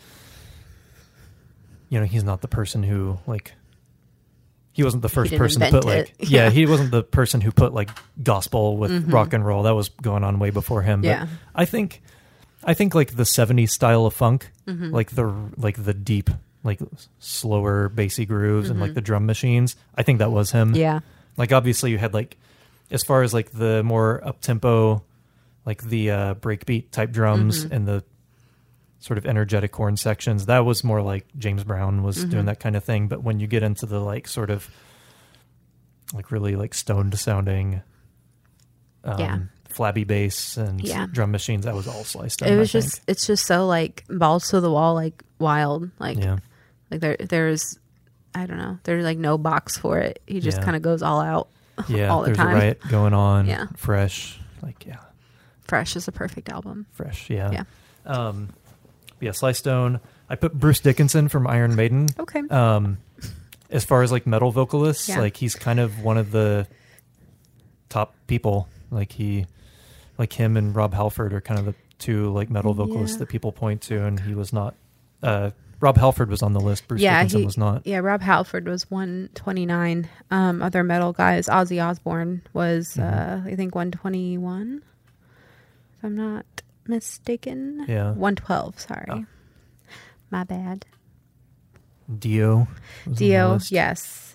[1.88, 3.52] you know, he's not the person who, like,
[4.72, 6.44] he wasn't the first person to put, like, yeah.
[6.44, 6.50] Yeah.
[6.58, 7.90] he wasn't the person who put, like,
[8.22, 9.64] gospel with rock and roll.
[9.64, 11.02] That was going on way before him.
[11.02, 11.26] But Yeah.
[11.54, 12.00] I think,
[12.64, 14.90] I think, like, the 70s style of funk, Mm-hmm.
[14.94, 15.26] like, the,
[15.58, 16.30] like, the deep,
[16.64, 16.80] like,
[17.18, 20.68] slower, bassy grooves and, like, the drum machines, I think that was him.
[20.68, 20.76] Mm-hmm.
[20.76, 21.00] Yeah.
[21.36, 22.38] Like, obviously, you had, like,
[22.90, 25.02] as far as, like, the more up tempo,
[25.64, 27.74] like, the uh, breakbeat type drums Mm-hmm.
[27.74, 28.04] and the,
[28.98, 30.46] sort of energetic horn sections.
[30.46, 32.30] That was more like James Brown was Mm-hmm.
[32.30, 33.08] doing that kind of thing.
[33.08, 34.70] But when you get into the like sort of
[36.14, 37.82] like really like stoned sounding,
[39.04, 39.38] um, Yeah.
[39.68, 41.06] flabby bass and Yeah.
[41.10, 42.42] drum machines, that was all sliced.
[42.42, 46.18] Up, it was just it's just so like balls to the wall like wild like
[46.18, 46.36] yeah,
[46.90, 47.76] like there there's
[48.36, 50.64] i don't know there's like no box for it he just Yeah.
[50.64, 51.48] kind of goes all out
[51.88, 52.08] yeah.
[52.12, 52.50] all the there's time.
[52.50, 53.46] a riot going on.
[53.48, 53.66] Yeah.
[53.76, 54.98] fresh, like yeah,
[55.64, 57.28] fresh is a perfect album fresh.
[57.30, 57.64] Yeah, Yeah.
[58.06, 58.48] Um,
[59.20, 60.00] yeah, Sly Stone.
[60.28, 62.08] I put Bruce Dickinson from Iron Maiden.
[62.18, 62.98] okay um
[63.70, 65.20] as far as like metal vocalists Yeah.
[65.20, 66.66] like he's kind of one of the
[67.88, 69.46] top people like he
[70.18, 73.20] like him and rob halford are kind of the two like metal vocalists Yeah.
[73.20, 74.74] that people point to and he was not
[75.22, 78.20] uh rob halford was on the list bruce yeah dickinson he was not yeah rob
[78.22, 83.46] halford was 129 um other metal guys ozzy osbourne was Mm-hmm.
[83.48, 84.82] uh i think 121
[86.02, 86.44] if i'm not
[86.86, 88.10] mistaken Yeah.
[88.12, 89.24] 112 sorry Oh.
[90.30, 90.84] my bad
[92.18, 92.66] dio was
[93.06, 94.28] on the Dio, yes.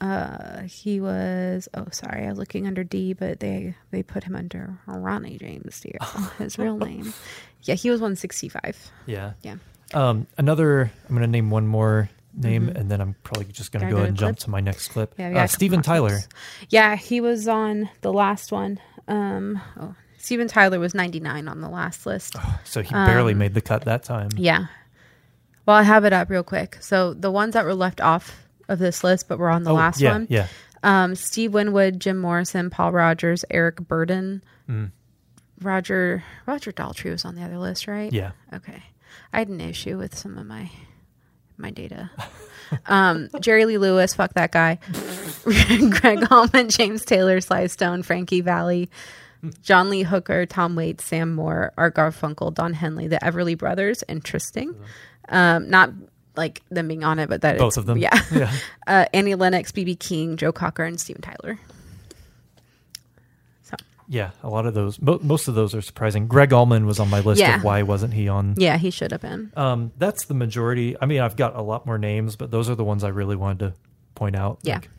[0.00, 1.68] Uh, he was.
[1.74, 5.80] Oh, sorry, I was looking under D, but they they put him under Ronnie James
[5.80, 5.96] Dio,
[6.38, 7.14] his real name.
[7.62, 8.76] Yeah, he was one sixty five.
[9.06, 9.56] yeah Yeah,
[9.94, 13.92] um another i'm gonna name one more name and then i'm probably just gonna go
[13.92, 14.44] go ahead and to jump clip?
[14.44, 15.28] to my next clip yeah.
[15.28, 16.18] we uh, got a couple steven tyler.
[16.68, 18.78] Yeah, he was on the last one.
[19.08, 22.36] Um, oh, Steven Tyler was ninety nine on the last list.
[22.64, 24.66] so he barely Um, made the cut that time Yeah.
[25.66, 26.78] Well, I have it up real quick.
[26.80, 29.74] So the ones that were left off of this list, but were on the oh
[29.74, 30.26] last yeah one.
[30.30, 30.46] yeah
[30.82, 34.90] Um, Steve Winwood, Jim Morrison, Paul Rodgers, Eric Burdon, Mm.
[35.60, 38.12] Roger Roger Daltrey was on the other list, right?
[38.12, 38.82] yeah Okay.
[39.32, 40.70] I had an issue with some of my
[41.56, 42.10] my data.
[42.86, 44.78] Um, Jerry Lee Lewis, fuck that guy.
[45.42, 48.88] Gregg Allman, James Taylor, Sly Stone, Frankie Valli,
[49.62, 54.04] John Lee Hooker, Tom Waits, Sam Moore, Art Garfunkel, Don Henley, the Everly Brothers.
[54.08, 54.74] Interesting.
[55.28, 55.90] Um, not
[56.36, 58.18] like them being on it, but that both of them Yeah.
[58.32, 58.52] yeah
[58.86, 61.58] Uh, Annie Lennox, BB King, Joe Cocker, and Steven Tyler.
[63.62, 63.76] So
[64.08, 65.00] Yeah, a lot of those.
[65.00, 66.26] Mo- most of those are surprising.
[66.26, 67.56] Gregg Allman was on my list Yeah.
[67.56, 68.54] of why wasn't he on.
[68.58, 69.52] yeah, he should have been.
[69.56, 70.96] Um, that's the majority.
[71.00, 73.36] I mean, I've got a lot more names, but those are the ones I really
[73.36, 73.74] wanted to
[74.14, 74.58] point out.
[74.62, 74.76] Yeah.
[74.76, 74.90] like,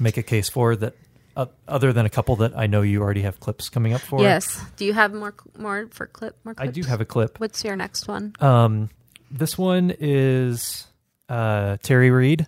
[0.00, 0.94] make a case for that.
[1.34, 4.20] Uh, other than a couple that I know you already have clips coming up for.
[4.20, 4.60] Yes.
[4.76, 6.36] Do you have more more for clip?
[6.44, 6.68] More clips?
[6.68, 7.40] I do have a clip.
[7.40, 8.34] What's your next one?
[8.40, 8.90] Um,
[9.30, 10.86] this one is
[11.28, 12.46] uh, Terry Reid.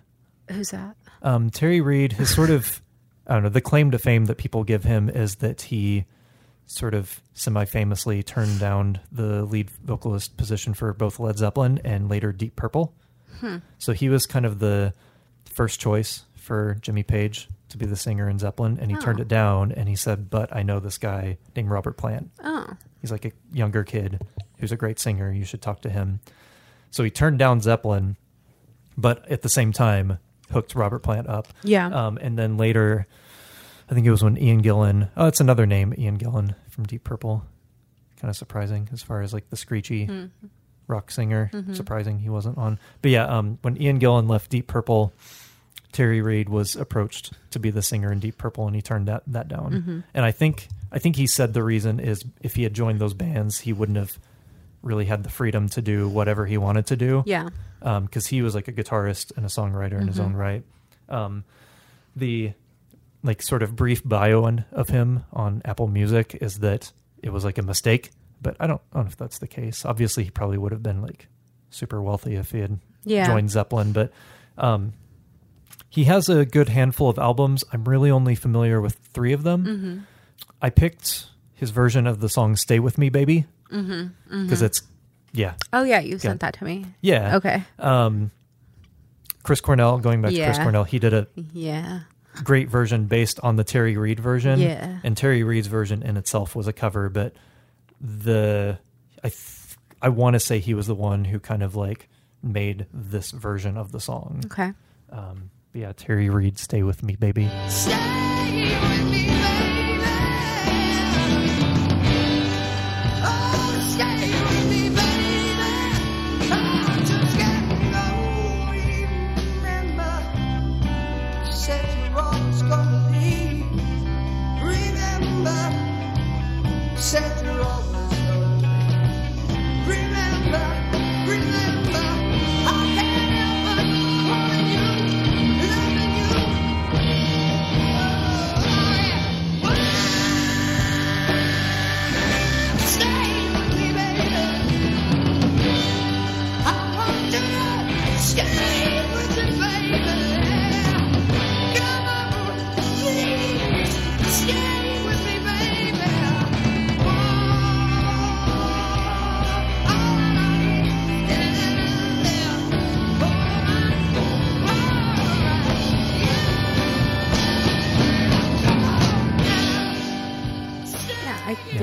[0.51, 0.95] Who's that?
[1.23, 2.79] Um, Terry Reid, his sort of,
[3.25, 6.05] I don't know, the claim to fame that people give him is that he
[6.67, 12.09] sort of semi famously turned down the lead vocalist position for both Led Zeppelin and
[12.09, 12.93] later Deep Purple.
[13.77, 14.93] So he was kind of the
[15.45, 19.21] first choice for Jimmy Page to be the singer in Zeppelin, and he turned Oh.
[19.23, 22.31] it down and he said, But I know this guy named Robert Plant.
[22.43, 22.67] Oh,
[23.01, 24.21] He's like a younger kid
[24.59, 25.31] who's a great singer.
[25.31, 26.19] You should talk to him.
[26.89, 28.17] So he turned down Zeppelin,
[28.97, 30.17] but at the same time
[30.51, 31.47] hooked Robert Plant up.
[31.63, 31.87] yeah.
[31.87, 33.05] Um, and then later,
[33.89, 35.09] I think it was when Ian Gillan.
[35.17, 37.45] Oh, it's another name, Ian Gillan from Deep Purple.
[38.19, 40.25] Kind of surprising as far as like the screechy Hmm.
[40.87, 41.51] rock singer.
[41.53, 41.73] Mm-hmm.
[41.73, 42.79] Surprising he wasn't on.
[43.01, 45.13] But yeah, um, when Ian Gillan left Deep Purple,
[45.95, 49.23] Terry Reid was approached to be the singer in Deep Purple, and he turned that
[49.27, 49.71] that down.
[49.71, 49.99] Mm-hmm.
[50.13, 53.13] And I think I think he said the reason is if he had joined those
[53.13, 54.19] bands, he wouldn't have
[54.83, 57.49] really had the freedom to do whatever he wanted to do Yeah.
[57.81, 60.63] because he was like a guitarist and a songwriter in his own right.
[61.09, 61.43] Um,
[62.15, 62.53] the
[63.23, 66.91] like sort of brief bio on, of him on Apple Music is that
[67.23, 68.11] it was like a mistake,
[68.43, 69.85] but I don't, I don't know if that's the case.
[69.85, 71.27] Obviously, he probably would have been like
[71.71, 73.25] super wealthy if he had Yeah.
[73.25, 74.11] joined Zeppelin, but
[74.59, 74.93] um,
[75.95, 77.63] he has a good handful of albums.
[77.73, 79.65] I'm really only familiar with three of them.
[79.65, 79.97] Mm-hmm.
[80.61, 84.65] I picked his version of the song "Stay with Me, Baby" because Mm-hmm.
[84.65, 84.81] it's
[85.33, 86.85] yeah, Oh yeah, you sent that to me.
[87.01, 87.37] yeah.
[87.37, 87.63] Okay.
[87.79, 88.31] Um,
[89.43, 92.01] Chris Cornell, going back to Chris Cornell, he did a Yeah.
[92.43, 94.59] great version based on the Terry Reid version.
[94.59, 94.99] Yeah.
[95.03, 97.33] And Terry Reid's version in itself was a cover, but
[98.01, 98.79] the
[99.23, 102.09] I th- I want to say he was the one who kind of like
[102.43, 104.41] made this version of the song.
[104.45, 104.71] Okay.
[105.11, 109.14] Um, yeah, Terry Reid, "Stay with Me, Baby." Stay with me,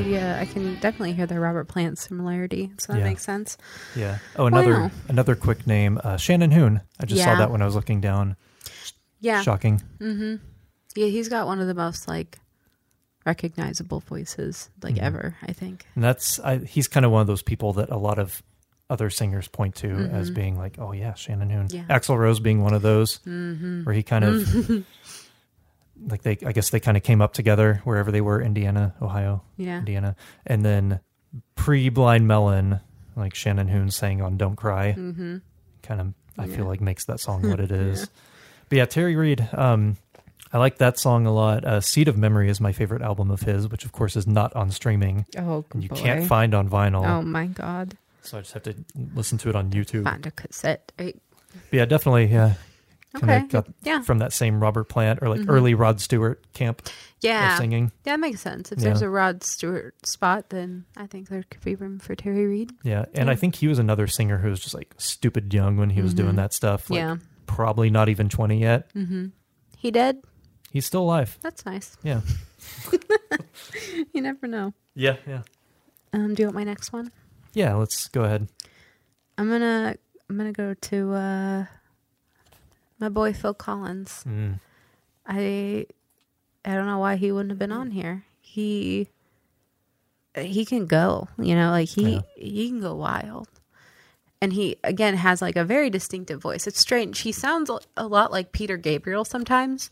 [0.06, 3.04] Yeah, I uh, I can definitely hear the Robert Plant similarity, so that Yeah.
[3.04, 3.56] makes sense.
[3.96, 4.18] Yeah.
[4.36, 4.90] Oh, another Wow.
[5.08, 6.80] another quick name, uh, Shannon Hoon.
[7.00, 8.36] I just saw that when I was looking down.
[9.20, 9.80] Yeah, Shocking.
[10.00, 10.36] Mm-hmm.
[10.96, 12.38] yeah, he's got one of the most like
[13.24, 15.04] recognizable voices like Mm-hmm.
[15.04, 15.36] ever.
[15.42, 15.86] I think.
[15.94, 18.42] And that's I, he's kind of one of those people that a lot of
[18.90, 21.68] other singers point to as being like, oh yeah, Shannon Hoon.
[21.70, 21.84] Yeah.
[21.88, 24.84] Axl Rose being one of those, where he kind of
[26.08, 29.42] like they, I guess they kind of came up together wherever they were, Indiana, Ohio,
[29.56, 29.78] Yeah.
[29.78, 30.16] Indiana,
[30.46, 31.00] and then
[31.54, 32.80] pre Blind Melon,
[33.16, 35.36] like Shannon Hoon sang on "Don't Cry," Mm-hmm.
[35.82, 36.56] kind of I Yeah.
[36.56, 38.08] feel like makes that song what it is.
[38.68, 39.46] But yeah, Terry Reid.
[39.52, 39.96] Um,
[40.54, 41.64] I like that song a lot.
[41.64, 44.54] Uh, "Seed of Memory" is my favorite album of his, which of course is not
[44.54, 45.96] on streaming Oh, you boy.
[45.96, 47.06] can't find on vinyl.
[47.06, 47.96] Oh my god!
[48.22, 48.74] So I just have to
[49.14, 50.04] listen to it on YouTube.
[50.04, 50.92] Find a cassette.
[50.96, 51.14] But
[51.70, 52.26] yeah, definitely.
[52.26, 52.54] Yeah,
[53.16, 53.47] Okay.
[53.48, 54.01] got Yeah.
[54.02, 55.51] from that same Robert Plant or like Mhm.
[55.51, 57.59] early Rod Stewart camp of Yeah.
[57.59, 57.93] singing.
[58.06, 58.72] Yeah, that makes sense.
[58.72, 58.84] If Yeah.
[58.86, 62.72] there's a Rod Stewart spot, then I think there could be room for Terry Reid.
[62.82, 65.90] Yeah, and I think he was another singer who was just like stupid young when
[65.90, 66.36] he was doing Mhm.
[66.36, 66.89] that stuff.
[66.89, 67.16] Like, yeah.
[67.47, 68.93] probably not even twenty yet.
[68.94, 69.26] Mm-hmm.
[69.76, 70.22] He dead?
[70.70, 71.39] He's still alive.
[71.43, 71.97] That's nice.
[72.02, 72.22] Yeah,
[74.14, 74.72] You never know.
[74.94, 75.43] yeah, yeah,
[76.12, 77.10] Um, do you want my next one?
[77.52, 77.74] yeah.
[77.74, 78.48] Let's go ahead.
[79.39, 79.97] I'm gonna
[80.30, 81.66] I'm gonna go to uh,
[83.02, 84.24] my boy Phil Collins.
[84.26, 84.60] Mm.
[85.26, 85.86] I
[86.64, 88.24] I don't know why he wouldn't have been on here.
[88.40, 89.08] He
[90.36, 92.20] he can go, you know, like he Yeah.
[92.36, 93.48] he can go wild.
[94.40, 96.66] And he again has like a very distinctive voice.
[96.66, 97.20] It's strange.
[97.20, 99.90] He sounds a- a lot like Peter Gabriel sometimes.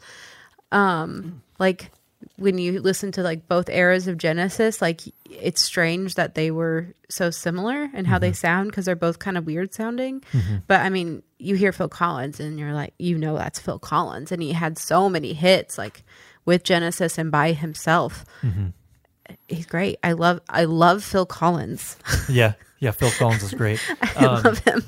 [0.73, 1.91] Um like
[2.37, 6.89] when you listen to like both eras of Genesis, like it's strange that they were
[7.09, 8.35] so similar and how they mm-hmm.
[8.35, 10.21] sound because they're both kind of weird sounding.
[10.33, 10.57] Mm-hmm.
[10.67, 14.33] But I mean, you hear Phil Collins and you're like, you know, that's Phil Collins,
[14.33, 16.03] and he had so many hits like
[16.45, 18.25] with Genesis and by himself.
[18.43, 18.69] Mm-hmm.
[19.49, 19.99] He's great.
[20.03, 21.97] I love, I love Phil Collins.
[22.29, 22.91] Yeah, yeah.
[22.93, 23.81] Phil Collins is great.
[24.17, 24.85] I Um, love him.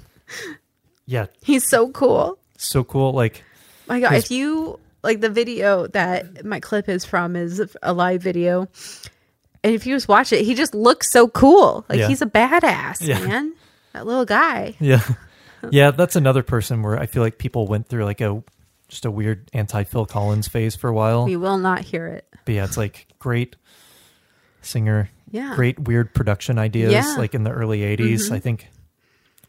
[1.07, 2.39] Yeah, He's so cool.
[2.57, 3.13] so cool.
[3.13, 3.43] Like,
[3.89, 8.23] My God, if you like the video that my clip is from is a live
[8.23, 8.69] video,
[9.65, 11.85] and if you just watch it, he just looks so cool.
[11.89, 12.09] Like Yeah.
[12.09, 13.21] he's a badass, Yeah.
[13.27, 13.53] man.
[13.93, 14.75] That little guy.
[14.81, 15.03] yeah,
[15.71, 15.91] yeah.
[15.91, 18.43] That's another person where I feel like people went through like a
[18.89, 21.25] just a weird anti Phil Collins phase for a while.
[21.25, 22.27] We will not hear it.
[22.45, 23.57] But yeah, it's like great
[24.61, 25.55] singer, Yeah.
[25.55, 27.15] great weird production ideas Yeah.
[27.19, 28.29] like in the early 80s.
[28.31, 28.33] Mhm.
[28.37, 28.69] I think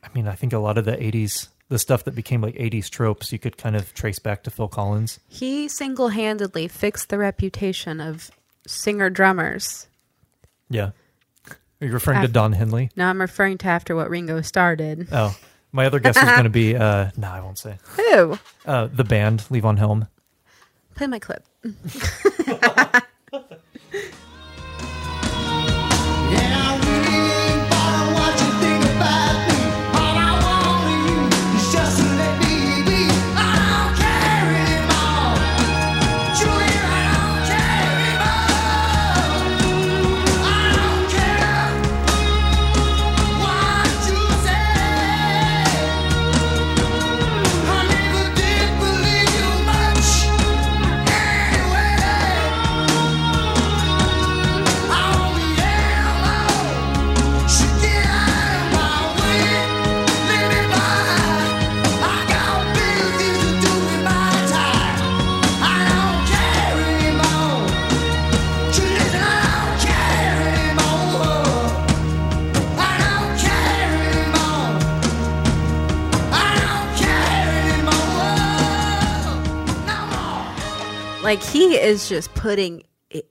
[0.04, 2.90] I mean, I think a lot of the 80s the stuff that became like 80s
[2.90, 5.20] tropes you could kind of trace back to Phil Collins.
[5.28, 8.32] He single handedly fixed the reputation of
[8.68, 9.88] singer drummers.
[10.70, 10.92] Yeah.
[11.82, 12.90] Are you referring to Don Henley?
[12.96, 15.08] No, I'm referring to after what Ringo started.
[15.12, 15.38] Oh.
[15.72, 17.78] My other guess was going to be uh no, I won't say.
[17.96, 18.38] Who?
[18.66, 20.08] Uh the band Levon Helm.
[20.96, 21.44] Play my clip.
[81.34, 82.84] Like he is just putting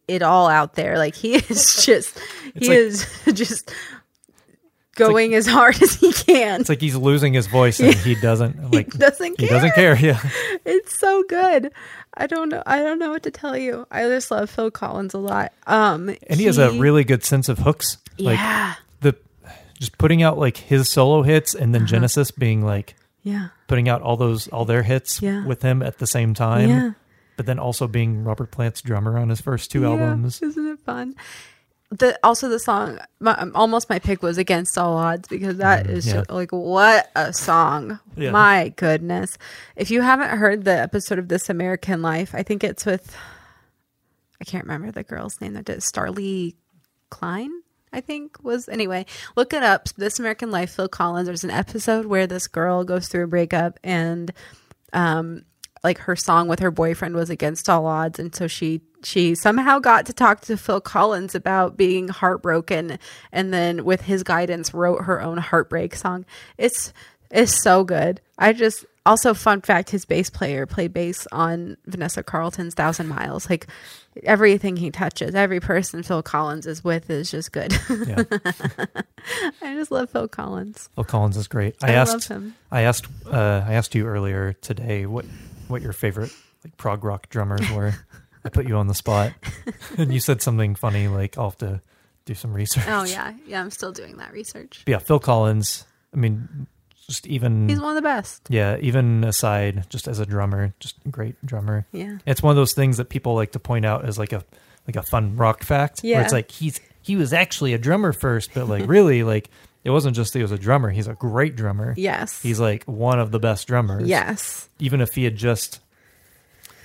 [0.09, 0.99] it, all out there.
[0.99, 2.19] Like he is just
[2.57, 3.73] he like- is just
[4.95, 6.61] going as hard as he can.
[6.61, 9.49] It's like he's losing his voice and he doesn't like he doesn't care.
[9.49, 9.97] he doesn't care.
[9.97, 10.21] Yeah.
[10.65, 11.73] It's so good.
[12.15, 12.63] I don't know.
[12.67, 13.87] I don't know what to tell you.
[13.91, 15.53] I just love Phil Collins a lot.
[15.67, 17.97] Um, And he has a really good sense of hooks.
[18.19, 19.17] Like yeah, the
[19.79, 21.79] just putting out like his solo hits and Uh-huh.
[21.81, 25.47] then Genesis being like yeah, putting out all those all their hits Yeah.
[25.47, 26.69] with him at the same time.
[26.69, 26.91] yeah.
[27.37, 30.43] But then also being Robert Plant's drummer on his first two Yeah, albums.
[30.43, 31.15] Isn't it fun?
[31.91, 35.89] The also the song my, um, almost my pick was against all odds because that
[35.91, 36.15] is Mm, yeah.
[36.21, 37.99] just, like what a song.
[38.17, 38.31] Yeah.
[38.31, 39.37] My goodness.
[39.77, 43.15] If you haven't heard the episode of This American Life, I think it's with
[44.41, 46.55] I can't remember the girl's name that did Starlee
[47.11, 47.53] Kine.
[47.93, 49.05] I think was anyway.
[49.37, 49.89] Look it up.
[49.99, 50.71] This American Life.
[50.75, 51.27] Phil Collins.
[51.27, 54.33] There's an episode where this girl goes through a breakup and
[54.95, 55.45] um
[55.85, 59.79] like her song with her boyfriend was against all odds and so she she somehow
[59.79, 62.99] got to talk to Phil Collins about being heartbroken
[63.33, 66.25] and then with his guidance wrote her own heartbreak song.
[66.59, 66.93] It's
[67.31, 68.21] it's so good.
[68.39, 73.49] I just also fun fact his bass player played bass on Vanessa Carlton's Thousand Miles.
[73.49, 73.67] Like
[74.23, 77.73] everything he touches, every person Phil Collins is with is just good.
[78.07, 78.23] Yeah.
[79.63, 80.89] I just love Phil Collins.
[80.95, 81.77] Phil Collins is great.
[81.83, 82.55] I, I, asked love him.
[82.71, 85.25] I asked uh, I asked you earlier today what
[85.73, 86.33] what your favorite
[86.65, 87.93] like prog rock drummers were.
[88.45, 89.33] I put you on the spot,
[89.99, 91.81] and you said something funny like I'll have to
[92.25, 92.85] do some research.
[92.87, 93.61] Oh yeah, yeah.
[93.61, 94.83] I'm still doing that research.
[94.85, 95.85] But yeah, Phil Collins.
[96.15, 96.67] I mean,
[97.09, 98.43] just even He's one of the best.
[98.49, 101.87] yeah, even aside, just as a drummer, just great drummer.
[101.93, 102.19] Yeah.
[102.27, 104.45] It's one of those things that people like to point out as like a
[104.87, 106.03] like a fun rock fact.
[106.03, 106.23] Where Yeah.
[106.23, 109.49] it's like he's he was actually a drummer first, but like really like
[109.85, 110.91] it wasn't just that he was a drummer.
[110.91, 111.95] He's a great drummer.
[111.97, 112.41] Yes.
[112.43, 114.09] He's like one of the best drummers.
[114.09, 114.69] yes.
[114.79, 115.81] Even if he had just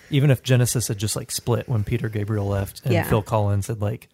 [0.09, 3.03] even if Genesis had just like split when Peter Gabriel left and Yeah.
[3.03, 4.07] Phil Collins had like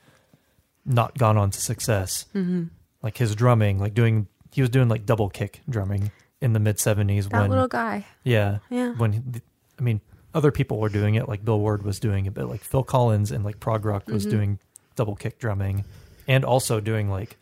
[0.86, 2.64] not gone on to success, Mm-hmm.
[3.02, 6.12] like his drumming, like doing he was doing like double kick drumming
[6.42, 8.06] in the mid seventies That when little guy.
[8.24, 8.94] yeah Yeah.
[8.96, 9.42] when
[9.80, 10.02] I mean
[10.34, 13.32] other people were doing it like Bill Ward was doing it, but like Phil Collins
[13.32, 14.14] and like prog rock Mm-hmm.
[14.14, 14.60] was doing
[14.96, 15.86] double kick drumming
[16.28, 17.38] and also doing like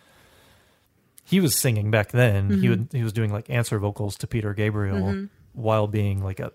[1.31, 2.49] he was singing back then.
[2.49, 2.61] Mm-hmm.
[2.61, 6.51] He would he was doing like answer vocals to Peter Gabriel while being like a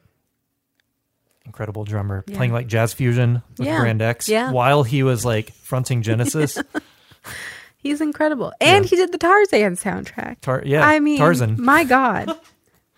[1.45, 2.37] incredible drummer, Yeah.
[2.37, 3.81] playing like jazz fusion with Yeah.
[3.81, 4.51] Brand X Yeah.
[4.53, 6.59] while he was like fronting Genesis.
[7.79, 8.53] He's incredible.
[8.61, 8.89] And Yeah.
[8.91, 10.41] he did the Tarzan soundtrack.
[10.41, 11.61] Tar- yeah, I mean, Tarzan.
[11.61, 12.31] my God.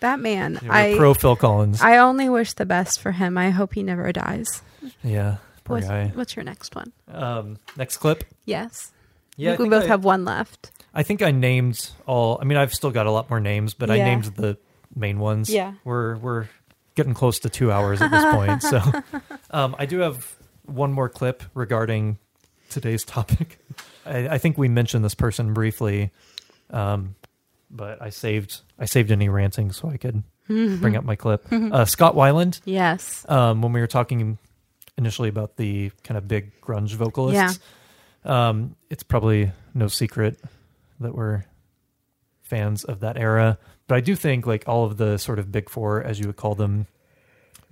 [0.00, 0.60] That man.
[0.70, 1.82] I pro Phil Collins.
[1.82, 3.36] I only wish the best for him.
[3.36, 4.62] I hope he never dies.
[5.02, 6.12] yeah, poor What's, guy.
[6.14, 6.92] what's your next one?
[7.08, 8.22] Um, next clip.
[8.44, 8.92] Yes.
[9.36, 10.70] Yeah, I I we both I- have one left.
[10.94, 12.38] I think I named all.
[12.40, 14.04] I mean, I've still got a lot more names, but I Yeah.
[14.06, 14.58] named the
[14.94, 15.50] main ones.
[15.50, 15.74] Yeah.
[15.84, 16.48] we're we're
[16.94, 18.62] getting close to two hours at this point.
[18.62, 18.80] So,
[19.50, 20.34] um, I do have
[20.66, 22.18] one more clip regarding
[22.70, 23.58] today's topic.
[24.06, 26.10] I, I think we mentioned this person briefly,
[26.70, 27.14] um,
[27.70, 31.46] but I saved I saved any ranting so I could bring up my clip.
[31.52, 32.60] Uh, Scott Weiland.
[32.64, 33.24] Yes.
[33.28, 34.38] Um, when we were talking
[34.96, 37.60] initially about the kind of big grunge vocalists,
[38.24, 40.40] um, it's probably no secret
[41.00, 41.44] that we're
[42.42, 43.58] fans of that era.
[43.86, 46.36] But I do think like all of the sort of big four, as you would
[46.36, 46.86] call them,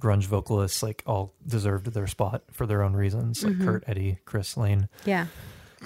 [0.01, 3.65] grunge vocalists, like all deserved their spot for their own reasons, like mm-hmm.
[3.65, 4.89] Kurt, Eddie, Chris, Layne.
[5.05, 5.27] Yeah.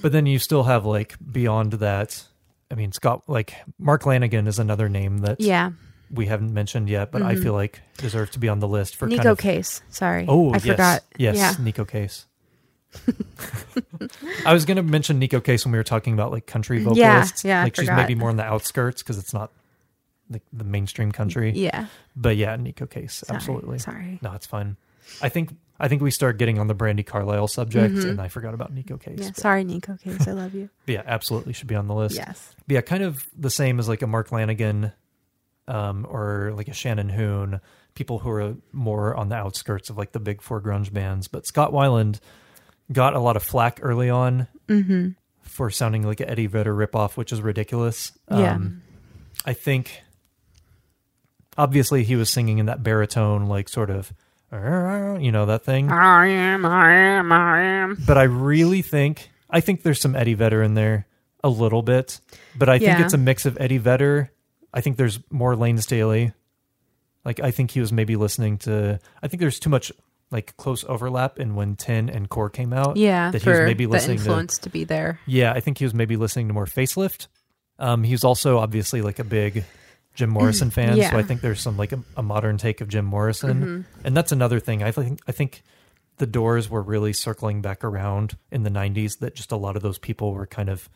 [0.02, 2.24] But then you still have like beyond that.
[2.70, 5.70] I mean, Scott, like Mark Lanegan is another name that Yeah.
[6.10, 7.42] we haven't mentioned yet, but I mm-hmm.
[7.42, 9.82] feel like deserves to be on the list for Neko kind of Case.
[9.88, 10.26] Sorry.
[10.28, 10.62] Oh, I yes.
[10.66, 11.04] forgot.
[11.16, 11.54] Yes, Yeah.
[11.54, 12.26] Neko Case.
[14.46, 17.44] I was going to mention Neko Case when we were talking about like country vocalists.
[17.44, 17.96] yeah, I like she's forgot.
[17.96, 19.50] maybe more on the outskirts because it's not
[20.30, 21.52] like the mainstream country.
[21.52, 21.86] Yeah.
[22.16, 23.36] But yeah, Neko Case, Sorry.
[23.36, 23.78] absolutely.
[23.78, 24.18] Sorry.
[24.22, 24.76] No, it's fine.
[25.20, 28.54] I think I think we start getting on the Brandi Carlile subject, and I forgot
[28.54, 29.14] about Neko Case.
[29.14, 29.22] Mm-hmm.
[29.22, 29.28] Yeah.
[29.28, 30.28] But- Sorry, Neko Case.
[30.28, 30.68] I love you.
[30.86, 32.16] yeah, absolutely should be on the list.
[32.16, 32.54] yes.
[32.66, 34.92] But yeah, kind of the same as like a Mark Lanegan
[35.68, 37.60] um, or like a Shannon Hoon,
[37.94, 41.28] people who are more on the outskirts of like the big four grunge bands.
[41.28, 42.20] But Scott Weiland
[42.92, 45.08] got a lot of flack early on Mm-hmm.
[45.42, 48.12] for sounding like an Eddie Vedder ripoff, which is ridiculous.
[48.30, 48.54] Yeah.
[48.54, 48.82] Um,
[49.44, 50.02] I think
[51.58, 54.12] obviously he was singing in that baritone, like sort of,
[54.52, 55.90] you know, that thing.
[55.90, 57.98] I am, I am, I am.
[58.06, 61.06] But I really think I think there's some Eddie Vedder in there
[61.42, 62.20] a little bit,
[62.56, 64.30] but I think it's a mix of Eddie Vedder.
[64.72, 66.32] I think there's more Layne Staley.
[67.24, 69.00] Like I think he was maybe listening to.
[69.22, 69.90] I think there's too much
[70.30, 72.96] like close overlap in when Ten and Core came out.
[72.96, 73.30] Yeah.
[73.30, 74.22] that he was maybe the listening to.
[74.24, 75.18] influence to be there.
[75.26, 77.26] Yeah, I think he was maybe listening to more Facelift.
[77.78, 79.64] Um, he was also obviously like a big
[80.14, 81.10] Jim Morrison fan, Yeah.
[81.10, 84.06] so I think there's some like a, a modern take of Jim Morrison, Mm-hmm.
[84.06, 84.82] and that's another thing.
[84.82, 85.62] I think I think
[86.18, 89.82] the doors were really circling back around in the 90s that just a lot of
[89.82, 90.88] those people were kind of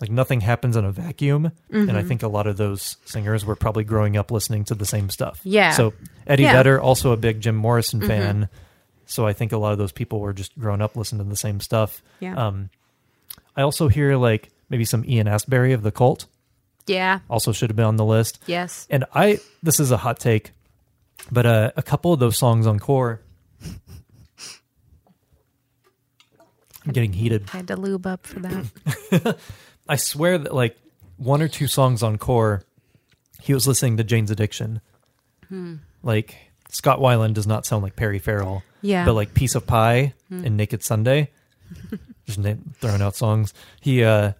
[0.00, 1.54] like nothing happens in a vacuum and
[1.88, 1.96] Mm-hmm.
[1.96, 5.10] i think a lot of those singers were probably growing up listening to the same
[5.10, 5.72] stuff Yeah.
[5.72, 5.92] so
[6.26, 6.50] eddie Yeah.
[6.50, 6.56] Mm-hmm.
[6.58, 8.48] vedder also a big jim morrison fan
[9.06, 11.36] so i think a lot of those people were just growing up listening to the
[11.36, 12.46] same stuff Yeah.
[12.46, 12.70] um
[13.56, 16.26] i also hear like maybe some ian astbury of the cult
[16.86, 17.20] yeah.
[17.28, 18.86] also should have been on the list Yes.
[18.90, 20.50] and I, this is a hot take,
[21.30, 23.20] but uh, a couple of those songs on core,
[26.84, 27.44] I'm getting heated.
[27.52, 29.36] I had to lube up for that.
[29.90, 30.76] I swear that like
[31.16, 32.62] one or two songs on core,
[33.40, 34.80] he was listening to Jane's Addiction.
[36.02, 36.36] Like
[36.70, 39.04] Scott Weiland does not sound like Perry Farrell, Yeah.
[39.04, 41.30] but like Piece of Pie and Naked Sunday,
[42.26, 42.38] just
[42.80, 43.52] throwing out songs.
[43.80, 44.32] He, uh,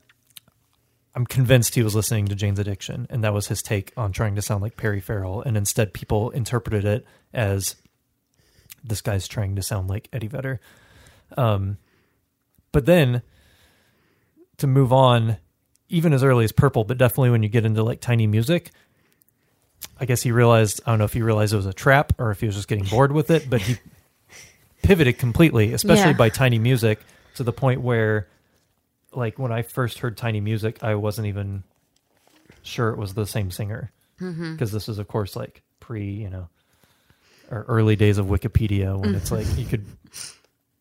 [1.17, 4.37] I'm convinced he was listening to Jane's Addiction, and that was his take on trying
[4.37, 5.43] to sound like Perry Farrell.
[5.43, 7.05] And instead, people interpreted it
[7.35, 7.75] as
[8.85, 10.61] this guy's trying to sound like Eddie Vedder.
[11.37, 11.79] Um,
[12.71, 13.23] but then
[14.61, 15.37] to move on,
[15.89, 18.71] even as early as Purple, but definitely when you get into like tiny music,
[19.99, 22.31] I guess he realized, I don't know if he realized it was a trap or
[22.31, 23.77] if he was just getting bored with it, but he
[24.83, 26.17] pivoted completely, especially Yeah.
[26.17, 27.01] by tiny music
[27.37, 28.29] to the point where,
[29.13, 31.65] like, when I first heard tiny music, I wasn't even
[32.63, 33.91] sure it was the same singer.
[34.21, 34.53] Mm-hmm.
[34.53, 36.49] Because this is, of course, like pre, you know,
[37.51, 39.87] or early days of Wikipedia when it's like you could,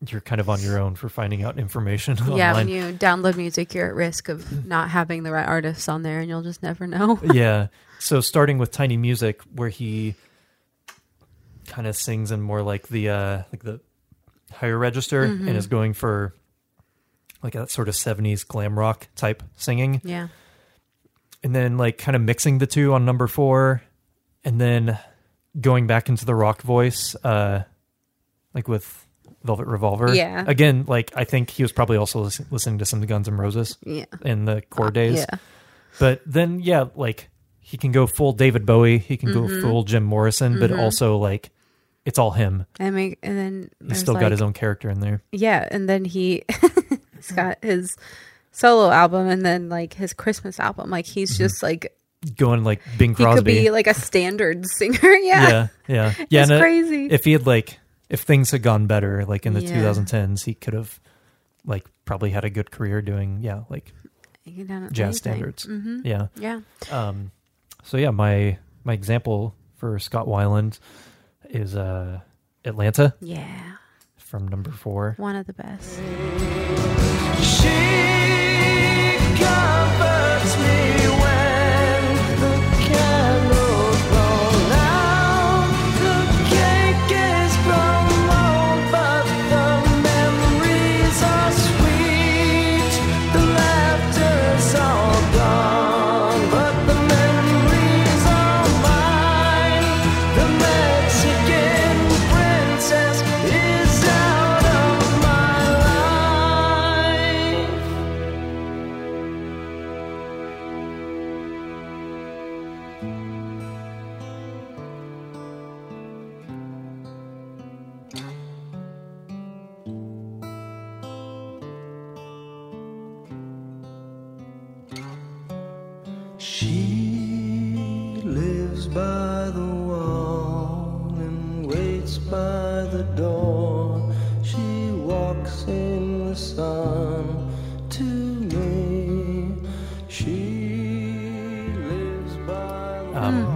[0.07, 2.23] you're kind of on your own for finding out information yeah.
[2.51, 2.53] online.
[2.55, 6.19] When you download music, you're at risk of not having the right artists on there,
[6.19, 7.19] and you'll just never know.
[7.33, 7.67] yeah.
[7.99, 10.15] So starting with Tiny Music, where he
[11.67, 13.79] kind of sings in more like the uh like the
[14.51, 16.33] higher register and is going for
[17.43, 20.29] like that sort of 70s glam rock type singing Yeah.
[21.43, 23.83] and then like kind of mixing the two on number 4
[24.43, 24.97] and then
[25.61, 27.63] going back into the rock voice uh
[28.55, 29.05] like with
[29.43, 30.13] Velvet Revolver.
[30.13, 30.43] Yeah.
[30.47, 33.77] Again, like I think he was probably also listen- listening to some Guns N' Roses
[33.85, 34.05] Yeah.
[34.23, 35.19] in the core days.
[35.29, 35.37] Yeah.
[35.99, 37.29] But then, yeah, like
[37.59, 39.55] he can go full David Bowie, he can Mm-hmm.
[39.55, 41.49] go full Jim Morrison, but also like
[42.05, 42.65] it's all him.
[42.79, 45.21] I mean, and then He's there's still like, got his own character in there.
[45.31, 46.43] Yeah, and then he
[47.15, 47.95] he's got his
[48.51, 50.89] solo album, and then like his Christmas album.
[50.89, 51.43] Like he's Mm-hmm.
[51.43, 51.93] just like
[52.35, 53.37] Going like Bing he Crosby.
[53.37, 54.97] could be like a standard singer.
[55.01, 56.41] yeah, yeah, yeah, yeah.
[56.43, 57.05] It's it- crazy.
[57.11, 57.79] If he had like,
[58.09, 59.81] if things had gone better, like in the Yeah.
[59.81, 60.99] 2010s, he could have
[61.65, 63.93] like probably had a good career doing yeah, like
[64.43, 65.17] He can done jazz anything.
[65.17, 65.65] standards.
[65.65, 66.01] Mhm.
[66.05, 66.27] Yeah.
[66.35, 66.61] Yeah,
[66.91, 67.31] Um,
[67.83, 70.79] so yeah, my my example for Scott Weiland
[71.49, 72.21] is uh
[72.65, 73.77] Atlanta yeah,
[74.17, 75.13] from number four.
[75.17, 75.99] one of the best.
[77.41, 78.18] She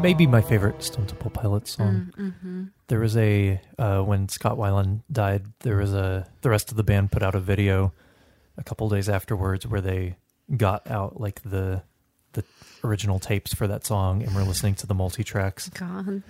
[0.03, 2.13] maybe my favorite Stone Temple Pilots song.
[2.17, 2.63] Mm-hmm.
[2.88, 5.45] There was a uh, when Scott Weiland died.
[5.61, 7.93] There was a the rest of the band put out a video
[8.57, 10.17] a couple days afterwards where they
[10.55, 11.81] got out like the
[12.34, 12.43] the
[12.84, 16.21] original tapes for that song and were listening to the multi tracks God,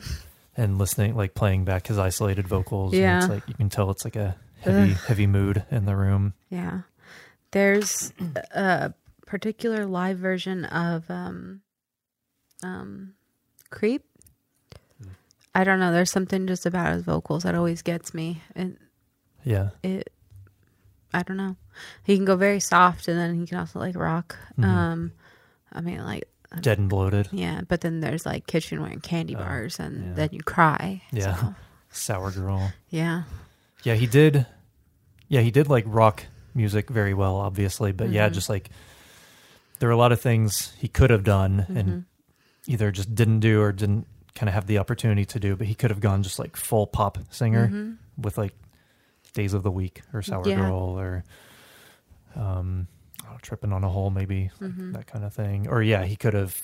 [0.56, 2.94] and listening like playing back his isolated vocals.
[2.94, 3.16] Yeah.
[3.16, 4.98] and it's like you can tell it's like a heavy Ugh.
[5.08, 6.34] heavy mood in the room.
[6.50, 6.82] yeah.
[7.52, 8.12] There's
[8.56, 8.96] a
[9.28, 11.62] particular live version of um,
[12.64, 13.14] um,
[13.74, 14.04] "Creep."
[15.56, 15.92] I don't know.
[15.92, 18.78] There's something just about his vocals that always gets me, and
[19.44, 20.12] Yeah, it
[21.14, 21.56] I don't know.
[22.04, 24.38] He can go very soft and then he can also like rock.
[24.58, 24.66] Mhm.
[24.66, 25.12] Um
[25.72, 26.24] I mean like
[26.62, 27.30] dead and bloated.
[27.32, 30.14] yeah, but then there's like kitchenware and candy bars and yeah.
[30.16, 31.02] then you cry.
[31.12, 31.36] Yeah.
[31.36, 31.56] So,
[31.92, 32.72] Sour girl.
[32.90, 33.24] yeah.
[33.84, 34.46] Yeah, he did.
[35.28, 36.26] Yeah, he did like rock
[36.56, 37.92] music very well, obviously.
[37.92, 38.34] But yeah, Mm-hmm.
[38.34, 38.70] just like
[39.80, 41.78] there were a lot of things he could have done Mm-hmm.
[41.78, 42.06] and
[42.68, 45.56] either just didn't do or didn't kind of have the opportunity to do.
[45.56, 48.22] But he could have gone just like full pop singer Mm-hmm.
[48.22, 48.54] with like
[49.34, 50.56] Days of the Week or Sour Yeah.
[50.56, 51.24] Girl or
[52.36, 52.88] um,
[53.26, 54.94] oh, Tripping on a Hole, maybe Mm-hmm.
[54.94, 55.68] that kind of thing.
[55.68, 56.56] Or yeah, he could have,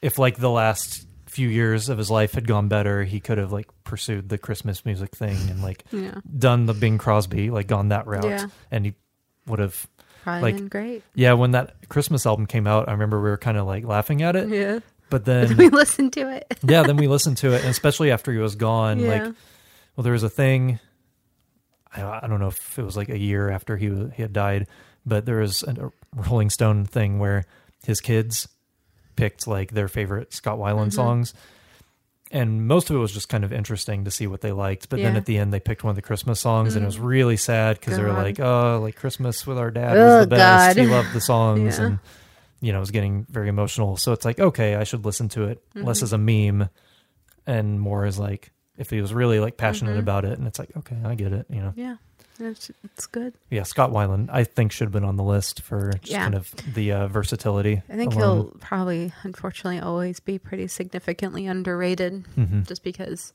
[0.00, 3.52] if like the last few years of his life had gone better, he could have
[3.52, 6.20] like pursued the Christmas music thing and like Yeah.
[6.38, 8.46] done the Bing Crosby, like gone that route, Yeah.
[8.70, 8.94] and he
[9.46, 9.86] would have.
[10.26, 11.02] Like- great.
[11.14, 14.22] Yeah, when that Christmas album came out, I remember we were kind of like laughing
[14.22, 14.78] at it, Yeah.
[15.10, 16.58] but then we listened to it.
[16.62, 19.08] yeah, then we listened to it, and especially after he was gone, yeah.
[19.24, 19.34] like
[19.96, 20.78] well, there was a thing.
[21.94, 24.66] I, I don't know if it was like a year after he he had died,
[25.04, 27.44] but there was a Rolling Stone thing where
[27.84, 28.48] his kids
[29.16, 30.92] picked like their favorite Scott Weiland Mhm.
[30.94, 31.34] songs,
[32.32, 34.88] and most of it was just kind of interesting to see what they liked.
[34.88, 36.98] But then at the end, they picked one of the Christmas songs, and it was
[36.98, 37.04] Mm.
[37.04, 40.30] really sad because they were like, "Oh, like Christmas with our dad Oh, was the
[40.30, 40.76] best.
[40.76, 40.82] God.
[40.82, 41.84] He loved the songs," Yeah.
[41.86, 41.98] and
[42.60, 43.96] you know, it was getting very emotional.
[43.96, 46.02] So it's like, okay, I should listen to it less Mhm.
[46.04, 46.68] as a meme
[47.46, 50.00] and more as like if he was really like passionate Mhm.
[50.00, 50.38] about it.
[50.38, 51.46] And it's like, okay, I get it.
[51.50, 51.96] You know, yeah.
[52.44, 53.34] It's, it's good.
[53.50, 53.62] yeah.
[53.62, 56.22] Scott Weiland, I think should have been on the list for just Yeah.
[56.22, 57.82] kind of the uh, versatility.
[57.88, 58.20] I think alone.
[58.36, 62.66] he'll probably, unfortunately, always be pretty significantly underrated Mhm.
[62.66, 63.32] just because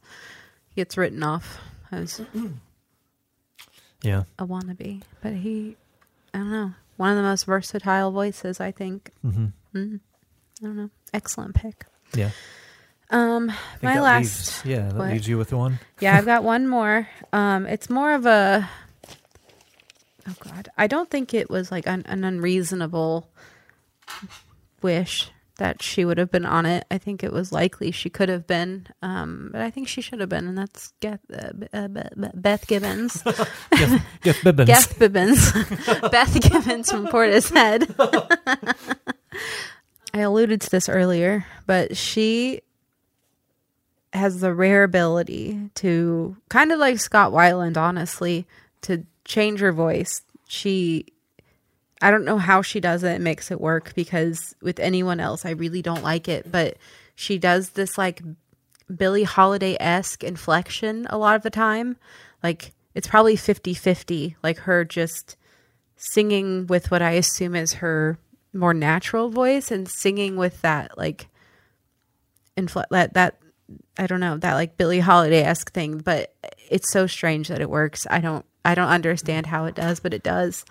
[0.69, 1.59] he gets written off
[1.91, 2.21] as
[4.03, 4.23] Yeah.
[4.37, 5.01] a wannabe.
[5.21, 5.75] But he,
[6.33, 9.11] I don't know, one of the most versatile voices, I think.
[9.21, 9.99] hmm Mm,
[10.61, 10.89] I don't know.
[11.13, 11.85] Excellent pick.
[12.15, 12.31] Yeah.
[13.11, 13.51] Um,
[13.81, 15.09] my last, leaves, yeah, that what?
[15.11, 15.79] leaves you with one.
[15.99, 17.07] yeah, I've got one more.
[17.33, 18.67] Um, it's more of a,
[20.27, 23.29] oh god, I don't think it was like an, an unreasonable
[24.81, 26.85] wish that she would have been on it.
[26.91, 30.19] I think it was likely she could have been, um, but I think she should
[30.19, 31.87] have been, and that's Beth, uh, uh,
[32.35, 33.23] Beth Gibbons.
[34.25, 34.67] Yes, Bibbins.
[34.67, 36.11] Beth Bibbins.
[36.11, 37.95] Beth Gibbons from Portishead.
[40.13, 42.61] I alluded to this earlier, but she
[44.13, 48.47] has the rare ability to kind of like Scott Weiland, honestly,
[48.81, 50.23] to change her voice.
[50.47, 51.05] She
[52.01, 55.51] I don't know how she does it makes it work because with anyone else I
[55.51, 56.77] really don't like it, but
[57.15, 58.21] she does this like
[58.95, 61.97] Billie Holiday esque inflection a lot of the time.
[62.41, 65.35] Like it's probably 50 50, like her just
[65.97, 68.17] singing with what I assume is her
[68.53, 71.27] more natural voice and singing with that like
[72.55, 73.39] infl- that that
[73.97, 76.33] I don't know that like Billie Holiday esque thing, but
[76.69, 78.07] it's so strange that it works.
[78.09, 80.65] I don't I don't understand how it does, but it does.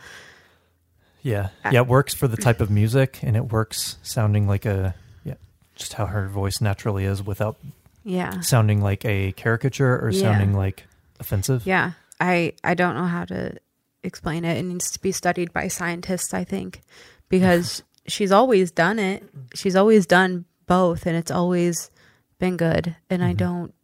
[1.23, 1.49] Yeah.
[1.65, 1.81] Yeah.
[1.81, 4.95] It works for the type of music and it works sounding like a,
[5.25, 5.35] yeah,
[5.75, 7.57] just how her voice naturally is without
[8.05, 10.23] Yeah, sounding like a caricature or Yeah.
[10.23, 10.85] sounding like
[11.19, 11.67] offensive.
[11.67, 11.93] yeah.
[12.21, 13.57] I I don't know how to
[14.03, 14.57] explain it.
[14.57, 16.81] It needs to be studied by scientists, I think,
[17.29, 19.23] because she's always done it.
[19.55, 21.91] She's always done both, and it's always
[22.39, 22.95] been good.
[23.11, 23.37] And I Mhm.
[23.39, 23.75] don't,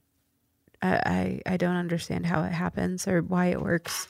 [0.82, 4.09] I, I I don't understand how it happens or why it works,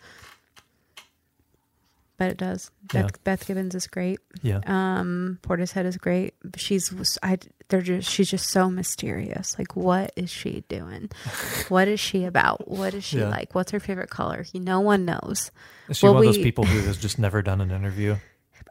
[2.17, 2.71] but it does.
[2.95, 3.03] Yeah.
[3.03, 4.19] Beth, Beth Gibbons is great.
[4.43, 4.61] Yeah.
[4.67, 6.35] Um, Portishead is great.
[6.57, 6.93] She's
[7.23, 7.39] I
[7.69, 9.59] they're just she's just so mysterious.
[9.59, 11.11] Like, what is she doing?
[11.69, 12.69] what is she about?
[12.69, 13.29] What is she Yeah.
[13.29, 13.55] like?
[13.55, 14.45] What's her favorite color?
[14.55, 15.51] No one knows.
[15.89, 18.17] Is she Well, one of those people who has just never done an interview?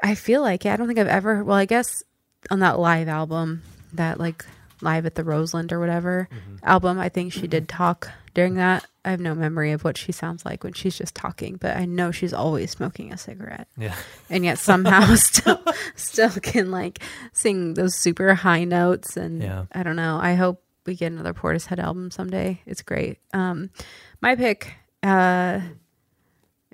[0.04, 0.70] I feel like it.
[0.70, 1.44] I don't think I've ever.
[1.44, 2.04] Well, I guess
[2.50, 3.62] on that live album,
[3.94, 4.46] that like
[4.82, 6.28] live at the Roseland or whatever
[6.64, 8.86] album, I think she did talk during that.
[9.04, 11.86] I have no memory of what she sounds like when she's just talking, but I
[11.86, 13.96] know she's always smoking a cigarette, Yeah.
[14.30, 15.62] and yet somehow still
[15.96, 17.00] still can like
[17.34, 19.18] sing those super high notes.
[19.18, 19.66] And Yeah.
[19.72, 20.20] I don't know.
[20.22, 22.62] I hope we get another Portishead album someday.
[22.66, 23.18] It's great.
[23.34, 23.70] Um,
[24.22, 24.74] my pick.
[25.04, 25.62] Uh,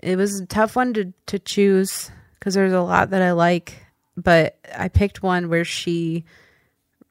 [0.04, 3.86] it was a tough one to to choose because there's a lot that I like,
[4.16, 6.26] but I picked one where she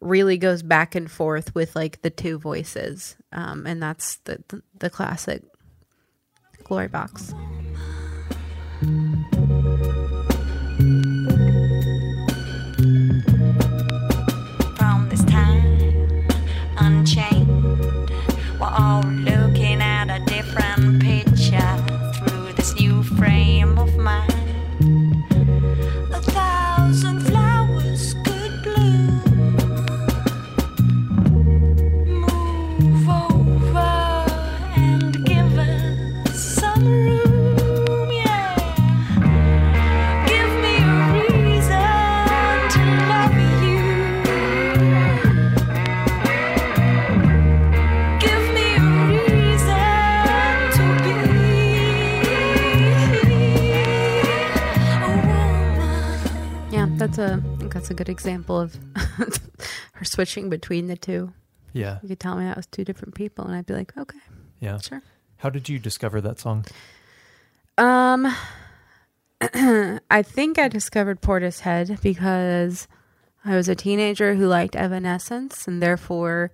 [0.07, 4.63] really goes back and forth with like the two voices, um, and that's the, the
[4.79, 5.43] the classic
[6.65, 7.35] Glory Box.
[14.77, 16.29] from this time
[16.79, 18.11] unchained.
[18.61, 21.03] We're all looking at a different
[57.87, 58.77] that's a good example of
[59.93, 61.33] her switching between the two.
[61.73, 61.99] Yeah.
[62.03, 64.19] You could tell me that was two different people, and I'd be like, okay,
[64.59, 64.79] Yeah.
[64.79, 65.03] sure.
[65.37, 66.65] How did you discover that song?
[67.79, 68.27] Um,
[70.11, 72.89] I think I discovered Portishead because
[73.45, 76.51] I was a teenager who liked Evanescence and therefore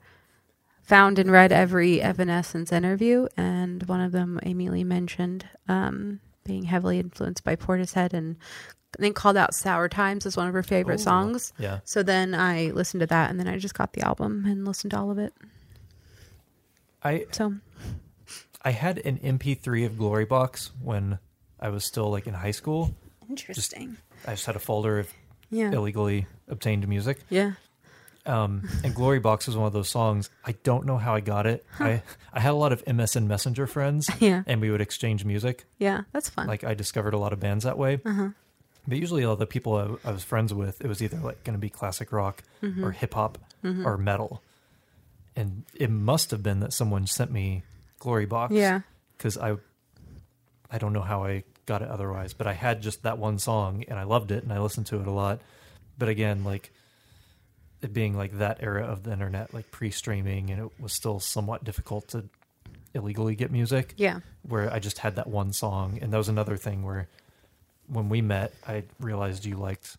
[0.82, 3.26] found and read every Evanescence interview.
[3.38, 8.36] And one of them, Amy Lee mentioned um, being heavily influenced by Portishead and
[8.98, 11.04] then called out Sour Times as one of her favorite Ooh.
[11.04, 11.52] songs.
[11.58, 11.80] Yeah.
[11.84, 14.90] So then I listened to that and then I just got the album and listened
[14.92, 15.32] to all of it.
[17.02, 17.54] I So
[18.62, 21.18] I had an MP3 of Glory Box when
[21.60, 22.94] I was still like in high school.
[23.28, 23.96] interesting.
[24.26, 25.12] I just had a folder of
[25.50, 25.72] yeah.
[25.72, 27.18] illegally obtained music.
[27.28, 27.52] Yeah.
[28.24, 30.30] Um, and Glory Box was one of those songs.
[30.44, 31.66] I don't know how I got it.
[31.80, 32.02] I
[32.32, 34.44] I had a lot of MSN Messenger friends, Yeah.
[34.46, 35.64] and we would exchange music.
[35.78, 36.02] Yeah.
[36.12, 36.46] That's fun.
[36.46, 38.00] Like I discovered a lot of bands that way.
[38.04, 38.28] uh-huh.
[38.86, 41.54] But usually, all the people I, I was friends with, it was either like going
[41.54, 42.84] to be classic rock Mm-hmm.
[42.84, 44.42] or hip hop or metal.
[45.36, 47.62] And it must have been that someone sent me
[47.98, 48.52] Glory Box.
[48.54, 48.80] Yeah.
[49.16, 49.56] because I
[50.70, 53.84] I don't know how I got it otherwise, but I had just that one song
[53.88, 55.40] and I loved it and I listened to it a lot.
[55.98, 56.72] But again, like
[57.82, 61.62] it being like that era of the internet, like pre-streaming, and it was still somewhat
[61.64, 62.24] difficult to
[62.94, 63.94] illegally get music.
[63.96, 64.20] Yeah.
[64.48, 67.08] Where I just had that one song, and that was another thing where
[67.88, 69.96] when we met, I realized you liked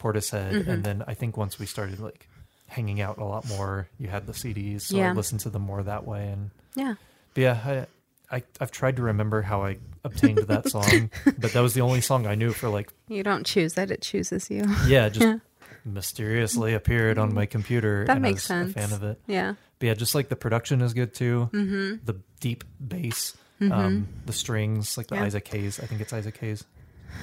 [0.00, 0.70] Portishead, Mm-hmm.
[0.70, 2.28] and then I think once we started like
[2.66, 5.10] hanging out a lot more, you had the CDs, so Yeah.
[5.10, 6.94] I listened to them more that way, and Yeah.
[7.34, 7.86] but yeah,
[8.30, 11.80] I, I I've tried to remember how I obtained that song, but that was the
[11.80, 14.64] only song I knew for like You don't choose that; it chooses you.
[14.86, 15.38] yeah, just Yeah.
[15.84, 18.04] mysteriously appeared on my computer.
[18.06, 18.76] That and makes I was sense.
[18.86, 19.20] A fan of it.
[19.26, 19.54] Yeah.
[19.78, 21.48] But yeah, just like the production is good too.
[21.52, 22.04] Mm-hmm.
[22.04, 25.22] The deep bass, um, the strings, like the Mm-hmm.
[25.22, 25.26] Yeah.
[25.26, 25.80] Isaac Hayes.
[25.80, 26.64] I think it's Isaac Hayes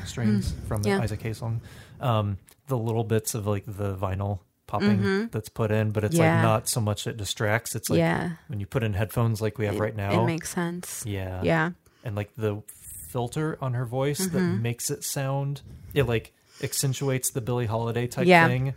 [0.06, 0.98] strings from the Mm.
[0.98, 1.04] Yeah.
[1.04, 1.62] Isaac Hayes song.
[2.00, 2.38] Um,
[2.68, 6.24] the little bits of like the vinyl popping that's put in, but it's Mm-hmm.
[6.24, 6.36] Yeah.
[6.36, 7.76] like not so much it distracts.
[7.76, 8.32] It's like yeah.
[8.48, 10.24] when you put in headphones like we have It- right now.
[10.24, 11.04] It makes sense.
[11.06, 11.72] yeah, Yeah.
[12.04, 12.62] and like the
[13.10, 14.62] filter on her voice that Mm-hmm.
[14.64, 15.62] makes it sound
[15.94, 16.34] it like
[16.64, 18.48] accentuates the Billie Holiday type Yeah.
[18.48, 18.74] thing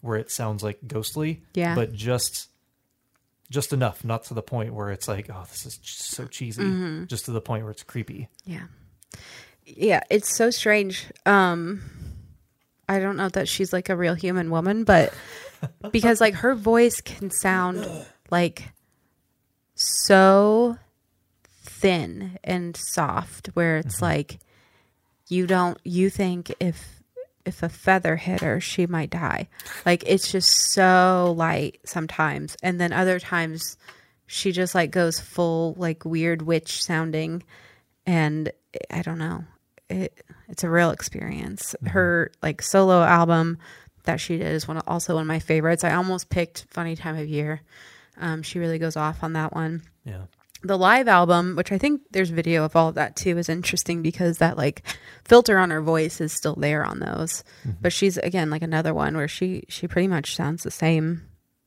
[0.00, 1.74] where it sounds like ghostly Yeah.
[1.76, 2.48] but just
[3.50, 7.04] just enough not to the point where it's like oh this is so cheesy Mm-hmm.
[7.04, 8.64] just to the point where it's creepy Yeah.
[9.64, 11.06] Yeah, it's so strange.
[11.26, 11.82] Um
[12.88, 15.14] I don't know that she's like a real human woman, but
[15.90, 17.86] because like her voice can sound
[18.30, 18.72] like
[19.74, 20.76] so
[21.44, 24.38] thin and soft where it's like
[25.28, 27.02] you don't you think if
[27.44, 29.48] if a feather hit her she might die.
[29.86, 32.56] Like it's just so light sometimes.
[32.62, 33.76] And then other times
[34.26, 37.42] she just like goes full like weird witch sounding
[38.06, 38.50] and
[38.90, 39.44] i don't know.
[39.88, 41.74] It it's a real experience.
[41.86, 43.58] Her like solo album
[44.04, 45.84] that she did is one of, also one of my favorites.
[45.84, 47.62] I almost picked funny time of year.
[48.18, 49.82] Um, she really goes off on that one.
[50.04, 50.22] Yeah.
[50.64, 54.00] The live album, which I think there's video of all of that too, is interesting
[54.02, 54.82] because that like
[55.24, 57.42] filter on her voice is still there on those.
[57.80, 61.22] But she's again like another one where she she pretty much sounds the same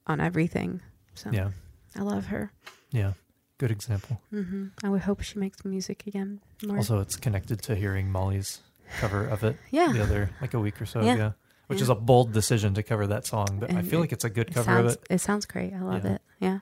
[0.08, 0.82] on everything.
[1.14, 1.50] So yeah.
[1.98, 2.52] I love her.
[2.92, 3.14] yeah
[3.58, 6.42] good example hmm I would hope she makes music again.
[6.66, 6.78] More.
[6.78, 8.60] also it's connected to hearing Molly's
[9.00, 9.92] cover of it Yeah.
[9.94, 11.16] the other like a week or so Yeah.
[11.16, 11.32] yeah,
[11.68, 11.84] which Yeah.
[11.84, 14.30] is a bold decision to cover that song but I feel it- like it's a
[14.30, 15.74] good cover sounds of it it sounds great.
[15.74, 16.12] I love Yeah.
[16.14, 16.22] it.
[16.40, 16.60] Yeah.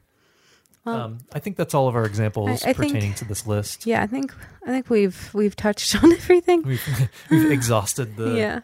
[0.86, 3.48] Well, um, I think that's all of our examples I- I think- pertaining to this
[3.48, 3.86] list.
[3.86, 4.34] yeah, I think
[4.66, 6.62] I think we've we've touched on everything.
[6.64, 8.60] We've we've exhausted the yeah.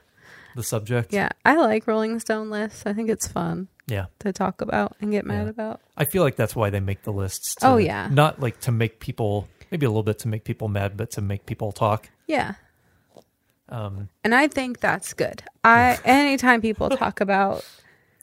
[0.56, 1.14] the subject.
[1.14, 1.30] Yeah.
[1.45, 2.84] I like Rolling Stone lists.
[2.85, 4.06] I think it's fun Yeah.
[4.20, 5.49] to talk about and get mad Yeah.
[5.49, 5.82] about.
[5.98, 7.56] I feel like that's why they make the lists.
[7.56, 8.07] To, Oh, yeah.
[8.11, 11.22] Not like to make people maybe a little bit to make people mad, but to
[11.22, 12.10] make people talk.
[12.28, 12.53] Yeah.
[13.70, 15.44] Um, And I think that's good.
[15.64, 17.64] I anytime people talk about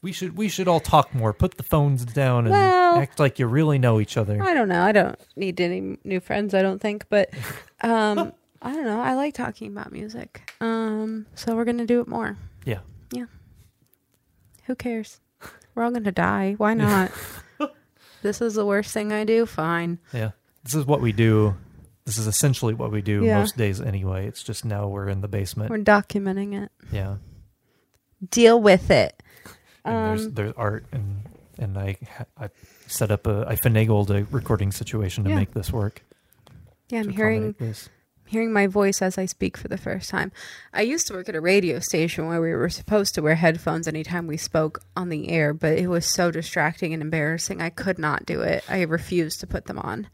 [0.02, 1.32] we should we should all talk more.
[1.32, 4.42] Put the phones down and Well- act like you really know each other.
[4.42, 7.30] I don't know, I don't need any new friends, I don't think, but
[7.80, 8.32] um
[8.62, 9.00] I don't know.
[9.00, 10.52] I like talking about music.
[10.60, 12.36] Um so we're going to do it more.
[12.64, 12.80] Yeah.
[13.12, 13.26] Yeah.
[14.64, 15.20] Who cares?
[15.76, 16.54] We're all going to die.
[16.56, 17.12] Why not?
[18.22, 19.46] this is the worst thing I do.
[19.46, 19.98] Fine.
[20.12, 20.30] Yeah.
[20.64, 21.54] This is what we do.
[22.06, 23.38] This is essentially what we do Yeah.
[23.40, 24.26] most days anyway.
[24.26, 25.70] It's just now we're in the basement.
[25.70, 26.72] We're documenting it.
[26.90, 27.16] yeah.
[28.30, 29.22] Deal with it.
[29.84, 31.20] And there's Um, there's art and
[31.58, 32.48] and I ha- I
[32.86, 35.36] set up a I finagled a recording situation to Yeah.
[35.36, 36.02] make this work.
[36.88, 37.88] Yeah, I'm to hearing accommodate this.
[38.26, 40.32] Hearing my voice as I speak for the first time.
[40.72, 43.88] I used to work at a radio station where we were supposed to wear headphones
[43.88, 47.60] anytime we spoke on the air, but it was so distracting and embarrassing.
[47.60, 48.64] I could not do it.
[48.68, 50.08] I refused to put them on.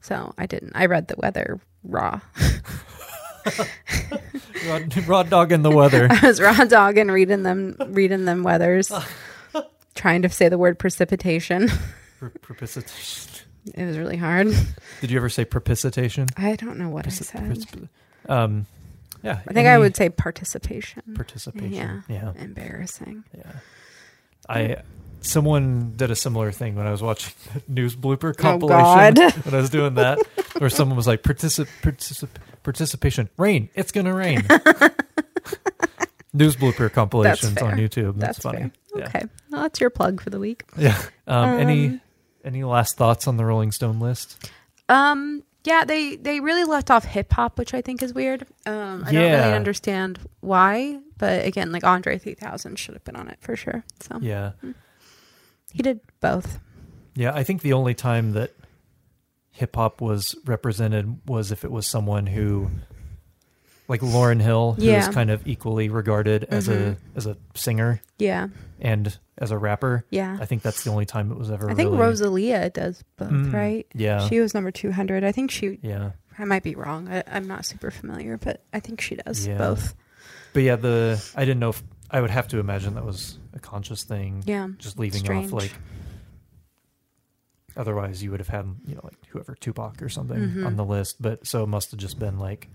[0.00, 0.72] So I didn't.
[0.74, 2.20] I read the weather raw.
[4.66, 6.08] Rod, Rod Dog in the weather.
[6.10, 8.92] I was raw dogging reading them reading them weathers.
[9.94, 11.68] trying to say the word precipitation.
[12.18, 13.39] Pre- precipitation.
[13.74, 14.48] It was really hard.
[15.00, 16.26] Did you ever say precipitation?
[16.36, 17.88] I don't know what I said.
[18.28, 18.66] um,
[19.22, 19.40] yeah.
[19.46, 21.02] I think I would say participation.
[21.14, 21.72] participation.
[21.72, 22.00] Yeah.
[22.08, 22.32] Yeah.
[22.42, 23.24] Embarrassing.
[23.36, 23.52] Yeah.
[24.48, 24.76] I
[25.22, 29.34] someone did a similar thing when I was watching the news blooper Oh, compilation God.
[29.44, 30.18] when I was doing that,
[30.58, 32.28] where someone was like particip, particip,
[32.62, 33.68] participation rain.
[33.74, 34.42] It's gonna rain.
[36.32, 37.74] news blooper compilations on.
[37.76, 38.18] YouTube.
[38.18, 38.70] That's, That's funny.
[38.94, 39.04] fair.
[39.04, 39.22] Okay.
[39.50, 40.64] Well, that's your plug for the week.
[40.78, 41.00] Yeah.
[41.28, 41.40] yeah.
[41.42, 42.00] Um, any Um,
[42.44, 44.50] any last thoughts on the Rolling Stone list?
[44.88, 48.46] Um, yeah, they they really left off hip hop, which I think is weird.
[48.66, 53.28] Um, I don't really understand why, but again, like Andre 3000 should have been on
[53.28, 53.84] it for sure.
[54.00, 54.52] So Yeah.
[55.72, 56.58] he did both.
[57.14, 58.52] Yeah, I think the only time that
[59.50, 62.70] hip hop was represented was if it was someone who
[63.90, 65.12] like Lauryn Hill, who is Yeah.
[65.12, 66.96] kind of equally regarded as a Mhm.
[67.16, 68.48] as a singer Yeah,
[68.80, 70.04] and as a rapper.
[70.10, 70.38] yeah.
[70.40, 73.30] I think that's the only time it was ever I think really Rosalia does both,
[73.30, 73.86] Mm, right?
[73.94, 74.26] Yeah.
[74.28, 75.24] She was number 200.
[75.24, 75.78] I think she.
[75.82, 76.12] yeah.
[76.38, 77.08] I might be wrong.
[77.08, 79.58] I, I'm not super familiar, but I think she does Yeah.
[79.58, 79.94] both.
[80.54, 83.58] But yeah, the I didn't know if I would have to imagine that was a
[83.60, 84.42] conscious thing.
[84.46, 84.68] Yeah.
[84.78, 85.46] Just leaving Strange.
[85.46, 85.72] off like
[87.76, 90.66] otherwise you would have had, you know, like whoever Tupac or something Mhm.
[90.66, 92.68] on the list, but so it must have just been like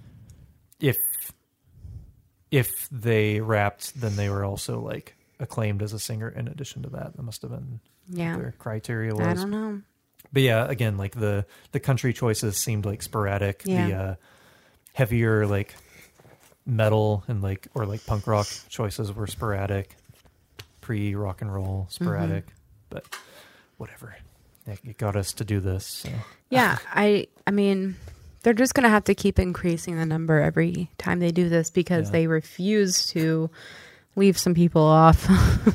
[0.79, 0.97] if
[2.51, 6.89] if they rapped then they were also like acclaimed as a singer in addition to
[6.89, 7.15] that.
[7.15, 7.79] That must have been
[8.09, 8.37] Yeah.
[8.37, 9.25] their criteria was.
[9.25, 9.81] I don't know.
[10.31, 13.63] But yeah, again, like the the country choices seemed like sporadic.
[13.63, 14.01] The Yeah.
[14.01, 14.15] uh,
[14.93, 15.75] heavier like
[16.65, 19.95] metal and like or like punk rock choices were sporadic.
[20.81, 22.45] Pre rock and roll sporadic,
[22.89, 23.05] but
[23.77, 24.15] whatever.
[24.67, 25.85] It, it got us to do this.
[25.85, 26.09] So.
[26.49, 27.95] Yeah, I I mean,
[28.45, 32.05] they're just gonna have to keep increasing the number every time they do this because
[32.07, 32.11] Yeah.
[32.11, 33.49] they refuse to
[34.15, 35.27] leave some people off.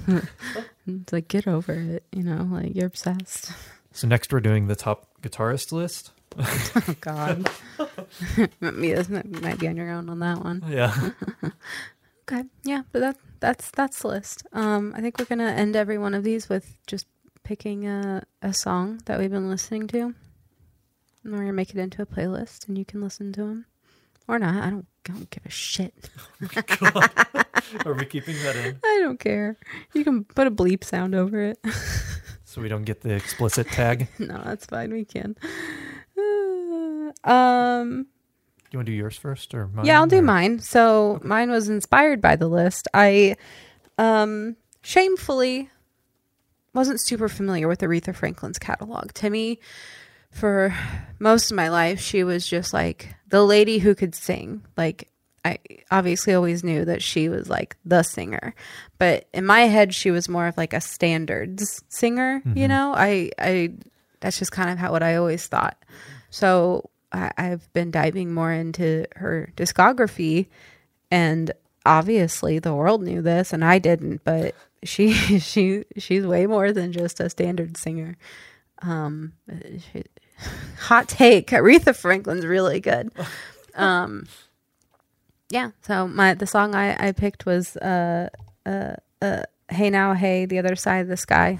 [0.86, 3.52] it's like get over it, you know, like you're obsessed.
[3.92, 6.12] So next we're doing the top guitarist list.
[6.38, 7.50] Oh God,
[8.60, 10.62] me this might might be on your own on that one.
[10.68, 11.10] Yeah.
[12.30, 14.46] Okay, yeah, but that that's that's the list.
[14.52, 17.06] Um, I think we're gonna end every one of these with just
[17.42, 20.14] picking a a song that we've been listening to,
[21.24, 23.66] and we're gonna make it into a playlist, and you can listen to them
[24.28, 24.62] or not.
[24.62, 26.10] I don't I don't give a shit.
[27.86, 29.56] Are we keeping that in I don't care.
[29.94, 31.58] You can put a bleep sound over it.
[32.44, 34.08] so we don't get the explicit tag?
[34.18, 34.92] no, that's fine.
[34.92, 35.36] We can.
[37.24, 38.06] um.
[38.70, 39.84] Do you want to do yours first or mine?
[39.84, 40.60] Yeah, I'll do or- mine.
[40.60, 42.86] So mine was inspired by the list.
[42.94, 43.36] I
[43.98, 45.70] um shamefully
[46.72, 49.12] wasn't super familiar with Aretha Franklin's catalog.
[49.14, 49.58] To me,
[50.30, 50.74] for
[51.18, 54.62] most of my life, she was just like the lady who could sing.
[54.76, 55.08] Like
[55.44, 55.58] I
[55.90, 58.54] obviously always knew that she was like the singer,
[58.98, 62.42] but in my head, she was more of like a standards singer.
[62.56, 63.72] You know, I I
[64.20, 65.82] that's just kind of how what I always thought.
[66.30, 70.46] So I, I've been diving more into her discography,
[71.10, 71.52] and
[71.86, 74.22] obviously the world knew this, and I didn't.
[74.24, 74.54] But
[74.84, 78.16] she she she's way more than just a standard singer.
[78.82, 79.34] Um,
[79.92, 80.04] she,
[80.78, 83.10] hot take: Aretha Franklin's really good.
[83.74, 84.26] Um,
[85.50, 85.70] yeah.
[85.82, 88.28] So my the song I I picked was uh
[88.66, 91.58] uh uh Hey Now Hey the Other Side of the Sky.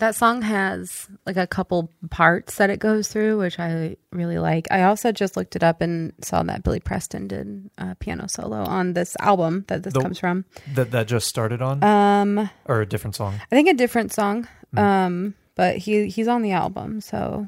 [0.00, 4.66] That song has like a couple parts that it goes through, which I really like.
[4.70, 8.64] I also just looked it up and saw that Billy Preston did a piano solo
[8.64, 10.44] on this album that this The- comes from.
[10.74, 13.34] That that just started on Um, or a different song.
[13.52, 14.48] I think a different song.
[14.72, 14.78] Hmm.
[14.78, 17.46] Um, but he he's on the album, so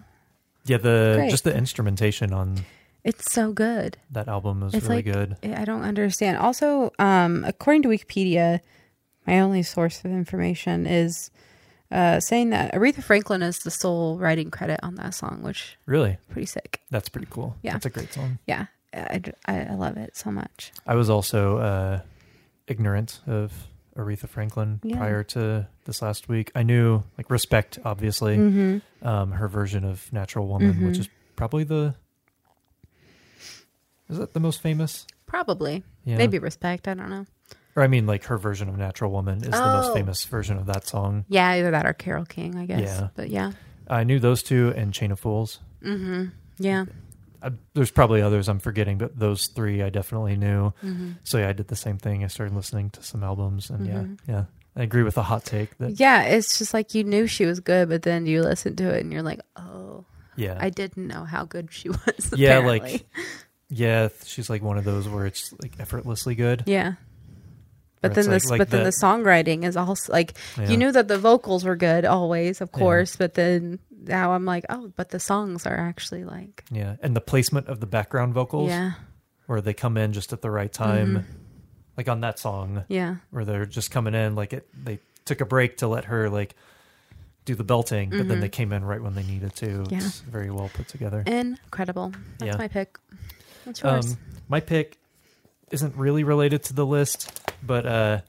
[0.66, 1.30] Yeah, the Great.
[1.30, 2.64] just the instrumentation on
[3.02, 3.96] it's so good.
[4.10, 5.36] that album is It's really like good.
[5.56, 6.36] I don't understand.
[6.36, 8.60] Also, um, according to Wikipedia,
[9.26, 11.30] my only source of information is
[11.92, 16.16] uh, saying that Aretha Franklin is the sole writing credit on that song, which Really,
[16.30, 16.80] pretty sick.
[16.90, 17.54] that's pretty cool.
[17.62, 17.72] Yeah.
[17.74, 18.38] that's a great song.
[18.46, 20.72] Yeah, I, I, I love it so much.
[20.86, 22.00] I was also uh,
[22.66, 23.52] ignorant of
[23.96, 24.96] Aretha Franklin Yeah.
[24.96, 26.50] prior to this last week.
[26.54, 29.06] I knew like respect, obviously, Mm-hmm.
[29.06, 31.00] um, her version of Natural Woman, which Mhm.
[31.00, 31.94] is probably the
[34.08, 35.06] is that the most famous?
[35.26, 35.82] Probably.
[36.04, 36.16] Yeah.
[36.18, 36.86] Maybe respect.
[36.88, 37.26] I don't know.
[37.74, 39.94] Or I mean, like her version of Natural Woman is the most Oh.
[39.94, 41.24] famous version of that song.
[41.28, 42.80] Yeah, either that or Carole King, I guess.
[42.82, 43.08] Yeah.
[43.14, 43.52] But yeah.
[43.88, 45.58] I knew those two and Chain of Fools.
[45.82, 46.26] Mm-hmm.
[46.58, 46.84] Yeah.
[47.42, 50.72] I, there's probably others I'm forgetting, but those three I definitely knew.
[50.84, 51.12] Mm-hmm.
[51.24, 52.22] So yeah, I did the same thing.
[52.22, 54.44] I started listening to some albums, and yeah, yeah,
[54.76, 57.58] I agree with the hot take that Yeah, it's just like you knew she was
[57.58, 60.04] good, but then you listen to it and you're like, oh,
[60.36, 62.32] yeah, I didn't know how good she was.
[62.36, 62.92] yeah, apparently.
[62.92, 63.06] like
[63.68, 66.62] yeah, she's like one of those where it's like effortlessly good.
[66.66, 66.92] yeah.
[68.02, 70.68] But then this, like- but like then the- the songwriting is also like Yeah.
[70.68, 72.78] you knew that the vocals were good always, of Yeah.
[72.78, 73.16] course.
[73.16, 77.20] But then now I'm like, oh, but the songs are actually like, Yeah, and the
[77.20, 78.92] placement of the background vocals, yeah,
[79.46, 81.24] where they come in just at the right time, Mhm.
[81.96, 85.46] like on that song, yeah, where they're just coming in, like it, they took a
[85.46, 86.56] break to let her like
[87.44, 88.40] do the belting, but then Mhm.
[88.40, 89.84] they came in right when they needed to.
[89.90, 89.98] Yeah.
[89.98, 91.22] It's very well put together.
[91.26, 92.12] incredible.
[92.38, 92.56] That's Yeah.
[92.56, 92.98] my pick.
[93.64, 94.12] What's yours?
[94.12, 94.18] Um,
[94.48, 94.98] my pick
[95.70, 98.20] isn't really related to the list, but uh,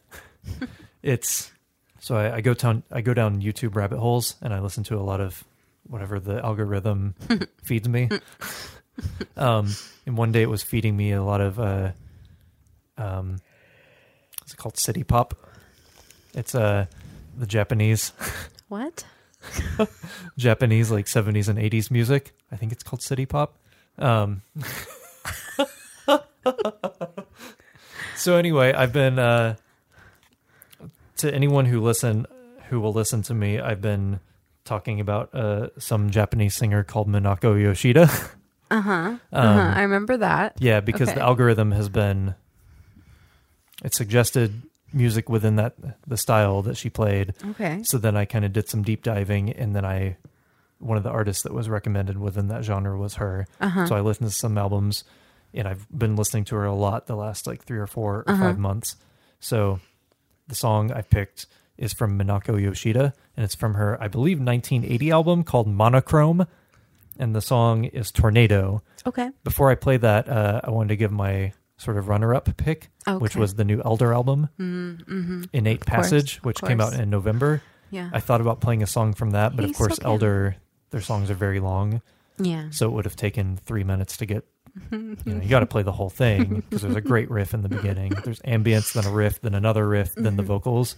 [1.04, 1.52] it's
[2.00, 4.98] so I, I go down I go down YouTube rabbit holes and I listen to
[4.98, 5.44] a lot of
[5.88, 7.16] whatever the algorithm
[7.64, 8.10] feeds me.
[9.38, 9.74] um,
[10.06, 11.92] and one day it was feeding me a lot of uh,
[12.98, 13.38] um,
[14.40, 14.78] what's it called?
[14.78, 15.34] City pop.
[16.34, 16.86] It's uh
[17.38, 18.12] the Japanese
[18.68, 19.06] what?
[20.38, 22.34] Japanese like 70s and 80s music.
[22.52, 23.58] I think it's called city pop.
[23.98, 24.42] Um,
[28.16, 29.56] so anyway, I've been uh,
[31.18, 32.26] to anyone who listen
[32.70, 33.60] who will listen to me.
[33.60, 34.20] I've been
[34.66, 38.10] talking about uh, some Japanese singer called Minako Yoshida.
[38.72, 38.92] Uh huh.
[39.32, 39.74] uh Um, huh.
[39.76, 40.56] I remember that.
[40.58, 41.20] yeah, because Okay.
[41.20, 42.34] the algorithm has been
[43.84, 45.76] it suggested music within that
[46.08, 47.36] the style that she played.
[47.52, 47.82] Okay.
[47.84, 50.18] So then I kind of did some deep diving, and then I,
[50.80, 53.46] one of the artists that was recommended within that genre was her.
[53.62, 53.86] Uh huh.
[53.86, 55.04] So I listened to some albums,
[55.54, 58.30] and I've been listening to her a lot the last like three or four or
[58.32, 58.44] Uh-huh.
[58.44, 58.96] five months.
[59.40, 59.80] So
[60.48, 61.46] the song I picked
[61.78, 66.46] is from Minako Yoshida, and it's from her, I believe, 1980 album called Monochrome,
[67.18, 68.84] and the song is Tornado.
[69.06, 69.30] Okay.
[69.44, 72.90] Before I play that, uh, I wanted to give my sort of runner-up pick,
[73.20, 75.44] which was the new Elder album, Mm-hmm.
[75.52, 77.62] Innate Of Passage, which came out in November.
[77.90, 78.10] Yeah.
[78.14, 80.00] I thought about playing a song from that, but of course.
[80.04, 80.56] Elder,
[80.92, 82.02] their songs are very long,
[82.38, 82.70] yeah.
[82.70, 84.46] so it would have taken three minutes to get.
[84.92, 87.62] You know, you got to play the whole thing because there's a great riff in
[87.62, 88.14] the beginning.
[88.24, 90.48] There's ambience, then a riff, then another riff, then the Mhm.
[90.48, 90.96] vocals.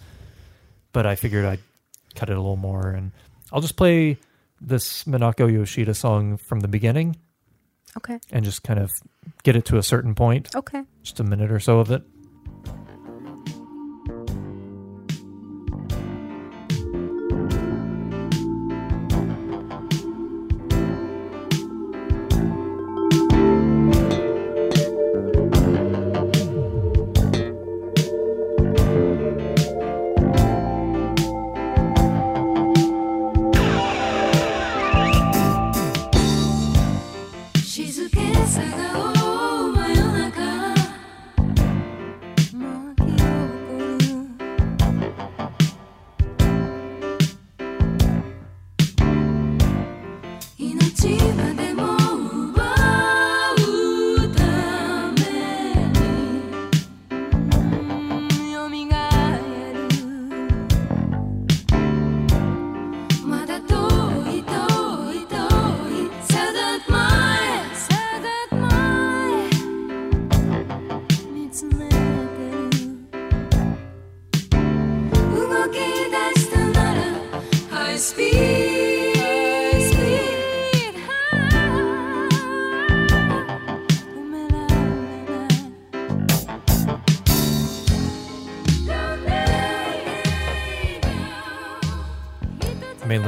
[0.94, 1.60] But I figured I'd
[2.16, 3.12] cut it a little more, and
[3.52, 4.18] I'll just play
[4.62, 7.18] this Minako Yoshida song from the beginning
[7.98, 8.20] Okay.
[8.32, 8.92] and just kind of
[9.44, 10.84] get it to a certain point, Okay.
[11.04, 12.02] just a minute or so of it.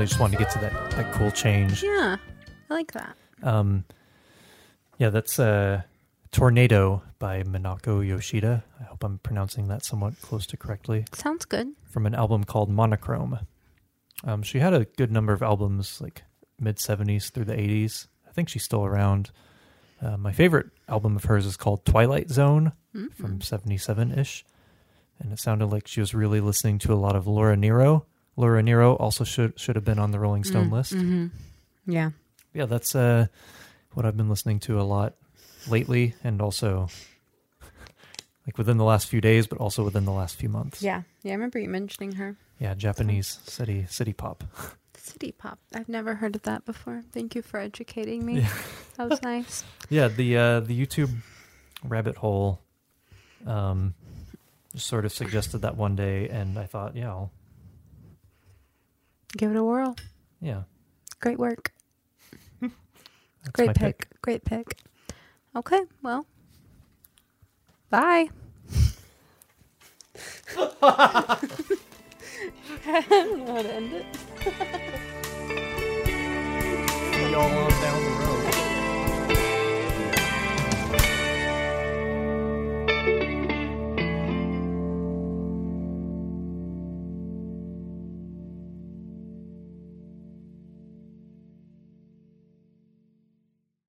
[0.08, 1.84] Just wanted to get to that that cool change.
[1.84, 2.16] Yeah.
[2.70, 3.16] I like that.
[3.44, 3.84] Um,
[4.98, 5.82] yeah, that's uh,
[6.32, 8.64] Tornado by Minako Yoshida.
[8.80, 11.06] I hope I'm pronouncing that somewhat close to correctly.
[11.14, 11.68] Sounds good.
[11.90, 13.40] From an album called Monochrome.
[14.24, 16.24] Um, she had a good number of albums, like
[16.60, 18.08] mid 70s through the 80s.
[18.28, 19.32] I think she's still around.
[20.02, 23.14] Uh, my favorite album of hers is called Twilight Zone Mhm.
[23.14, 24.46] from 77 ish.
[25.20, 28.06] And it sounded like she was really listening to a lot of Laura Nyro.
[28.38, 30.94] Laura Nyro also should should have been on the Rolling Stone Mm, list.
[30.94, 31.32] mhm.
[31.86, 32.12] Yeah.
[32.54, 33.28] yeah, that's uh,
[33.94, 35.16] what I've been listening to a lot
[35.68, 36.88] lately, and also
[38.46, 40.82] like within the last few days, but also within the last few months.
[40.82, 41.32] Yeah, yeah.
[41.32, 42.38] I remember you mentioning her.
[42.60, 44.44] Yeah, Japanese city city pop.
[44.98, 45.58] City pop.
[45.74, 47.02] I've never heard of that before.
[47.14, 48.40] Thank you for educating me.
[48.42, 48.50] Yeah.
[48.98, 49.64] That was nice.
[49.90, 51.12] Yeah, the uh, the YouTube
[51.82, 52.60] rabbit hole
[53.46, 53.94] um,
[54.74, 57.32] just sort of suggested that one day, and I thought, yeah, I'll,
[59.36, 59.96] Give it a whirl.
[60.42, 60.64] yeah,
[61.20, 61.74] Great work.
[62.62, 62.74] that's
[63.54, 64.08] Great my pick.
[64.22, 64.78] Great pick.
[65.56, 66.26] Okay, well.
[67.90, 68.30] Bye.
[70.58, 71.40] I
[73.10, 74.06] don't know how to end it.
[77.14, 78.37] See y'all down the road.